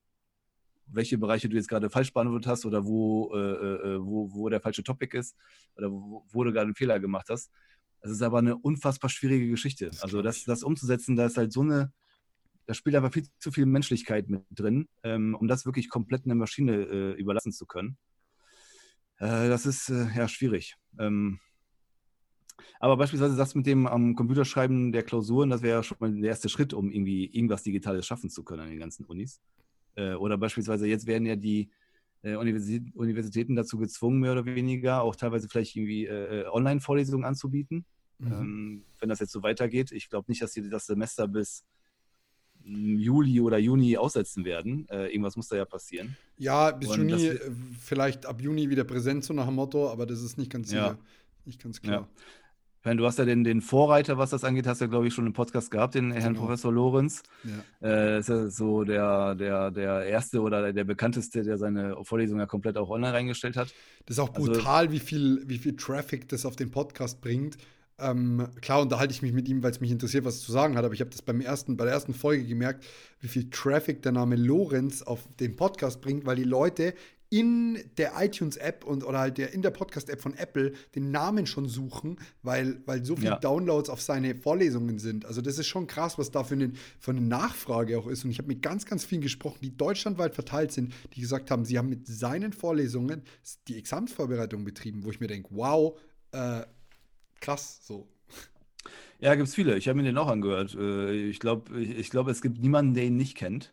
welche 0.86 1.18
Bereiche 1.18 1.48
du 1.48 1.56
jetzt 1.56 1.68
gerade 1.68 1.90
falsch 1.90 2.12
beantwortet 2.12 2.46
hast 2.48 2.66
oder 2.66 2.84
wo, 2.84 3.34
äh, 3.34 3.38
äh, 3.38 3.98
wo, 4.00 4.32
wo 4.32 4.48
der 4.48 4.60
falsche 4.60 4.82
Topic 4.82 5.16
ist 5.16 5.36
oder 5.76 5.90
wo, 5.90 6.24
wo 6.30 6.44
du 6.44 6.52
gerade 6.52 6.66
einen 6.66 6.74
Fehler 6.74 7.00
gemacht 7.00 7.28
hast. 7.28 7.50
Das 8.00 8.10
ist 8.10 8.22
aber 8.22 8.38
eine 8.38 8.56
unfassbar 8.56 9.10
schwierige 9.10 9.48
Geschichte. 9.48 9.86
Das 9.86 10.02
also 10.02 10.22
das, 10.22 10.44
das 10.44 10.62
umzusetzen, 10.62 11.16
da 11.16 11.26
ist 11.26 11.36
halt 11.36 11.52
so 11.52 11.60
eine, 11.60 11.92
da 12.66 12.74
spielt 12.74 12.96
aber 12.96 13.10
viel 13.10 13.26
zu 13.38 13.50
viel 13.52 13.66
Menschlichkeit 13.66 14.28
mit 14.28 14.42
drin, 14.50 14.88
ähm, 15.02 15.34
um 15.34 15.48
das 15.48 15.66
wirklich 15.66 15.88
komplett 15.88 16.24
einer 16.24 16.34
Maschine 16.34 16.76
äh, 16.76 17.12
überlassen 17.12 17.52
zu 17.52 17.66
können. 17.66 17.98
Äh, 19.18 19.48
das 19.48 19.66
ist 19.66 19.90
äh, 19.90 20.08
ja 20.16 20.28
schwierig. 20.28 20.76
Ähm, 20.98 21.40
aber 22.78 22.96
beispielsweise 22.96 23.36
das 23.36 23.54
mit 23.54 23.66
dem 23.66 23.86
am 23.86 24.14
Computerschreiben 24.14 24.92
der 24.92 25.02
Klausuren, 25.02 25.50
das 25.50 25.62
wäre 25.62 25.78
ja 25.78 25.82
schon 25.82 25.96
mal 26.00 26.12
der 26.12 26.30
erste 26.30 26.48
Schritt, 26.48 26.72
um 26.74 26.90
irgendwie 26.90 27.26
irgendwas 27.26 27.62
Digitales 27.62 28.06
schaffen 28.06 28.30
zu 28.30 28.42
können 28.44 28.62
an 28.62 28.70
den 28.70 28.78
ganzen 28.78 29.04
Unis. 29.04 29.40
Äh, 29.96 30.14
oder 30.14 30.38
beispielsweise 30.38 30.86
jetzt 30.86 31.06
werden 31.06 31.26
ja 31.26 31.36
die 31.36 31.70
äh, 32.22 32.34
Universi- 32.34 32.92
Universitäten 32.94 33.56
dazu 33.56 33.78
gezwungen, 33.78 34.20
mehr 34.20 34.32
oder 34.32 34.44
weniger, 34.44 35.02
auch 35.02 35.16
teilweise 35.16 35.48
vielleicht 35.48 35.74
irgendwie 35.76 36.06
äh, 36.06 36.42
äh, 36.42 36.46
Online-Vorlesungen 36.48 37.24
anzubieten, 37.24 37.84
Mhm. 38.18 38.26
ähm, 38.32 38.84
wenn 38.98 39.08
das 39.08 39.20
jetzt 39.20 39.32
so 39.32 39.42
weitergeht. 39.42 39.92
Ich 39.92 40.10
glaube 40.10 40.30
nicht, 40.30 40.42
dass 40.42 40.52
sie 40.52 40.68
das 40.68 40.84
Semester 40.84 41.26
bis 41.26 41.64
mm, 42.64 42.98
Juli 42.98 43.40
oder 43.40 43.58
Juni 43.58 43.96
aussetzen 43.96 44.44
werden. 44.44 44.86
Äh, 44.90 45.06
irgendwas 45.08 45.36
muss 45.36 45.48
da 45.48 45.56
ja 45.56 45.64
passieren. 45.64 46.16
Ja, 46.36 46.70
bis 46.70 46.90
Und 46.90 47.08
Juni, 47.08 47.26
äh, 47.28 47.50
vielleicht 47.80 48.26
ab 48.26 48.40
Juni 48.42 48.68
wieder 48.70 48.84
präsent, 48.84 49.24
so 49.24 49.32
nach 49.34 49.46
dem 49.46 49.54
Motto, 49.54 49.88
aber 49.90 50.06
das 50.06 50.22
ist 50.22 50.36
nicht 50.38 50.50
ganz 50.50 50.70
Ja. 50.70 50.90
sicher. 50.90 50.98
Nicht 51.46 51.62
ganz 51.62 51.80
klar. 51.80 52.08
Ich 52.80 52.86
meine, 52.86 52.96
du 52.96 53.04
hast 53.04 53.18
ja 53.18 53.26
den, 53.26 53.44
den 53.44 53.60
Vorreiter, 53.60 54.16
was 54.16 54.30
das 54.30 54.42
angeht, 54.42 54.66
hast 54.66 54.80
du 54.80 54.86
ja, 54.86 54.90
glaube 54.90 55.06
ich, 55.06 55.12
schon 55.12 55.26
im 55.26 55.34
Podcast 55.34 55.70
gehabt, 55.70 55.94
den 55.94 56.12
Herrn 56.12 56.32
Genau. 56.32 56.46
Professor 56.46 56.72
Lorenz. 56.72 57.22
Ja. 57.82 57.86
Äh, 57.86 58.18
ist 58.20 58.30
ja 58.30 58.48
so 58.48 58.84
der, 58.84 59.34
der, 59.34 59.70
der 59.70 60.04
erste 60.06 60.40
oder 60.40 60.72
der 60.72 60.84
bekannteste, 60.84 61.42
der 61.42 61.58
seine 61.58 61.94
Vorlesung 62.04 62.38
ja 62.38 62.46
komplett 62.46 62.78
auch 62.78 62.88
online 62.88 63.12
reingestellt 63.12 63.58
hat. 63.58 63.68
Das 64.06 64.16
ist 64.16 64.18
auch 64.18 64.34
Also- 64.34 64.52
brutal, 64.52 64.90
wie 64.92 64.98
viel, 64.98 65.42
wie 65.46 65.58
viel 65.58 65.76
Traffic 65.76 66.26
das 66.30 66.46
auf 66.46 66.56
den 66.56 66.70
Podcast 66.70 67.20
bringt. 67.20 67.58
Ähm, 67.98 68.48
klar 68.62 68.80
unterhalte 68.80 69.12
ich 69.12 69.20
mich 69.20 69.34
mit 69.34 69.46
ihm, 69.46 69.62
weil 69.62 69.72
es 69.72 69.80
mich 69.82 69.90
interessiert, 69.90 70.24
was 70.24 70.38
er 70.40 70.46
zu 70.46 70.52
sagen 70.52 70.78
hat, 70.78 70.84
aber 70.86 70.94
ich 70.94 71.00
habe 71.02 71.10
das 71.10 71.20
beim 71.20 71.42
ersten, 71.42 71.76
bei 71.76 71.84
der 71.84 71.92
ersten 71.92 72.14
Folge 72.14 72.44
gemerkt, 72.46 72.86
wie 73.20 73.28
viel 73.28 73.50
Traffic 73.50 74.00
der 74.00 74.12
Name 74.12 74.36
Lorenz 74.36 75.02
auf 75.02 75.28
den 75.38 75.54
Podcast 75.54 76.00
bringt, 76.00 76.24
weil 76.24 76.36
die 76.36 76.44
Leute 76.44 76.94
in 77.30 77.78
der 77.96 78.12
iTunes-App 78.18 78.84
und 78.84 79.04
oder 79.04 79.20
halt 79.20 79.38
der, 79.38 79.52
in 79.52 79.62
der 79.62 79.70
Podcast-App 79.70 80.20
von 80.20 80.34
Apple 80.34 80.72
den 80.96 81.12
Namen 81.12 81.46
schon 81.46 81.68
suchen, 81.68 82.18
weil, 82.42 82.82
weil 82.86 83.04
so 83.04 83.14
viele 83.14 83.30
Ja. 83.30 83.38
Downloads 83.38 83.88
auf 83.88 84.02
seine 84.02 84.34
Vorlesungen 84.34 84.98
sind. 84.98 85.24
Also 85.26 85.40
das 85.40 85.56
ist 85.56 85.68
schon 85.68 85.86
krass, 85.86 86.18
was 86.18 86.32
da 86.32 86.42
für 86.42 86.54
eine, 86.54 86.72
für 86.98 87.12
eine 87.12 87.20
Nachfrage 87.20 87.96
auch 87.98 88.08
ist. 88.08 88.24
Und 88.24 88.32
ich 88.32 88.38
habe 88.38 88.48
mit 88.48 88.62
ganz, 88.62 88.84
ganz 88.84 89.04
vielen 89.04 89.20
gesprochen, 89.20 89.58
die 89.62 89.76
deutschlandweit 89.76 90.34
verteilt 90.34 90.72
sind, 90.72 90.92
die 91.14 91.20
gesagt 91.20 91.52
haben, 91.52 91.64
sie 91.64 91.78
haben 91.78 91.88
mit 91.88 92.06
seinen 92.08 92.52
Vorlesungen 92.52 93.22
die 93.68 93.78
Examensvorbereitung 93.78 94.64
betrieben, 94.64 95.04
wo 95.04 95.10
ich 95.10 95.20
mir 95.20 95.28
denke, 95.28 95.50
wow, 95.52 95.96
äh, 96.32 96.62
krass, 97.40 97.80
so. 97.86 98.08
Ja, 99.20 99.34
gibt 99.34 99.48
es 99.48 99.54
viele. 99.54 99.76
Ich 99.76 99.86
habe 99.86 99.98
mir 99.98 100.02
den 100.04 100.18
auch 100.18 100.28
angehört. 100.28 100.74
Äh, 100.74 101.28
Ich 101.28 101.38
glaube, 101.38 101.80
ich, 101.80 101.90
ich 101.96 102.10
glaub, 102.10 102.26
es 102.28 102.40
gibt 102.42 102.58
niemanden, 102.58 102.94
der 102.94 103.04
ihn 103.04 103.16
nicht 103.16 103.36
kennt. 103.36 103.72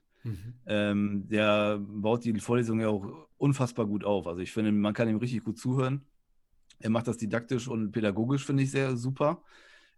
Ähm, 0.65 1.27
der 1.29 1.79
baut 1.79 2.25
die 2.25 2.39
Vorlesung 2.39 2.79
ja 2.79 2.89
auch 2.89 3.27
unfassbar 3.37 3.85
gut 3.85 4.03
auf. 4.03 4.27
Also 4.27 4.41
ich 4.41 4.51
finde, 4.51 4.71
man 4.71 4.93
kann 4.93 5.09
ihm 5.09 5.17
richtig 5.17 5.43
gut 5.43 5.57
zuhören. 5.57 6.05
Er 6.79 6.89
macht 6.89 7.07
das 7.07 7.17
didaktisch 7.17 7.67
und 7.67 7.91
pädagogisch, 7.91 8.45
finde 8.45 8.63
ich, 8.63 8.71
sehr 8.71 8.97
super. 8.97 9.43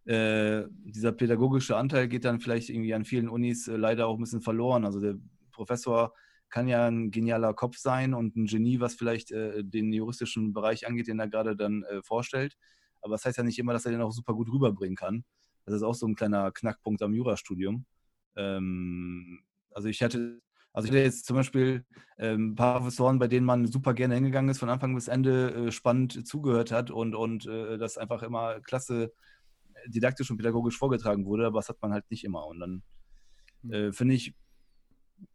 Äh, 0.06 0.64
dieser 0.70 1.12
pädagogische 1.12 1.76
Anteil 1.76 2.08
geht 2.08 2.26
dann 2.26 2.40
vielleicht 2.40 2.70
irgendwie 2.70 2.94
an 2.94 3.06
vielen 3.06 3.30
Unis 3.30 3.68
äh, 3.68 3.76
leider 3.76 4.08
auch 4.08 4.18
ein 4.18 4.22
bisschen 4.22 4.42
verloren. 4.42 4.86
Also 4.86 5.00
der 5.00 5.16
Professor 5.52 6.14
kann 6.50 6.68
ja 6.68 6.88
ein 6.88 7.12
genialer 7.12 7.54
Kopf 7.54 7.78
sein 7.78 8.14
und 8.14 8.36
ein 8.36 8.46
Genie, 8.46 8.80
was 8.80 8.96
vielleicht 8.96 9.32
äh, 9.32 9.64
den 9.64 9.94
juristischen 9.94 10.54
Bereich 10.54 10.88
angeht, 10.88 11.08
den 11.08 11.20
er 11.20 11.28
gerade 11.28 11.56
dann 11.56 11.84
äh, 11.84 12.02
vorstellt. 12.02 12.58
Aber 13.02 13.14
das 13.14 13.26
heißt 13.26 13.38
ja 13.38 13.44
nicht 13.44 13.60
immer, 13.60 13.74
dass 13.74 13.86
er 13.86 13.92
den 13.92 14.02
auch 14.02 14.12
super 14.12 14.34
gut 14.34 14.52
rüberbringen 14.52 14.96
kann. 14.96 15.24
Das 15.66 15.76
ist 15.76 15.84
auch 15.84 15.94
so 15.94 16.08
ein 16.08 16.16
kleiner 16.16 16.52
Knackpunkt 16.52 17.02
am 17.02 17.14
Jurastudium. 17.14 17.86
Ähm, 18.36 19.42
also 19.80 19.88
ich 19.88 20.04
hatte, 20.04 20.42
also 20.74 20.88
ich 20.88 20.92
hatte 20.92 21.04
jetzt 21.04 21.26
zum 21.26 21.38
Beispiel 21.38 21.86
ähm, 22.18 22.52
ein 22.52 22.56
paar 22.56 22.80
Professoren, 22.80 23.18
bei 23.18 23.30
denen 23.30 23.46
man 23.46 23.66
super 23.66 23.94
gerne 23.94 24.16
hingegangen 24.16 24.52
ist, 24.52 24.60
von 24.60 24.70
Anfang 24.70 24.94
bis 24.94 25.08
Ende 25.08 25.68
äh, 25.68 25.72
spannend 25.72 26.28
zugehört 26.28 26.72
hat 26.72 26.92
und, 26.92 27.16
und 27.16 27.46
äh, 27.46 27.78
das 27.78 27.98
einfach 27.98 28.22
immer 28.22 28.60
klasse 28.60 29.14
äh, 29.74 29.90
didaktisch 29.90 30.30
und 30.30 30.36
pädagogisch 30.36 30.78
vorgetragen 30.78 31.26
wurde, 31.26 31.48
aber 31.48 31.60
das 31.60 31.70
hat 31.70 31.82
man 31.82 31.94
halt 31.94 32.12
nicht 32.12 32.26
immer. 32.26 32.46
Und 32.46 32.60
dann 32.60 32.84
äh, 33.72 33.94
finde 33.94 34.16
ich, 34.16 34.36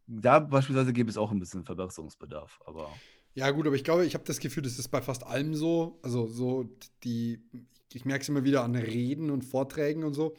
da 0.05 0.39
beispielsweise 0.39 0.93
gäbe 0.93 1.09
es 1.09 1.17
auch 1.17 1.31
ein 1.31 1.39
bisschen 1.39 1.65
Verbesserungsbedarf. 1.65 2.59
Aber 2.67 3.01
Ja, 3.33 3.49
gut, 3.49 3.65
aber 3.65 3.75
ich 3.75 3.83
glaube, 3.83 4.05
ich 4.05 4.13
habe 4.13 4.25
das 4.25 4.39
Gefühl, 4.39 4.61
das 4.61 4.77
ist 4.77 4.89
bei 4.89 5.01
fast 5.01 5.25
allem 5.25 5.55
so. 5.55 5.99
Also, 6.03 6.27
so 6.27 6.69
die, 7.03 7.41
ich 7.93 8.05
merke 8.05 8.21
es 8.21 8.29
immer 8.29 8.43
wieder 8.43 8.63
an 8.63 8.75
Reden 8.75 9.31
und 9.31 9.43
Vorträgen 9.43 10.03
und 10.03 10.13
so. 10.13 10.35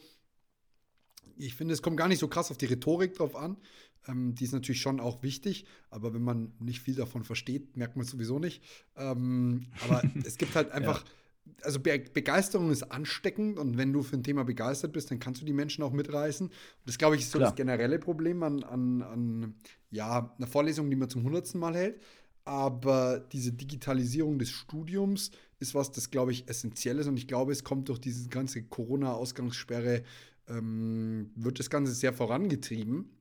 Ich 1.35 1.55
finde, 1.55 1.73
es 1.73 1.81
kommt 1.81 1.97
gar 1.97 2.07
nicht 2.07 2.19
so 2.19 2.27
krass 2.27 2.51
auf 2.51 2.57
die 2.57 2.65
Rhetorik 2.65 3.13
drauf 3.13 3.35
an. 3.35 3.57
Ähm, 4.07 4.35
die 4.35 4.45
ist 4.45 4.53
natürlich 4.53 4.81
schon 4.81 4.99
auch 4.99 5.23
wichtig, 5.23 5.65
aber 5.89 6.13
wenn 6.13 6.23
man 6.23 6.53
nicht 6.59 6.81
viel 6.81 6.95
davon 6.95 7.23
versteht, 7.23 7.75
merkt 7.77 7.95
man 7.95 8.05
es 8.05 8.11
sowieso 8.11 8.39
nicht. 8.39 8.63
Ähm, 8.95 9.67
aber 9.83 10.03
es 10.25 10.37
gibt 10.37 10.55
halt 10.55 10.71
einfach, 10.71 11.03
also 11.61 11.79
Be 11.79 12.03
Begeisterung 12.13 12.71
ist 12.71 12.83
ansteckend 12.83 13.59
und 13.59 13.77
wenn 13.77 13.93
du 13.93 14.03
für 14.03 14.15
ein 14.15 14.23
Thema 14.23 14.43
begeistert 14.43 14.93
bist, 14.93 15.11
dann 15.11 15.19
kannst 15.19 15.41
du 15.41 15.45
die 15.45 15.53
Menschen 15.53 15.83
auch 15.83 15.91
mitreißen. 15.91 16.47
Und 16.47 16.53
das, 16.85 16.97
glaube 16.97 17.15
ich, 17.15 17.21
ist 17.21 17.31
so 17.31 17.39
Klar. 17.39 17.49
das 17.49 17.55
generelle 17.55 17.99
Problem 17.99 18.43
an, 18.43 18.63
an, 18.63 19.01
an 19.01 19.55
ja, 19.91 20.33
einer 20.37 20.47
Vorlesung, 20.47 20.89
die 20.89 20.95
man 20.95 21.09
zum 21.09 21.23
hundertsten 21.23 21.59
Mal 21.59 21.75
hält. 21.75 22.01
Aber 22.45 23.19
diese 23.19 23.51
Digitalisierung 23.51 24.39
des 24.39 24.51
Studiums 24.51 25.31
ist 25.59 25.75
was, 25.75 25.91
das, 25.91 26.11
glaube 26.11 26.31
ich, 26.31 26.47
essentiell 26.47 26.97
ist. 26.99 27.07
Und 27.07 27.17
ich 27.17 27.27
glaube, 27.27 27.51
es 27.51 27.65
kommt 27.65 27.89
durch 27.89 27.99
diese 27.99 28.29
ganze 28.29 28.63
Corona-Ausgangssperre, 28.63 30.03
ähm, 30.47 31.31
wird 31.35 31.59
das 31.59 31.69
Ganze 31.69 31.91
sehr 31.91 32.13
vorangetrieben. 32.13 33.16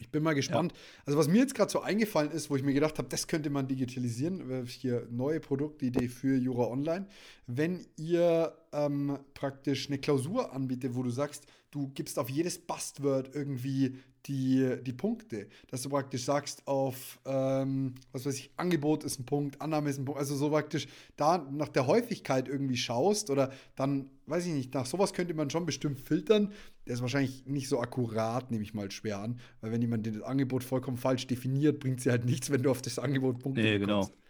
Ich 0.00 0.10
bin 0.10 0.22
mal 0.22 0.34
gespannt. 0.34 0.72
Ja. 0.72 0.78
Also, 1.06 1.18
was 1.18 1.28
mir 1.28 1.38
jetzt 1.38 1.54
gerade 1.54 1.70
so 1.70 1.80
eingefallen 1.80 2.30
ist, 2.30 2.50
wo 2.50 2.56
ich 2.56 2.62
mir 2.62 2.74
gedacht 2.74 2.98
habe, 2.98 3.08
das 3.08 3.26
könnte 3.26 3.50
man 3.50 3.68
digitalisieren, 3.68 4.64
hier 4.66 5.06
neue 5.10 5.40
Produktidee 5.40 6.08
für 6.08 6.36
Jura 6.36 6.66
Online. 6.68 7.06
Wenn 7.46 7.86
ihr 7.96 8.56
ähm, 8.72 9.18
praktisch 9.34 9.88
eine 9.88 9.98
Klausur 9.98 10.52
anbietet, 10.52 10.94
wo 10.94 11.02
du 11.02 11.10
sagst, 11.10 11.46
du 11.70 11.88
gibst 11.88 12.18
auf 12.18 12.28
jedes 12.28 12.58
Buzzword 12.58 13.34
irgendwie 13.34 13.98
die, 14.28 14.76
die 14.82 14.92
Punkte, 14.92 15.48
dass 15.70 15.82
du 15.82 15.88
praktisch 15.88 16.24
sagst, 16.24 16.66
auf, 16.66 17.18
ähm, 17.24 17.94
was 18.12 18.26
weiß 18.26 18.38
ich, 18.38 18.50
Angebot 18.56 19.04
ist 19.04 19.18
ein 19.18 19.26
Punkt, 19.26 19.60
Annahme 19.60 19.90
ist 19.90 19.98
ein 19.98 20.04
Punkt, 20.04 20.18
also 20.18 20.34
so 20.36 20.50
praktisch 20.50 20.86
da 21.16 21.38
nach 21.50 21.68
der 21.68 21.86
Häufigkeit 21.86 22.48
irgendwie 22.48 22.76
schaust 22.76 23.30
oder 23.30 23.52
dann, 23.74 24.10
weiß 24.26 24.46
ich 24.46 24.52
nicht, 24.52 24.74
nach 24.74 24.86
sowas 24.86 25.12
könnte 25.12 25.34
man 25.34 25.50
schon 25.50 25.66
bestimmt 25.66 26.00
filtern. 26.00 26.52
Der 26.86 26.94
ist 26.94 27.02
wahrscheinlich 27.02 27.46
nicht 27.46 27.68
so 27.68 27.80
akkurat, 27.80 28.50
nehme 28.50 28.62
ich 28.62 28.74
mal 28.74 28.90
schwer 28.90 29.18
an, 29.18 29.40
weil 29.60 29.72
wenn 29.72 29.80
jemand 29.80 30.06
das 30.06 30.22
Angebot 30.22 30.64
vollkommen 30.64 30.96
falsch 30.96 31.26
definiert, 31.26 31.80
bringt 31.80 32.00
sie 32.00 32.10
halt 32.10 32.24
nichts, 32.24 32.50
wenn 32.50 32.62
du 32.62 32.70
auf 32.70 32.82
das 32.82 32.98
Angebot 32.98 33.38
Punkte 33.38 33.62
nee, 33.62 33.78
bekommst. 33.78 34.10
genau. 34.10 34.25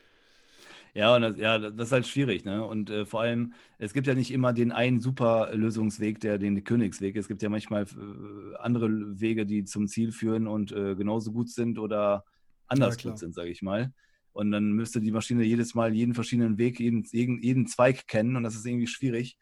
Ja, 0.97 1.15
und 1.15 1.21
das, 1.21 1.37
ja, 1.37 1.59
das 1.59 1.89
ist 1.89 1.93
halt 1.93 2.07
schwierig, 2.07 2.47
ne? 2.47 2.65
Und 2.65 2.89
äh, 2.89 3.05
vor 3.05 3.21
allem, 3.21 3.53
es 3.77 3.93
gibt 3.93 4.07
ja 4.07 4.15
nicht 4.15 4.31
immer 4.31 4.55
den 4.55 4.73
einen 4.73 4.99
super 4.99 5.51
Lösungsweg, 5.53 6.21
der 6.21 6.39
den 6.39 6.65
Königsweg. 6.65 7.17
Es 7.17 7.29
gibt 7.29 7.43
ja 7.43 7.51
manchmal 7.51 7.83
äh, 7.83 8.57
andere 8.61 8.89
Wege, 9.21 9.45
die 9.45 9.65
zum 9.65 9.89
Ziel 9.89 10.11
führen 10.11 10.47
und 10.47 10.73
äh, 10.73 10.95
genauso 10.95 11.33
gut 11.33 11.51
sind 11.51 11.79
oder 11.79 12.25
anders 12.67 12.97
ja, 12.97 13.11
gut 13.11 13.19
sind, 13.19 13.35
sage 13.35 13.51
ich 13.51 13.61
mal. 13.61 13.93
Und 14.33 14.51
dann 14.53 14.73
müsste 14.73 15.03
die 15.03 15.11
Maschine 15.11 15.45
jedes 15.45 15.75
Mal 15.75 15.95
jeden 15.95 16.15
verschiedenen 16.15 16.57
Weg, 16.57 16.81
jeden, 16.81 17.05
jeden, 17.13 17.43
jeden 17.43 17.67
Zweig 17.67 18.07
kennen 18.07 18.35
und 18.35 18.43
das 18.43 18.55
ist 18.55 18.65
irgendwie 18.65 18.87
schwierig. 18.87 19.37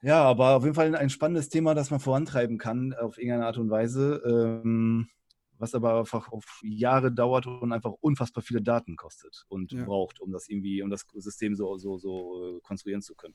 Ja, 0.00 0.24
aber 0.24 0.56
auf 0.56 0.64
jeden 0.64 0.74
Fall 0.74 0.92
ein 0.96 1.10
spannendes 1.10 1.50
Thema, 1.50 1.74
das 1.74 1.92
man 1.92 2.00
vorantreiben 2.00 2.58
kann 2.58 2.94
auf 2.94 3.16
irgendeine 3.16 3.46
Art 3.46 3.58
und 3.58 3.70
Weise. 3.70 4.20
Ähm, 4.26 5.06
was 5.62 5.76
aber 5.76 6.00
einfach 6.00 6.32
auf 6.32 6.60
Jahre 6.64 7.12
dauert 7.12 7.46
und 7.46 7.72
einfach 7.72 7.92
unfassbar 8.00 8.42
viele 8.42 8.60
Daten 8.60 8.96
kostet 8.96 9.46
und 9.48 9.70
ja. 9.70 9.84
braucht, 9.84 10.20
um 10.20 10.32
das 10.32 10.48
irgendwie, 10.48 10.82
um 10.82 10.90
das 10.90 11.06
System 11.14 11.54
so, 11.54 11.78
so, 11.78 11.98
so 11.98 12.56
äh, 12.56 12.60
konstruieren 12.62 13.00
zu 13.00 13.14
können. 13.14 13.34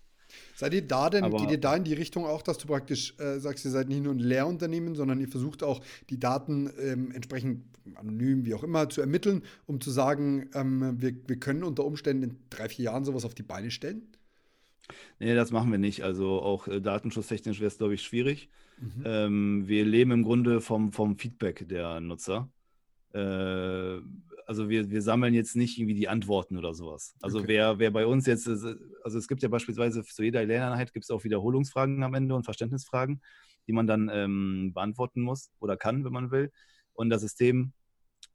Seid 0.54 0.74
ihr 0.74 0.86
da 0.86 1.10
denn, 1.10 1.24
aber, 1.24 1.38
geht 1.38 1.52
ihr 1.52 1.58
da 1.58 1.78
in 1.78 1.86
die 1.86 1.94
Richtung 1.94 2.26
auch, 2.26 2.42
dass 2.42 2.58
du 2.58 2.68
praktisch 2.68 3.18
äh, 3.18 3.40
sagst, 3.40 3.64
ihr 3.64 3.72
seid 3.72 3.88
nicht 3.88 4.04
nur 4.04 4.14
ein 4.14 4.20
Lehrunternehmen, 4.20 4.94
sondern 4.94 5.22
ihr 5.22 5.30
versucht 5.30 5.64
auch 5.64 5.80
die 6.10 6.20
Daten 6.20 6.70
ähm, 6.78 7.12
entsprechend 7.12 7.64
anonym, 7.96 8.44
wie 8.46 8.54
auch 8.54 8.64
immer, 8.64 8.90
zu 8.90 9.00
ermitteln, 9.00 9.44
um 9.66 9.80
zu 9.80 9.90
sagen, 9.90 10.50
ähm, 10.54 11.02
wir, 11.02 11.16
wir 11.28 11.40
können 11.40 11.64
unter 11.64 11.86
Umständen 11.86 12.24
in 12.24 12.38
drei, 12.50 12.68
vier 12.68 12.86
Jahren 12.86 13.06
sowas 13.06 13.24
auf 13.24 13.36
die 13.36 13.44
Beine 13.44 13.72
stellen? 13.72 14.06
Nee, 15.20 15.36
das 15.36 15.52
machen 15.52 15.72
wir 15.72 15.80
nicht. 15.80 16.04
Also 16.04 16.42
auch 16.42 16.68
äh, 16.68 16.82
datenschutztechnisch 16.82 17.60
wäre 17.60 17.68
es, 17.68 17.78
glaube 17.78 17.96
ich, 17.96 18.02
schwierig. 18.02 18.50
Mhm. 18.80 19.04
Ähm, 19.06 19.68
wir 19.68 19.86
leben 19.86 20.12
im 20.12 20.24
Grunde 20.24 20.62
vom, 20.62 20.92
vom 20.92 21.18
Feedback 21.18 21.68
der 21.68 22.00
Nutzer. 22.00 22.50
Äh, 23.14 24.00
also 24.48 24.70
wir, 24.70 24.90
wir 24.90 25.02
sammeln 25.02 25.34
jetzt 25.34 25.56
nicht 25.56 25.78
irgendwie 25.78 25.96
die 25.96 26.08
Antworten 26.08 26.58
oder 26.58 26.74
sowas. 26.74 27.16
Also 27.22 27.40
okay. 27.40 27.48
wer, 27.50 27.80
wer 27.80 27.92
bei 27.92 28.06
uns 28.06 28.26
jetzt, 28.26 28.48
also 28.48 29.18
es 29.18 29.28
gibt 29.28 29.44
ja 29.44 29.50
beispielsweise 29.50 30.04
zu 30.04 30.24
jeder 30.24 30.46
Lerneinheit 30.46 30.94
gibt 30.94 31.04
es 31.04 31.12
auch 31.12 31.24
Wiederholungsfragen 31.26 32.02
am 32.04 32.14
Ende 32.14 32.34
und 32.34 32.46
Verständnisfragen, 32.46 33.22
die 33.68 33.74
man 33.74 33.88
dann 33.88 34.10
ähm, 34.12 34.72
beantworten 34.74 35.22
muss 35.22 35.52
oder 35.60 35.76
kann, 35.76 36.06
wenn 36.06 36.14
man 36.14 36.32
will. 36.32 36.52
Und 36.94 37.10
das 37.10 37.22
System 37.22 37.74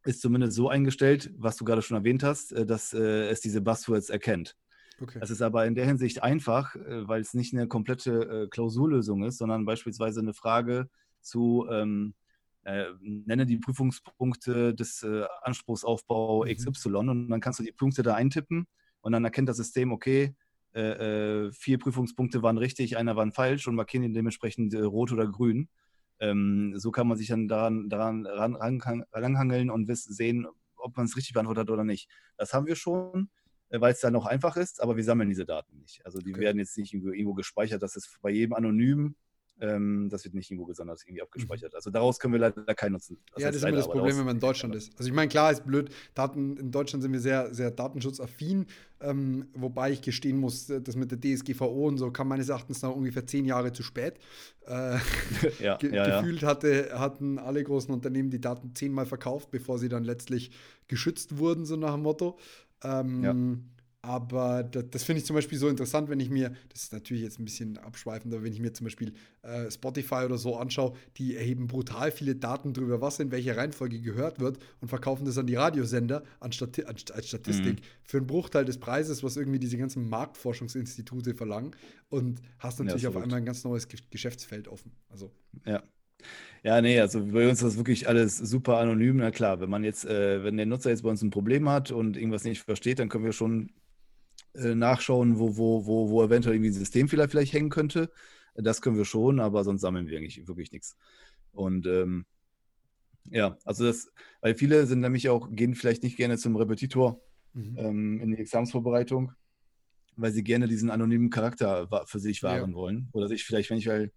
ist 0.04 0.20
zumindest 0.20 0.54
so 0.54 0.68
eingestellt, 0.68 1.30
was 1.36 1.56
du 1.56 1.64
gerade 1.64 1.82
schon 1.82 1.96
erwähnt 1.96 2.22
hast, 2.22 2.52
äh, 2.52 2.66
dass 2.66 2.92
äh, 2.92 3.28
es 3.28 3.40
diese 3.40 3.62
Buzzwords 3.62 4.10
erkennt. 4.10 4.54
Okay. 5.00 5.18
Das 5.20 5.30
ist 5.30 5.42
aber 5.42 5.66
in 5.66 5.74
der 5.74 5.86
Hinsicht 5.86 6.22
einfach, 6.22 6.74
äh, 6.76 7.08
weil 7.08 7.20
es 7.20 7.34
nicht 7.34 7.54
eine 7.54 7.66
komplette 7.68 8.44
äh, 8.44 8.48
Klausurlösung 8.48 9.24
ist, 9.24 9.38
sondern 9.38 9.64
beispielsweise 9.64 10.20
eine 10.20 10.34
Frage 10.34 10.88
zu, 11.20 11.66
ähm, 11.70 12.14
äh, 12.64 12.86
nenne 13.00 13.46
die 13.46 13.58
Prüfungspunkte 13.58 14.74
des 14.74 15.02
äh, 15.02 15.24
Anspruchsaufbau 15.42 16.44
mhm. 16.44 16.54
XY 16.54 16.94
und 16.94 17.28
dann 17.28 17.40
kannst 17.40 17.58
du 17.58 17.64
die 17.64 17.72
Punkte 17.72 18.02
da 18.02 18.14
eintippen 18.14 18.66
und 19.00 19.12
dann 19.12 19.24
erkennt 19.24 19.48
das 19.48 19.56
System, 19.56 19.92
okay, 19.92 20.34
äh, 20.74 21.46
äh 21.46 21.52
vier 21.52 21.78
Prüfungspunkte 21.78 22.42
waren 22.42 22.58
richtig, 22.58 22.96
einer 22.96 23.16
war 23.16 23.30
falsch 23.32 23.66
und 23.66 23.74
markieren 23.74 24.04
ihn 24.04 24.14
dementsprechend 24.14 24.74
rot 24.74 25.12
oder 25.12 25.26
grün. 25.26 25.68
Ähm, 26.20 26.74
so 26.76 26.92
kann 26.92 27.08
man 27.08 27.18
sich 27.18 27.28
dann 27.28 27.48
daran, 27.48 27.88
daran 27.88 28.26
ran, 28.26 28.80
ranhangeln 29.12 29.70
und 29.70 29.94
sehen, 29.96 30.46
ob 30.76 30.96
man 30.96 31.06
es 31.06 31.16
richtig 31.16 31.32
beantwortet 31.32 31.62
hat 31.62 31.70
oder 31.70 31.84
nicht. 31.84 32.08
Das 32.36 32.54
haben 32.54 32.66
wir 32.66 32.76
schon. 32.76 33.28
Äh, 33.72 33.80
weil 33.80 33.92
es 33.92 34.00
dann 34.00 34.12
noch 34.12 34.26
einfach 34.26 34.56
ist, 34.56 34.82
aber 34.82 34.96
wir 34.96 35.04
sammeln 35.04 35.30
diese 35.30 35.46
Daten 35.46 35.78
nicht. 35.78 36.04
Also 36.04 36.18
die 36.18 36.32
okay. 36.32 36.42
werden 36.42 36.58
jetzt 36.58 36.76
nicht 36.76 36.92
irgendwo, 36.92 37.32
gespeichert, 37.32 37.82
das 37.82 37.96
ist 37.96 38.18
bei 38.20 38.30
jedem 38.30 38.52
anonym, 38.52 39.14
ähm, 39.60 40.08
das 40.10 40.24
wird 40.24 40.34
nicht 40.34 40.50
irgendwo 40.50 40.66
gesondert 40.66 41.00
irgendwie 41.02 41.20
mhm. 41.20 41.26
abgespeichert. 41.26 41.74
Also 41.74 41.90
daraus 41.90 42.18
können 42.18 42.34
wir 42.34 42.40
leider 42.40 42.74
keinen 42.74 42.92
nutzen. 42.92 43.16
Das 43.32 43.42
ja, 43.42 43.48
das 43.48 43.56
ist 43.56 43.64
immer 43.64 43.76
das 43.76 43.88
Problem, 43.88 44.18
wenn 44.18 44.26
man 44.26 44.36
in 44.36 44.40
Deutschland 44.40 44.74
ist. 44.74 44.92
Also 44.98 45.08
ich 45.08 45.14
meine, 45.14 45.28
klar 45.28 45.50
ist 45.52 45.64
blöd, 45.64 45.90
Daten, 46.14 46.58
in 46.58 46.70
Deutschland 46.70 47.02
sind 47.02 47.12
wir 47.12 47.20
sehr, 47.20 47.54
sehr 47.54 47.70
datenschutzaffin, 47.70 48.66
ähm, 49.00 49.46
wobei 49.54 49.92
ich 49.92 50.02
gestehen 50.02 50.36
muss, 50.36 50.68
äh, 50.68 50.82
das 50.82 50.94
mit 50.94 51.10
der 51.10 51.18
DSGVO 51.18 51.88
und 51.88 51.96
so 51.96 52.10
kam 52.10 52.28
meines 52.28 52.50
Erachtens 52.50 52.82
noch 52.82 52.94
ungefähr 52.94 53.26
zehn 53.26 53.46
Jahre 53.46 53.72
zu 53.72 53.82
spät. 53.82 54.18
Äh, 54.66 54.98
ja, 55.60 55.76
ge 55.78 55.94
ja, 55.94 56.20
gefühlt 56.20 56.42
hatte, 56.42 56.90
hatten 56.98 57.38
alle 57.38 57.64
großen 57.64 57.92
Unternehmen 57.94 58.28
die 58.28 58.40
Daten 58.40 58.74
zehnmal 58.74 59.06
verkauft, 59.06 59.50
bevor 59.50 59.78
sie 59.78 59.88
dann 59.88 60.04
letztlich 60.04 60.50
geschützt 60.88 61.38
wurden, 61.38 61.64
so 61.64 61.76
nach 61.76 61.94
dem 61.94 62.02
Motto. 62.02 62.38
Ähm, 62.82 63.22
ja. 63.22 63.34
Aber 64.04 64.64
das, 64.64 64.84
das 64.90 65.04
finde 65.04 65.20
ich 65.20 65.26
zum 65.26 65.34
Beispiel 65.34 65.56
so 65.56 65.68
interessant, 65.68 66.08
wenn 66.10 66.18
ich 66.18 66.28
mir, 66.28 66.52
das 66.70 66.82
ist 66.82 66.92
natürlich 66.92 67.22
jetzt 67.22 67.38
ein 67.38 67.44
bisschen 67.44 67.78
abschweifend, 67.78 68.34
aber 68.34 68.42
wenn 68.42 68.52
ich 68.52 68.58
mir 68.58 68.72
zum 68.72 68.84
Beispiel 68.84 69.12
äh, 69.42 69.70
Spotify 69.70 70.24
oder 70.24 70.38
so 70.38 70.56
anschaue, 70.56 70.94
die 71.18 71.36
erheben 71.36 71.68
brutal 71.68 72.10
viele 72.10 72.34
Daten 72.34 72.72
darüber, 72.74 73.00
was 73.00 73.20
in 73.20 73.30
welcher 73.30 73.56
Reihenfolge 73.56 74.00
gehört 74.00 74.40
wird 74.40 74.58
und 74.80 74.88
verkaufen 74.88 75.24
das 75.24 75.38
an 75.38 75.46
die 75.46 75.54
Radiosender 75.54 76.24
als 76.40 76.56
Statistik 76.56 77.76
mhm. 77.76 77.84
für 78.02 78.16
einen 78.16 78.26
Bruchteil 78.26 78.64
des 78.64 78.78
Preises, 78.78 79.22
was 79.22 79.36
irgendwie 79.36 79.60
diese 79.60 79.78
ganzen 79.78 80.08
Marktforschungsinstitute 80.08 81.34
verlangen. 81.34 81.76
Und 82.08 82.42
hast 82.58 82.80
natürlich 82.80 83.04
ja, 83.04 83.08
auf 83.10 83.16
einmal 83.16 83.38
ein 83.38 83.44
ganz 83.44 83.62
neues 83.62 83.86
Geschäftsfeld 84.10 84.66
offen. 84.66 84.90
Also. 85.10 85.30
Ja. 85.64 85.80
Ja, 86.62 86.80
nee, 86.80 87.00
also 87.00 87.24
bei 87.26 87.48
uns 87.48 87.60
ist 87.60 87.68
das 87.68 87.76
wirklich 87.76 88.08
alles 88.08 88.36
super 88.36 88.78
anonym. 88.78 89.16
Na 89.16 89.30
klar, 89.30 89.60
wenn 89.60 89.70
man 89.70 89.82
jetzt, 89.82 90.04
äh, 90.04 90.44
wenn 90.44 90.56
der 90.56 90.66
Nutzer 90.66 90.90
jetzt 90.90 91.02
bei 91.02 91.10
uns 91.10 91.22
ein 91.22 91.30
Problem 91.30 91.68
hat 91.68 91.90
und 91.90 92.16
irgendwas 92.16 92.44
nicht 92.44 92.62
versteht, 92.62 92.98
dann 92.98 93.08
können 93.08 93.24
wir 93.24 93.32
schon 93.32 93.72
äh, 94.54 94.74
nachschauen, 94.74 95.38
wo, 95.38 95.56
wo, 95.56 95.86
wo, 95.86 96.10
wo 96.10 96.22
eventuell 96.22 96.54
irgendwie 96.54 96.70
ein 96.70 96.74
System 96.74 97.08
vielleicht, 97.08 97.52
hängen 97.52 97.70
könnte. 97.70 98.10
Das 98.54 98.82
können 98.82 98.96
wir 98.96 99.04
schon, 99.04 99.40
aber 99.40 99.64
sonst 99.64 99.80
sammeln 99.80 100.08
wir 100.08 100.18
eigentlich 100.18 100.46
wirklich 100.46 100.72
nichts. 100.72 100.96
Und 101.52 101.86
ähm, 101.86 102.26
ja, 103.30 103.56
also 103.64 103.84
das, 103.84 104.12
weil 104.40 104.54
viele 104.54 104.86
sind 104.86 105.00
nämlich 105.00 105.28
auch, 105.28 105.50
gehen 105.50 105.74
vielleicht 105.74 106.02
nicht 106.02 106.16
gerne 106.16 106.36
zum 106.38 106.56
Repetitor 106.56 107.20
mhm. 107.54 107.76
ähm, 107.78 108.20
in 108.20 108.30
die 108.32 108.38
Examensvorbereitung, 108.38 109.32
weil 110.16 110.32
sie 110.32 110.44
gerne 110.44 110.68
diesen 110.68 110.90
anonymen 110.90 111.30
Charakter 111.30 111.88
für 112.06 112.18
sich 112.18 112.42
wahren 112.42 112.70
ja. 112.70 112.76
wollen. 112.76 113.08
Oder 113.12 113.28
sich 113.28 113.44
vielleicht, 113.44 113.70
wenn 113.70 113.78
ich 113.78 113.86
weil 113.86 114.12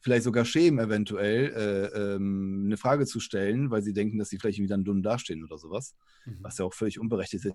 vielleicht 0.00 0.24
sogar 0.24 0.44
schämen, 0.44 0.84
eventuell 0.84 1.52
äh, 1.52 2.14
ähm, 2.14 2.64
eine 2.66 2.76
Frage 2.76 3.06
zu 3.06 3.20
stellen, 3.20 3.70
weil 3.70 3.82
sie 3.82 3.92
denken, 3.92 4.18
dass 4.18 4.30
sie 4.30 4.38
vielleicht 4.38 4.58
irgendwie 4.58 4.70
dann 4.70 4.84
dumm 4.84 5.02
dastehen 5.02 5.44
oder 5.44 5.58
sowas, 5.58 5.94
mhm. 6.24 6.38
was 6.40 6.58
ja 6.58 6.64
auch 6.64 6.74
völlig 6.74 6.98
unberechtigt, 6.98 7.46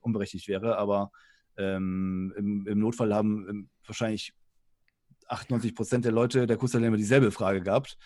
unberechtigt 0.00 0.48
wäre. 0.48 0.78
Aber 0.78 1.12
ähm, 1.56 2.32
im, 2.36 2.66
im, 2.66 2.78
Notfall 2.78 3.14
haben 3.14 3.46
ähm, 3.48 3.68
wahrscheinlich 3.86 4.32
98 5.28 5.74
Prozent 5.74 6.04
der 6.04 6.12
Leute 6.12 6.46
der 6.46 6.56
Kursteilnehmer 6.56 6.96
dieselbe 6.96 7.30
Frage 7.30 7.60
gehabt. 7.60 7.98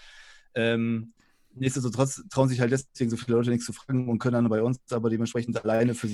Ähm, 0.55 1.15
nichtsdestotrotz 1.55 2.23
trauen 2.31 2.49
sich 2.49 2.61
halt 2.61 2.73
deswegen 2.73 3.11
so 3.11 3.17
viele 3.17 3.37
Leute 3.37 3.51
nichts 3.51 3.67
zu 3.67 3.73
fragen 3.73 4.09
und 4.09 4.19
können 4.19 4.35
dann 4.35 4.49
bei 4.49 4.63
uns 4.63 4.81
aber 4.91 5.09
dementsprechend 5.09 5.63
alleine 5.63 5.95
für 5.95 6.09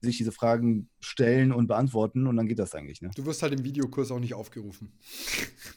sich 0.00 0.16
diese 0.16 0.32
Fragen 0.32 0.88
stellen 1.00 1.52
und 1.52 1.66
beantworten 1.66 2.26
und 2.26 2.36
dann 2.36 2.46
geht 2.46 2.58
das 2.58 2.74
eigentlich. 2.74 3.02
Ne? 3.02 3.10
Du 3.14 3.26
wirst 3.26 3.42
halt 3.42 3.52
im 3.52 3.64
Videokurs 3.64 4.10
auch 4.10 4.20
nicht 4.20 4.34
aufgerufen. 4.34 4.92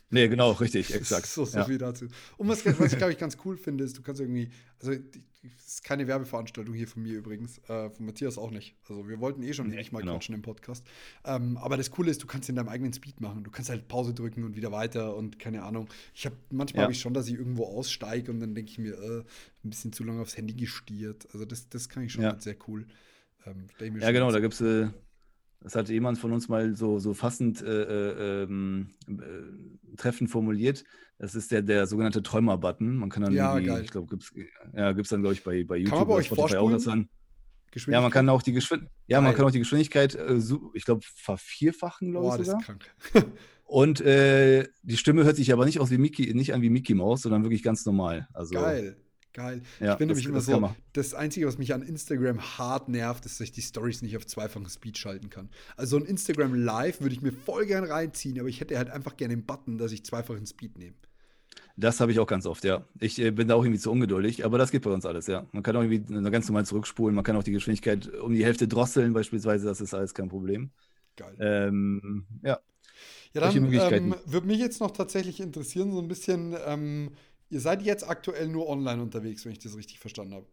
Nee, 0.10 0.28
genau, 0.28 0.52
richtig, 0.52 0.94
exakt. 0.94 1.26
so, 1.26 1.44
so 1.44 1.58
ja. 1.58 1.66
viel 1.66 1.80
dazu. 1.80 2.06
Und 2.38 2.48
was, 2.48 2.64
was 2.64 2.92
ich, 2.92 3.00
glaube 3.00 3.12
ich, 3.12 3.18
ganz 3.18 3.36
cool 3.46 3.58
finde, 3.58 3.84
ist, 3.84 3.98
du 3.98 4.04
kannst 4.04 4.22
irgendwie, 4.22 4.52
also 4.80 4.94
das 4.94 5.66
ist 5.66 5.84
keine 5.84 6.08
Werbeveranstaltung 6.08 6.76
hier 6.76 6.88
von 6.88 7.02
mir 7.02 7.18
übrigens, 7.18 7.58
äh, 7.68 7.90
von 7.90 8.06
Matthias 8.06 8.38
auch 8.38 8.52
nicht. 8.52 8.76
Also 8.88 9.10
wir 9.10 9.20
wollten 9.20 9.42
eh 9.42 9.54
schon 9.54 9.70
nee, 9.70 9.76
nicht 9.76 9.92
mal 9.92 10.02
genau. 10.02 10.14
quatschen 10.14 10.36
im 10.36 10.44
Podcast. 10.44 10.86
Ähm, 11.26 11.58
aber 11.58 11.78
das 11.78 11.90
Coole 11.90 12.12
ist, 12.12 12.22
du 12.22 12.28
kannst 12.28 12.48
in 12.48 12.56
deinem 12.56 12.70
eigenen 12.70 12.94
Speed 12.94 13.22
machen. 13.22 13.44
Du 13.44 13.50
kannst 13.50 13.72
halt 13.72 13.88
Pause 13.88 14.14
drücken 14.14 14.44
und 14.44 14.56
wieder 14.56 14.72
weiter 14.72 15.16
und 15.16 15.40
keine 15.40 15.64
Ahnung. 15.64 15.90
Ich 16.14 16.26
habe 16.28 16.36
manchmal 16.52 16.82
ja. 16.82 16.84
habe 16.84 16.94
ich 16.94 17.02
schon, 17.02 17.16
dass 17.16 17.28
ich 17.28 17.34
irgendwo 17.34 17.66
aussteige 17.66 18.32
und 18.32 18.40
dann 18.40 18.54
denke 18.54 18.72
ich 18.72 18.78
mir, 18.78 18.94
äh, 18.94 19.24
ein 19.64 19.70
bisschen 19.70 19.92
zu 19.92 20.04
lange 20.04 20.22
aufs 20.22 20.38
Handy 20.38 20.54
gestiert. 20.54 21.28
Also 21.34 21.46
das, 21.46 21.68
das 21.70 21.90
kann 21.90 22.04
ich 22.04 22.14
schon 22.14 22.24
ja. 22.24 22.40
sehr 22.40 22.56
cool. 22.68 22.86
Ähm, 23.46 23.68
ja, 24.00 24.12
genau, 24.12 24.32
da 24.32 24.40
gibt 24.40 24.54
es, 24.54 24.62
äh, 24.62 24.90
das 25.62 25.76
hat 25.76 25.90
jemand 25.90 26.18
von 26.18 26.32
uns 26.32 26.50
mal 26.50 26.76
so, 26.76 27.00
so 27.00 27.14
fassend 27.14 27.62
äh, 27.62 27.84
äh, 27.84 28.44
ähm, 28.44 28.90
äh, 29.08 29.96
treffend 29.96 30.30
formuliert. 30.30 30.84
Das 31.20 31.36
ist 31.36 31.52
der, 31.52 31.62
der 31.62 31.88
sogenannte 31.88 32.22
Träumer-Button. 32.22 32.98
Man 32.98 33.10
kann 33.10 33.24
dann 33.24 33.34
ja, 33.34 33.58
geil. 33.60 33.84
ich 33.84 33.92
glaube, 33.92 34.08
gibt 34.08 34.24
es 34.24 34.34
ja, 34.74 34.92
gibt's 34.92 35.10
dann, 35.10 35.22
glaube 35.22 35.36
ich, 35.36 35.44
bei, 35.44 35.64
bei 35.64 35.78
YouTube 35.78 36.10
oder 36.10 36.24
Spotify 36.24 36.58
auch 36.58 36.72
das 36.72 36.84
dann. 36.84 37.10
Ja, 37.88 38.02
man 38.02 38.12
kann 38.12 38.30
auch 38.30 38.44
die, 38.44 38.52
Geschwind 38.52 38.88
ja, 39.08 39.20
man 39.20 39.34
kann 39.34 39.46
auch 39.46 39.52
die 39.52 39.60
Geschwindigkeit, 39.60 40.14
äh, 40.14 40.40
ich 40.74 40.86
glaube, 40.86 41.02
vervierfachen, 41.16 42.12
glaube 42.12 42.42
ich. 42.42 42.46
Sogar. 42.46 42.62
Das 42.62 42.62
ist 42.62 43.14
krank. 43.14 43.32
Und 43.66 44.02
äh, 44.02 44.68
die 44.84 44.98
Stimme 44.98 45.24
hört 45.24 45.38
sich 45.38 45.52
aber 45.52 45.66
nicht 45.66 45.80
aus 45.80 45.90
wie 45.90 45.98
Mickey, 45.98 46.32
nicht 46.36 46.54
an 46.54 46.62
wie 46.62 46.70
Mickey 46.70 46.94
Mouse, 46.94 47.24
sondern 47.24 47.44
wirklich 47.44 47.64
ganz 47.64 47.86
normal. 47.86 48.28
Also, 48.34 48.54
Geil. 48.54 48.98
Geil. 49.34 49.64
Ja, 49.80 49.94
ich 49.94 49.98
bin 49.98 50.08
nämlich 50.10 50.28
immer 50.28 50.42
so, 50.42 50.74
das 50.94 51.16
Einzige, 51.16 51.48
was 51.48 51.58
mich 51.58 51.74
an 51.74 51.82
Instagram 51.82 52.40
hart 52.60 52.88
nervt, 52.88 53.26
ist, 53.26 53.40
dass 53.40 53.46
ich 53.46 53.52
die 53.52 53.64
Stories 53.64 54.04
nicht 54.04 54.16
auf 54.16 54.28
zweifachen 54.28 54.70
Speed 54.70 54.98
schalten 54.98 55.32
kann. 55.32 55.50
Also 55.76 55.98
ein 55.98 56.06
Instagram 56.06 56.54
Live 56.54 57.02
würde 57.02 57.16
ich 57.16 57.22
mir 57.22 57.32
voll 57.32 57.66
gern 57.66 57.84
reinziehen, 57.84 58.40
aber 58.40 58.48
ich 58.48 58.62
hätte 58.62 58.78
halt 58.78 58.92
einfach 58.92 59.18
gerne 59.18 59.36
den 59.36 59.46
Button, 59.46 59.80
dass 59.80 59.92
ich 59.92 60.06
zweifachen 60.06 60.46
Speed 60.46 60.78
nehme. 60.78 60.96
Das 61.76 62.00
habe 62.00 62.12
ich 62.12 62.20
auch 62.20 62.28
ganz 62.28 62.46
oft, 62.46 62.64
ja. 62.64 62.86
Ich 63.00 63.20
äh, 63.20 63.32
bin 63.32 63.48
da 63.48 63.56
auch 63.56 63.64
irgendwie 63.64 63.80
zu 63.80 63.92
ungeduldig, 63.92 64.46
aber 64.46 64.60
das 64.60 64.70
geht 64.70 64.84
bei 64.84 64.92
uns 64.92 65.06
alles, 65.08 65.26
ja. 65.26 65.48
Man 65.52 65.64
kann 65.64 65.76
auch 65.76 65.82
irgendwie 65.82 66.30
ganz 66.30 66.48
normal 66.48 66.66
zurückspulen, 66.68 67.16
man 67.16 67.24
kann 67.24 67.36
auch 67.36 67.44
die 67.44 67.52
Geschwindigkeit 67.52 68.14
um 68.14 68.34
die 68.34 68.46
Hälfte 68.46 68.68
drosseln, 68.68 69.14
beispielsweise, 69.14 69.66
das 69.66 69.82
ist 69.82 69.96
alles 69.96 70.14
kein 70.14 70.30
Problem. 70.30 70.70
Geil. 71.16 71.36
Ähm, 71.40 72.26
ja. 72.44 72.60
Ja, 73.34 73.50
dann 73.50 73.72
ähm, 73.72 74.16
würde 74.28 74.46
mich 74.46 74.60
jetzt 74.60 74.80
noch 74.80 74.92
tatsächlich 74.92 75.40
interessieren, 75.40 75.92
so 75.92 76.00
ein 76.00 76.08
bisschen, 76.08 76.56
ähm, 76.68 77.14
ihr 77.50 77.60
seid 77.60 77.82
jetzt 77.82 78.08
aktuell 78.08 78.48
nur 78.48 78.68
online 78.68 79.02
unterwegs, 79.02 79.46
wenn 79.46 79.52
ich 79.52 79.60
das 79.60 79.78
richtig 79.78 80.00
verstanden 80.00 80.34
habe. 80.34 80.46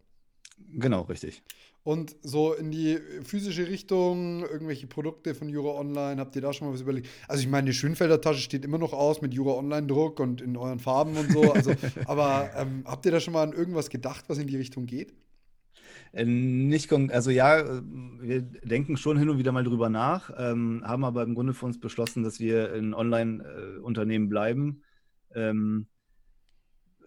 Genau, 0.73 1.03
richtig. 1.03 1.43
Und 1.83 2.15
so 2.23 2.53
in 2.53 2.71
die 2.71 2.99
physische 3.23 3.67
Richtung, 3.67 4.43
irgendwelche 4.43 4.87
Produkte 4.87 5.35
von 5.35 5.49
Jura 5.49 5.79
Online, 5.79 6.21
habt 6.21 6.37
ihr 6.37 6.43
da 6.43 6.53
schon 6.53 6.69
mal 6.69 6.75
was 6.75 6.83
überlegt? 6.83 7.09
Also 7.27 7.43
ich 7.43 7.49
meine, 7.49 7.69
die 7.69 7.73
Schönfelder 7.73 8.21
Tasche 8.21 8.43
steht 8.43 8.67
immer 8.67 8.77
noch 8.77 8.93
aus 8.93 9.23
mit 9.23 9.33
Jura 9.33 9.55
Online 9.55 9.87
Druck 9.87 10.21
und 10.21 10.43
in 10.43 10.57
euren 10.59 10.79
Farben 10.79 11.17
und 11.17 11.33
so. 11.33 11.53
Also, 11.53 11.73
aber 12.05 12.51
ähm, 12.55 12.85
habt 12.85 13.07
ihr 13.07 13.13
da 13.13 13.21
schon 13.21 13.33
mal 13.33 13.45
an 13.45 13.55
irgendwas 13.55 13.89
gedacht, 13.89 14.27
was 14.29 14.37
in 14.37 14.47
die 14.47 14.59
Richtung 14.59 14.85
geht? 14.85 15.15
Äh, 16.13 16.27
nicht, 16.27 16.93
also 16.93 17.31
ja, 17.31 17.61
äh, 17.61 17.83
wir 18.21 18.43
denken 18.43 18.99
schon 18.99 19.17
hin 19.17 19.31
und 19.31 19.39
wieder 19.39 19.53
mal 19.53 19.65
drüber 19.65 19.89
nach, 19.89 20.31
ähm, 20.37 20.83
haben 20.85 21.05
aber 21.05 21.23
im 21.23 21.35
Grunde 21.35 21.55
für 21.55 21.65
uns 21.65 21.81
beschlossen, 21.81 22.23
dass 22.23 22.41
wir 22.41 22.75
ein 22.75 22.93
Online-Unternehmen 22.93 24.29
bleiben. 24.29 24.83
Ähm, 25.35 25.87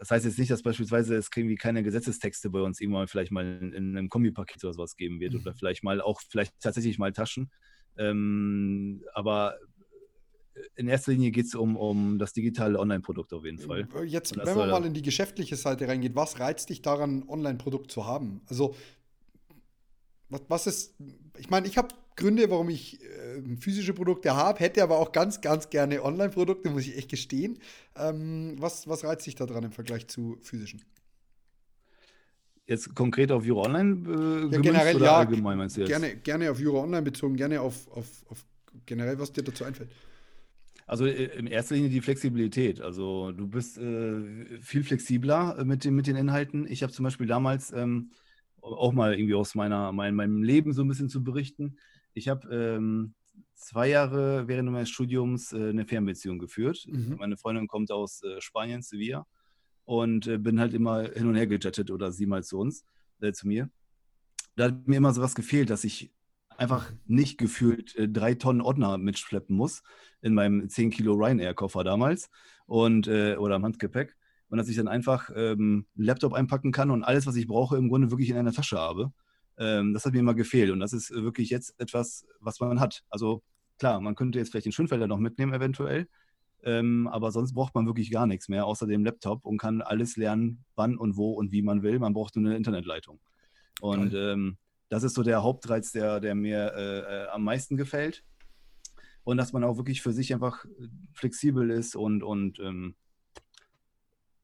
das 0.04 0.12
heißt 0.12 0.26
jetzt 0.26 0.38
nicht, 0.38 0.52
dass 0.52 0.62
beispielsweise 0.62 1.16
es 1.16 1.30
irgendwie 1.34 1.56
keine 1.56 1.82
Gesetzestexte 1.82 2.50
bei 2.50 2.60
uns 2.60 2.82
irgendwann 2.82 3.08
vielleicht 3.08 3.32
mal 3.32 3.46
in, 3.46 3.72
in 3.72 3.98
einem 3.98 4.10
Kombipaket 4.10 4.62
oder 4.66 4.74
sowas 4.74 4.98
geben 4.98 5.22
wird 5.22 5.32
mhm. 5.32 5.40
oder 5.40 5.54
vielleicht 5.54 5.82
mal 5.82 6.02
auch, 6.02 6.20
vielleicht 6.30 6.60
tatsächlich 6.60 7.00
mal 7.00 7.14
Taschen. 7.14 7.50
Ähm, 7.98 9.02
aber 9.14 9.56
in 10.76 10.90
erster 10.90 11.14
Linie 11.14 11.32
geht 11.32 11.46
es 11.46 11.56
um, 11.56 11.78
um 11.78 12.20
das 12.20 12.34
digitale 12.34 12.78
Online-Produkt 12.80 13.32
auf 13.32 13.46
jeden 13.46 13.60
Fall. 13.60 13.88
Äh, 13.96 14.04
jetzt, 14.04 14.36
wenn 14.36 14.58
man 14.58 14.72
mal 14.72 14.84
in 14.84 14.94
die 14.94 15.04
geschäftliche 15.04 15.56
Seite 15.56 15.88
reingeht, 15.88 16.16
was 16.16 16.38
reizt 16.38 16.70
dich 16.70 16.82
daran, 16.82 17.24
Online-Produkt 17.30 17.90
zu 17.90 18.06
haben? 18.06 18.42
Also, 18.48 18.76
was, 20.48 20.68
ist, 20.68 20.96
ich 21.38 21.50
meine, 21.50 21.68
ich 21.68 21.78
habe 21.78 21.90
Gründe, 22.16 22.50
warum 22.50 22.70
ich 22.70 23.02
äh, 23.02 23.42
physische 23.60 23.94
Produkte 23.94 24.36
habe, 24.36 24.60
hätte 24.60 24.84
aber 24.84 25.00
auch 25.00 25.12
ganz, 25.12 25.42
ganz 25.42 25.70
gerne 25.70 26.04
Online-Produkte, 26.04 26.70
muss 26.70 26.84
ich 26.84 26.98
echt 26.98 27.10
gestehen. 27.10 27.60
Ähm, 27.96 28.56
was, 28.60 28.88
was 28.88 29.04
reizt 29.04 29.26
dich 29.26 29.36
da 29.36 29.46
dran 29.46 29.64
im 29.64 29.72
Vergleich 29.72 30.08
zu 30.08 30.38
physischen? 30.42 30.84
Jetzt 32.66 32.96
konkret 32.96 33.32
auf 33.32 33.46
Euro 33.46 33.66
Online 33.66 34.50
äh, 34.50 34.54
ja, 34.54 34.62
generell, 34.62 34.96
oder 34.96 35.06
ja, 35.06 35.18
allgemein 35.18 35.58
meinst 35.58 35.76
du 35.76 35.82
jetzt? 35.82 35.90
Gerne, 35.90 36.16
gerne 36.16 36.52
auf 36.52 36.60
Euro 36.62 36.82
Online 36.82 37.02
bezogen, 37.02 37.36
gerne 37.36 37.60
auf, 37.60 37.92
auf, 37.92 38.08
auf 38.30 38.46
generell, 38.86 39.20
was 39.20 39.34
dir 39.34 39.44
dazu 39.44 39.66
einfällt. 39.66 39.90
Also 40.86 41.06
äh, 41.06 41.26
in 41.38 41.48
erster 41.48 41.76
Linie 41.76 41.90
die 41.90 42.02
Flexibilität. 42.02 42.82
Also 42.82 43.32
du 43.32 43.48
bist 43.48 43.78
äh, 43.78 44.60
viel 44.62 44.84
flexibler 44.84 45.58
äh, 45.60 45.66
mit, 45.66 45.84
den, 45.84 45.96
mit 45.96 46.08
den 46.08 46.16
Inhalten. 46.16 46.66
Ich 46.70 46.84
habe 46.84 46.94
zum 46.94 47.04
Beispiel 47.04 47.28
damals 47.28 47.72
ähm, 47.74 48.12
auch 48.64 48.94
mal 48.94 49.14
irgendwie 49.14 49.36
aus 49.36 49.56
meiner, 49.56 49.92
mein, 49.92 50.16
meinem 50.16 50.44
Leben 50.44 50.74
so 50.74 50.84
ein 50.84 50.88
bisschen 50.88 51.10
zu 51.10 51.24
berichten. 51.24 51.78
Ich 52.14 52.30
habe 52.30 52.48
ähm, 52.54 53.14
zwei 53.56 53.90
Jahre 53.90 54.48
während 54.48 54.72
meines 54.72 54.90
Studiums 54.90 55.54
äh, 55.54 55.70
eine 55.70 55.86
Fernbeziehung 55.86 56.40
geführt. 56.40 56.86
Mhm. 56.88 57.18
Meine 57.20 57.38
Freundin 57.38 57.68
kommt 57.68 57.92
aus 57.92 58.24
äh, 58.24 58.40
Spanien, 58.42 58.82
Sevilla. 58.82 59.26
Und 59.86 60.28
äh, 60.28 60.38
bin 60.38 60.62
halt 60.62 60.74
immer 60.74 61.04
hin 61.10 61.28
und 61.28 61.36
her 61.36 61.48
gejettet 61.48 61.92
oder 61.92 62.14
sie 62.14 62.26
mal 62.26 62.42
zu 62.44 62.58
uns, 62.58 62.86
äh, 63.20 63.34
zu 63.34 63.48
mir. 63.48 63.70
Da 64.56 64.66
hat 64.66 64.88
mir 64.88 64.96
immer 64.96 65.14
so 65.14 65.22
was 65.22 65.36
gefehlt, 65.36 65.70
dass 65.70 65.84
ich 65.84 66.14
einfach 66.58 66.92
nicht 67.06 67.38
gefühlt 67.38 67.96
äh, 67.98 68.08
drei 68.08 68.36
Tonnen 68.36 68.62
Ordner 68.62 68.98
mitschleppen 68.98 69.56
muss 69.56 69.84
in 70.22 70.34
meinem 70.34 70.70
10 70.70 70.92
Kilo 70.92 71.16
Ryanair-Koffer 71.16 71.84
damals 71.84 72.30
und, 72.66 73.08
äh, 73.08 73.36
oder 73.36 73.58
im 73.58 73.66
Handgepäck. 73.66 74.16
Und 74.54 74.58
dass 74.60 74.70
ich 74.70 74.76
dann 74.76 74.88
einfach 74.88 75.32
ähm, 75.36 75.88
einen 75.98 76.06
Laptop 76.06 76.34
einpacken 76.34 76.72
kann 76.72 76.92
und 76.92 77.04
alles, 77.04 77.26
was 77.26 77.36
ich 77.36 77.48
brauche, 77.48 77.76
im 77.76 77.90
Grunde 77.90 78.12
wirklich 78.12 78.30
in 78.30 78.38
einer 78.38 78.54
Tasche 78.54 78.78
habe. 78.78 79.12
Ähm, 79.58 79.96
das 79.96 80.06
hat 80.06 80.14
mir 80.14 80.20
immer 80.20 80.36
gefehlt 80.36 80.70
und 80.70 80.80
das 80.80 80.94
ist 80.94 81.10
wirklich 81.10 81.50
jetzt 81.50 81.74
etwas, 81.80 82.28
was 82.40 82.60
man 82.60 82.80
hat. 82.80 83.04
Also 83.10 83.42
klar, 83.80 84.00
man 84.00 84.14
könnte 84.14 84.38
jetzt 84.38 84.52
vielleicht 84.52 84.68
den 84.68 84.72
Schönfelder 84.72 85.08
noch 85.08 85.18
mitnehmen 85.18 85.56
eventuell, 85.56 86.08
ähm, 86.62 87.08
aber 87.08 87.32
sonst 87.32 87.56
braucht 87.56 87.74
man 87.74 87.88
wirklich 87.88 88.12
gar 88.12 88.28
nichts 88.28 88.48
mehr 88.48 88.68
außer 88.68 88.86
dem 88.86 89.04
Laptop 89.04 89.44
und 89.44 89.58
kann 89.58 89.82
alles 89.82 90.18
lernen, 90.18 90.64
wann 90.76 91.00
und 91.00 91.18
wo 91.18 91.32
und 91.32 91.52
wie 91.52 91.64
man 91.64 91.82
will. 91.82 91.98
Man 91.98 92.14
braucht 92.14 92.36
nur 92.36 92.46
eine 92.46 92.56
Internetleitung. 92.56 93.20
Und 93.82 94.14
ähm, 94.14 94.58
das 94.88 95.02
ist 95.02 95.16
so 95.16 95.24
der 95.24 95.42
Hauptreiz, 95.42 95.94
der, 95.94 96.20
der 96.20 96.36
mir 96.36 96.76
äh, 96.76 97.00
äh, 97.00 97.28
am 97.30 97.44
meisten 97.44 97.76
gefällt. 97.76 98.24
Und 99.24 99.38
dass 99.38 99.52
man 99.52 99.64
auch 99.64 99.78
wirklich 99.78 100.04
für 100.04 100.14
sich 100.14 100.32
einfach 100.32 100.64
flexibel 101.12 101.72
ist 101.72 101.96
und, 101.96 102.22
und 102.22 102.60
ähm, 102.60 102.94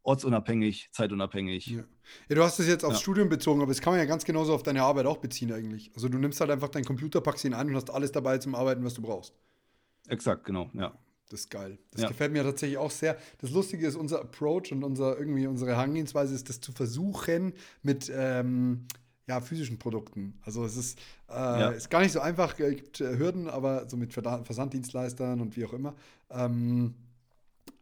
ortsunabhängig, 0.04 0.90
zeitunabhängig. 0.92 1.68
Ja. 1.68 1.84
ja. 2.30 2.36
du 2.36 2.44
hast 2.44 2.60
es 2.60 2.68
jetzt 2.68 2.84
aufs 2.84 2.96
ja. 2.98 3.02
Studium 3.02 3.30
bezogen, 3.30 3.62
aber 3.62 3.72
das 3.72 3.82
kann 3.82 3.94
man 3.94 4.00
ja 4.00 4.06
ganz 4.06 4.26
genauso 4.26 4.54
auf 4.54 4.64
deine 4.64 4.84
Arbeit 4.84 5.06
auch 5.06 5.18
beziehen 5.18 5.52
eigentlich. 5.52 5.92
Also 5.96 6.10
du 6.10 6.18
nimmst 6.18 6.40
halt 6.42 6.52
einfach 6.52 6.70
deinen 6.70 6.86
Computer, 6.86 7.22
packst 7.22 7.46
ihn 7.46 7.54
ein 7.54 7.68
und 7.68 7.76
hast 7.76 7.90
alles 7.90 8.12
dabei 8.12 8.38
zum 8.38 8.56
Arbeiten, 8.56 8.84
was 8.84 8.94
du 8.94 9.02
brauchst. 9.02 9.34
Exakt, 10.08 10.46
genau, 10.46 10.70
ja. 10.74 10.94
Das 11.30 11.42
ist 11.42 11.52
geil. 11.52 11.78
Das 11.92 12.02
ja. 12.02 12.08
gefällt 12.08 12.32
mir 12.32 12.44
tatsächlich 12.44 12.80
auch 12.80 12.90
sehr. 12.90 13.16
Das 13.38 13.52
Lustige 13.52 13.86
ist, 13.86 13.96
unser 13.96 14.22
Approach 14.22 14.72
und 14.72 14.84
unser, 14.84 15.18
irgendwie 15.20 15.46
unsere 15.46 15.72
Herangehensweise 15.72 16.34
ist, 16.34 16.50
das 16.50 16.60
zu 16.60 16.72
versuchen 16.72 17.54
mit 17.84 18.12
ähm, 18.14 18.88
ja, 19.28 19.40
physischen 19.40 19.78
Produkten. 19.78 20.40
Also 20.42 20.66
es 20.66 20.76
ist, 20.76 21.00
äh, 21.30 21.34
ja. 21.34 21.70
ist 21.70 21.92
gar 21.92 22.02
nicht 22.02 22.14
so 22.14 22.20
einfach, 22.20 22.60
es 22.60 22.76
gibt 22.76 23.00
äh, 23.00 23.20
Hürden, 23.20 23.48
aber 23.48 23.88
so 23.88 23.96
mit 23.96 24.12
Versanddienstleistern 24.12 25.40
und 25.40 25.56
wie 25.56 25.66
auch 25.66 25.74
immer. 25.74 25.96
Ähm, 26.32 26.96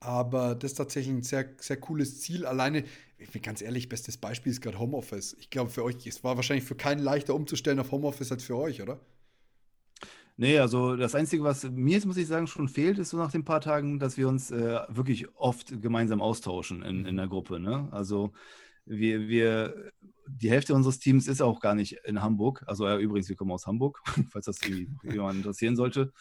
aber 0.07 0.55
das 0.55 0.71
ist 0.71 0.77
tatsächlich 0.77 1.13
ein 1.13 1.21
sehr, 1.21 1.49
sehr 1.59 1.75
cooles 1.77 2.21
Ziel. 2.21 2.45
Alleine, 2.45 2.85
ich 3.17 3.29
bin 3.29 3.41
ganz 3.41 3.61
ehrlich, 3.61 3.89
bestes 3.89 4.15
Beispiel 4.15 4.53
ist 4.53 4.61
gerade 4.61 4.79
Homeoffice. 4.79 5.35
Ich 5.37 5.49
glaube, 5.49 5.69
für 5.69 5.83
euch, 5.83 6.07
es 6.07 6.23
war 6.23 6.37
wahrscheinlich 6.37 6.63
für 6.63 6.75
keinen 6.75 6.99
leichter 6.99 7.35
umzustellen 7.35 7.77
auf 7.79 7.91
Homeoffice 7.91 8.31
als 8.31 8.43
für 8.43 8.55
euch, 8.55 8.81
oder? 8.81 9.01
Nee, 10.37 10.59
also 10.59 10.95
das 10.95 11.13
Einzige, 11.13 11.43
was 11.43 11.63
mir 11.69 11.95
jetzt, 11.95 12.05
muss 12.05 12.15
ich 12.15 12.27
sagen, 12.27 12.47
schon 12.47 12.69
fehlt, 12.69 12.99
ist 12.99 13.09
so 13.09 13.17
nach 13.17 13.31
den 13.31 13.43
paar 13.43 13.59
Tagen, 13.59 13.99
dass 13.99 14.17
wir 14.17 14.29
uns 14.29 14.49
äh, 14.49 14.79
wirklich 14.87 15.27
oft 15.35 15.81
gemeinsam 15.81 16.21
austauschen 16.21 16.83
in, 16.83 17.05
in 17.05 17.17
der 17.17 17.27
Gruppe. 17.27 17.59
Ne? 17.59 17.89
Also 17.91 18.31
wir, 18.85 19.27
wir, 19.27 19.91
die 20.25 20.49
Hälfte 20.49 20.73
unseres 20.73 20.99
Teams 20.99 21.27
ist 21.27 21.41
auch 21.41 21.59
gar 21.59 21.75
nicht 21.75 21.97
in 22.05 22.21
Hamburg. 22.21 22.63
Also 22.65 22.87
ja, 22.87 22.97
übrigens, 22.97 23.27
wir 23.27 23.35
kommen 23.35 23.51
aus 23.51 23.67
Hamburg, 23.67 24.01
falls 24.29 24.45
das 24.45 24.61
jemand 25.03 25.37
interessieren 25.37 25.75
sollte. 25.75 26.13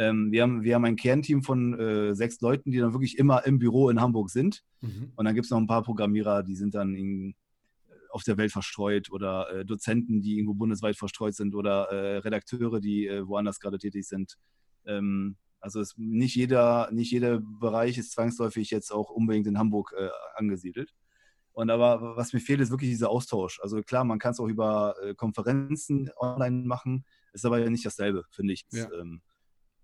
Ähm, 0.00 0.32
wir, 0.32 0.42
haben, 0.42 0.62
wir 0.62 0.74
haben 0.74 0.86
ein 0.86 0.96
Kernteam 0.96 1.42
von 1.42 1.78
äh, 1.78 2.14
sechs 2.14 2.40
Leuten, 2.40 2.70
die 2.70 2.78
dann 2.78 2.94
wirklich 2.94 3.18
immer 3.18 3.44
im 3.44 3.58
Büro 3.58 3.90
in 3.90 4.00
Hamburg 4.00 4.30
sind. 4.30 4.62
Mhm. 4.80 5.12
Und 5.14 5.26
dann 5.26 5.34
gibt 5.34 5.44
es 5.44 5.50
noch 5.50 5.58
ein 5.58 5.66
paar 5.66 5.82
Programmierer, 5.82 6.42
die 6.42 6.54
sind 6.54 6.74
dann 6.74 6.94
in, 6.94 7.32
äh, 7.32 7.92
auf 8.08 8.22
der 8.22 8.38
Welt 8.38 8.50
verstreut 8.50 9.10
oder 9.10 9.52
äh, 9.52 9.64
Dozenten, 9.66 10.22
die 10.22 10.38
irgendwo 10.38 10.54
bundesweit 10.54 10.96
verstreut 10.96 11.34
sind 11.34 11.54
oder 11.54 11.90
äh, 11.92 12.16
Redakteure, 12.16 12.80
die 12.80 13.08
äh, 13.08 13.28
woanders 13.28 13.60
gerade 13.60 13.76
tätig 13.76 14.08
sind. 14.08 14.38
Ähm, 14.86 15.36
also 15.60 15.82
ist 15.82 15.98
nicht 15.98 16.34
jeder, 16.34 16.88
nicht 16.90 17.12
jeder 17.12 17.38
Bereich 17.38 17.98
ist 17.98 18.12
zwangsläufig 18.12 18.70
jetzt 18.70 18.92
auch 18.92 19.10
unbedingt 19.10 19.48
in 19.48 19.58
Hamburg 19.58 19.92
äh, 19.98 20.08
angesiedelt. 20.34 20.94
Und 21.52 21.68
aber 21.68 22.16
was 22.16 22.32
mir 22.32 22.40
fehlt, 22.40 22.60
ist 22.60 22.70
wirklich 22.70 22.88
dieser 22.88 23.10
Austausch. 23.10 23.60
Also 23.60 23.82
klar, 23.82 24.04
man 24.04 24.18
kann 24.18 24.32
es 24.32 24.40
auch 24.40 24.48
über 24.48 24.94
Konferenzen 25.16 26.08
online 26.16 26.64
machen, 26.64 27.04
ist 27.34 27.44
aber 27.44 27.58
ja 27.58 27.68
nicht 27.68 27.84
dasselbe, 27.84 28.24
finde 28.30 28.54
ich. 28.54 28.64
Ja. 28.70 28.88
Ähm, 28.98 29.20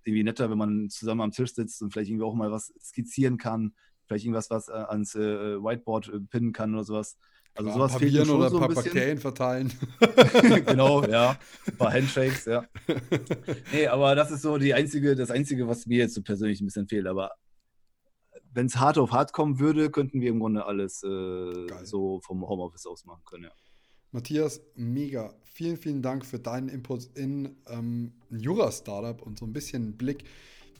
irgendwie 0.07 0.25
netter, 0.25 0.51
wenn 0.51 0.59
man 0.59 0.89
zusammen 0.89 1.21
am 1.21 1.31
Tisch 1.33 1.55
sitzt 1.55 1.83
und 1.83 1.93
vielleicht 1.93 2.11
irgendwie 2.11 2.25
auch 2.25 2.35
mal 2.35 2.51
was 2.51 2.73
skizzieren 2.81 3.39
kann, 3.39 3.75
vielleicht 4.07 4.25
irgendwas 4.25 4.51
was 4.51 4.69
äh, 4.69 4.73
ans 4.73 5.15
äh, 5.15 5.63
Whiteboard 5.63 6.09
äh, 6.09 6.21
pinnen 6.21 6.53
kann 6.53 6.75
oder 6.75 6.85
sowas. 6.85 7.19
Also 7.55 7.73
sowas 7.73 7.97
fehlt 7.97 8.13
mir 8.13 8.27
schon 8.27 8.37
oder 8.37 8.51
so 8.51 8.57
ein 8.57 8.61
paar 8.61 8.69
bisschen. 8.69 8.85
Bakterien 8.85 9.19
verteilen. 9.19 9.73
genau, 10.67 11.05
ja. 11.05 11.39
Ein 11.67 11.77
paar 11.79 11.93
Handshakes, 11.93 12.45
ja. 12.45 12.65
Nee, 13.73 13.87
aber 13.87 14.15
das 14.15 14.31
ist 14.31 14.43
so 14.43 14.59
die 14.59 14.75
einzige, 14.75 15.17
das 15.17 15.31
Einzige, 15.31 15.67
was 15.67 15.87
mir 15.87 15.99
jetzt 15.99 16.15
so 16.15 16.23
persönlich 16.23 16.61
ein 16.61 16.67
bisschen 16.67 16.87
fehlt. 16.87 17.07
Aber 17.07 17.33
wenn 18.53 18.67
es 18.67 18.77
hart 18.77 18.99
auf 18.99 19.13
hart 19.13 19.33
kommen 19.33 19.59
würde, 19.59 19.91
könnten 19.91 20.21
wir 20.21 20.31
im 20.31 20.41
Grunde 20.41 20.67
alles 20.67 21.03
äh, 21.03 21.67
so 21.85 22.21
vom 22.21 22.47
Homeoffice 22.47 22.87
aus 22.87 23.05
machen 23.07 23.23
können, 23.25 23.45
ja. 23.45 23.51
Matthias, 24.17 24.63
mega. 24.77 25.35
Vielen, 25.45 25.77
vielen 25.77 26.01
Dank 26.01 26.25
für 26.25 26.39
deinen 26.39 26.71
Input 26.71 27.11
in 27.17 27.55
ähm, 27.69 28.13
ein 28.31 28.41
Jura-Startup 28.41 29.21
und 29.21 29.39
so 29.39 29.45
ein 29.45 29.53
bisschen 29.53 29.99
Blick 29.99 30.25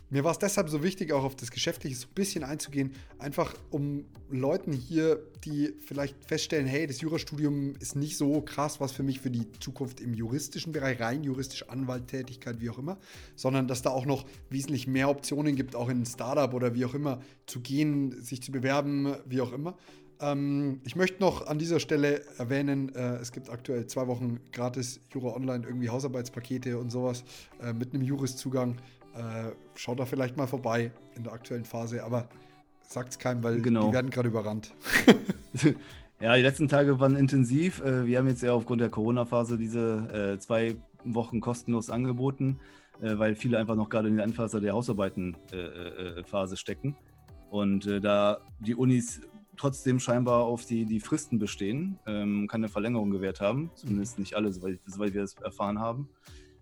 mir 0.09 0.23
war 0.23 0.31
es 0.31 0.39
deshalb 0.39 0.69
so 0.69 0.85
wichtig, 0.85 1.13
auch 1.13 1.25
auf 1.25 1.35
das 1.35 1.51
Geschäftliche 1.51 1.97
so 1.97 2.07
ein 2.07 2.15
bisschen 2.15 2.45
einzugehen, 2.45 2.93
einfach 3.19 3.55
um 3.71 4.05
Leuten 4.31 4.73
hier, 4.73 5.21
die 5.45 5.75
vielleicht 5.85 6.25
feststellen, 6.25 6.67
hey, 6.67 6.87
das 6.87 7.01
Jurastudium 7.01 7.75
ist 7.81 7.97
nicht 7.97 8.17
so 8.17 8.41
krass, 8.41 8.81
was 8.81 8.93
für 8.93 9.03
mich 9.03 9.21
für 9.21 9.31
die 9.31 9.51
Zukunft 9.59 10.01
im 10.01 10.15
juristischen 10.15 10.73
Bereich, 10.73 11.01
rein 11.01 11.25
juristisch 11.25 11.69
Anwalttätigkeit, 11.69 12.61
wie 12.61 12.71
auch 12.71 12.79
immer, 12.79 12.99
sondern 13.35 13.67
dass 13.67 13.83
da 13.83 13.91
auch 13.91 14.07
noch 14.07 14.25
wesentlich 14.49 14.87
mehr 14.87 15.09
Optionen 15.09 15.57
gibt, 15.57 15.75
auch 15.75 15.89
in 15.89 16.03
ein 16.03 16.07
Startup 16.07 16.55
oder 16.55 16.75
wie 16.75 16.85
auch 16.85 16.95
immer 16.95 17.21
zu 17.47 17.61
gehen, 17.61 18.23
sich 18.23 18.43
zu 18.43 18.53
bewerben, 18.53 19.17
wie 19.27 19.41
auch 19.41 19.53
immer. 19.53 19.77
Ähm, 20.21 20.81
ich 20.85 20.97
möchte 20.97 21.21
noch 21.23 21.47
an 21.47 21.59
dieser 21.59 21.81
Stelle 21.81 22.23
erwähnen, 22.39 22.95
äh, 22.95 23.17
es 23.17 23.33
gibt 23.33 23.51
aktuell 23.51 23.87
zwei 23.87 24.07
Wochen 24.07 24.41
gratis 24.53 25.01
Jura 25.13 25.35
Online, 25.37 25.65
irgendwie 25.67 25.91
Hausarbeitspakete 25.91 26.79
und 26.79 26.91
sowas 26.91 27.25
äh, 27.63 27.73
mit 27.73 27.93
einem 27.93 28.03
Juris-Zugang. 28.03 28.77
Äh, 29.15 29.53
schaut 29.75 29.99
da 30.01 30.05
vielleicht 30.07 30.37
mal 30.37 30.47
vorbei 30.47 30.91
in 31.17 31.25
der 31.25 31.33
aktuellen 31.33 31.65
Phase, 31.65 32.03
aber 32.05 32.29
sagt 32.89 33.11
es 33.11 33.19
keinem, 33.19 33.43
weil 33.43 33.61
Genau. 33.61 33.89
die 33.89 33.93
werden 33.95 34.11
gerade 34.11 34.29
überrannt. 34.29 34.73
Ja, 36.19 36.35
die 36.35 36.41
letzten 36.41 36.67
Tage 36.69 36.99
waren 36.99 37.15
intensiv. 37.15 37.83
Äh, 37.85 38.07
Wir 38.07 38.17
haben 38.19 38.27
jetzt 38.27 38.43
ja 38.43 38.55
aufgrund 38.55 38.81
der 38.81 38.89
Corona-Phase 38.89 39.59
diese 39.59 40.33
äh, 40.35 40.39
zwei 40.39 40.77
Wochen 41.05 41.43
kostenlos 41.43 41.91
angeboten, 41.91 42.59
äh, 43.03 43.19
weil 43.19 43.35
viele 43.35 43.59
einfach 43.59 43.75
noch 43.77 43.91
gerade 43.91 44.09
in 44.09 44.17
der 44.17 44.25
Endphase 44.25 44.63
der 44.63 44.73
Hausarbeiten-Phase 44.73 46.57
stecken. 46.57 46.97
Und 47.51 47.87
da 48.03 48.39
die 48.61 48.75
Unis 48.75 49.21
trotzdem 49.57 49.99
scheinbar 50.01 50.45
auf 50.45 50.65
die, 50.65 50.85
die 50.85 51.01
Fristen 51.01 51.39
bestehen, 51.39 51.99
ähm, 52.07 52.47
keine 52.49 52.69
Verlängerung 52.69 53.11
gewährt 53.11 53.41
haben, 53.41 53.71
zumindest 53.75 54.19
nicht 54.19 54.35
alle, 54.35 54.53
soweit, 54.53 54.79
soweit 54.87 55.15
wir 55.15 55.23
es 55.23 55.35
erfahren 55.35 55.79
haben. 55.81 56.09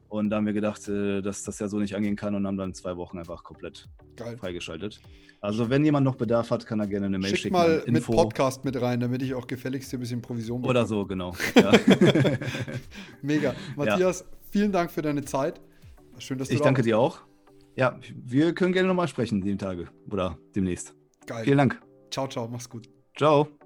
Und 0.09 0.31
da 0.31 0.37
haben 0.37 0.47
wir 0.47 0.53
gedacht, 0.53 0.87
äh, 0.89 1.23
dass 1.23 1.43
das 1.43 1.59
ja 1.59 1.67
so 1.69 1.79
nicht 1.79 1.97
angehen 1.97 2.15
kann 2.15 2.35
und 2.35 2.47
haben 2.47 2.57
dann 2.57 2.73
zwei 2.75 2.97
Wochen 2.97 3.19
einfach 3.19 3.43
komplett 3.43 3.89
Geil. 4.17 4.37
freigeschaltet. 4.37 5.01
Also 5.41 5.69
wenn 5.71 5.85
jemand 5.85 6.05
noch 6.05 6.15
Bedarf 6.15 6.51
hat, 6.51 6.65
kann 6.67 6.81
er 6.81 6.87
gerne 6.87 7.07
eine 7.07 7.19
Mail 7.19 7.31
Schick 7.31 7.39
schicken. 7.41 7.55
mal 7.55 7.83
mit 7.87 8.05
Podcast 8.05 8.65
mit 8.65 8.81
rein, 8.81 9.01
damit 9.01 9.23
ich 9.23 9.35
auch 9.35 9.47
gefälligst 9.47 9.91
hier 9.91 9.99
ein 9.99 10.01
bisschen 10.01 10.23
Provision 10.23 10.63
bekomme. 10.63 10.79
Oder 10.79 10.87
so, 10.87 11.05
genau. 11.05 11.35
Ja. 11.55 11.73
Mega. 13.23 13.55
Matthias, 13.77 14.25
vielen 14.51 14.73
Dank 14.73 14.91
für 14.91 15.03
deine 15.03 15.25
Zeit. 15.25 15.61
Schön, 16.19 16.39
dass 16.39 16.49
du 16.49 16.55
Ich 16.55 16.61
da 16.61 16.65
danke 16.65 16.79
warst. 16.79 16.89
dir 16.89 16.99
auch. 16.99 17.21
Ja, 17.77 17.99
wir 18.25 18.55
können 18.55 18.73
gerne 18.73 18.89
nochmal 18.89 19.09
sprechen, 19.09 19.41
die 19.41 19.57
Tage 19.57 19.89
oder 20.11 20.39
demnächst. 20.55 20.95
Geil. 21.27 21.45
Vielen 21.45 21.59
Dank. 21.59 21.94
Ciao, 22.15 22.29
ciao. 22.29 22.47
Mach's 22.47 22.69
gut. 22.69 22.89
Ciao. 23.17 23.64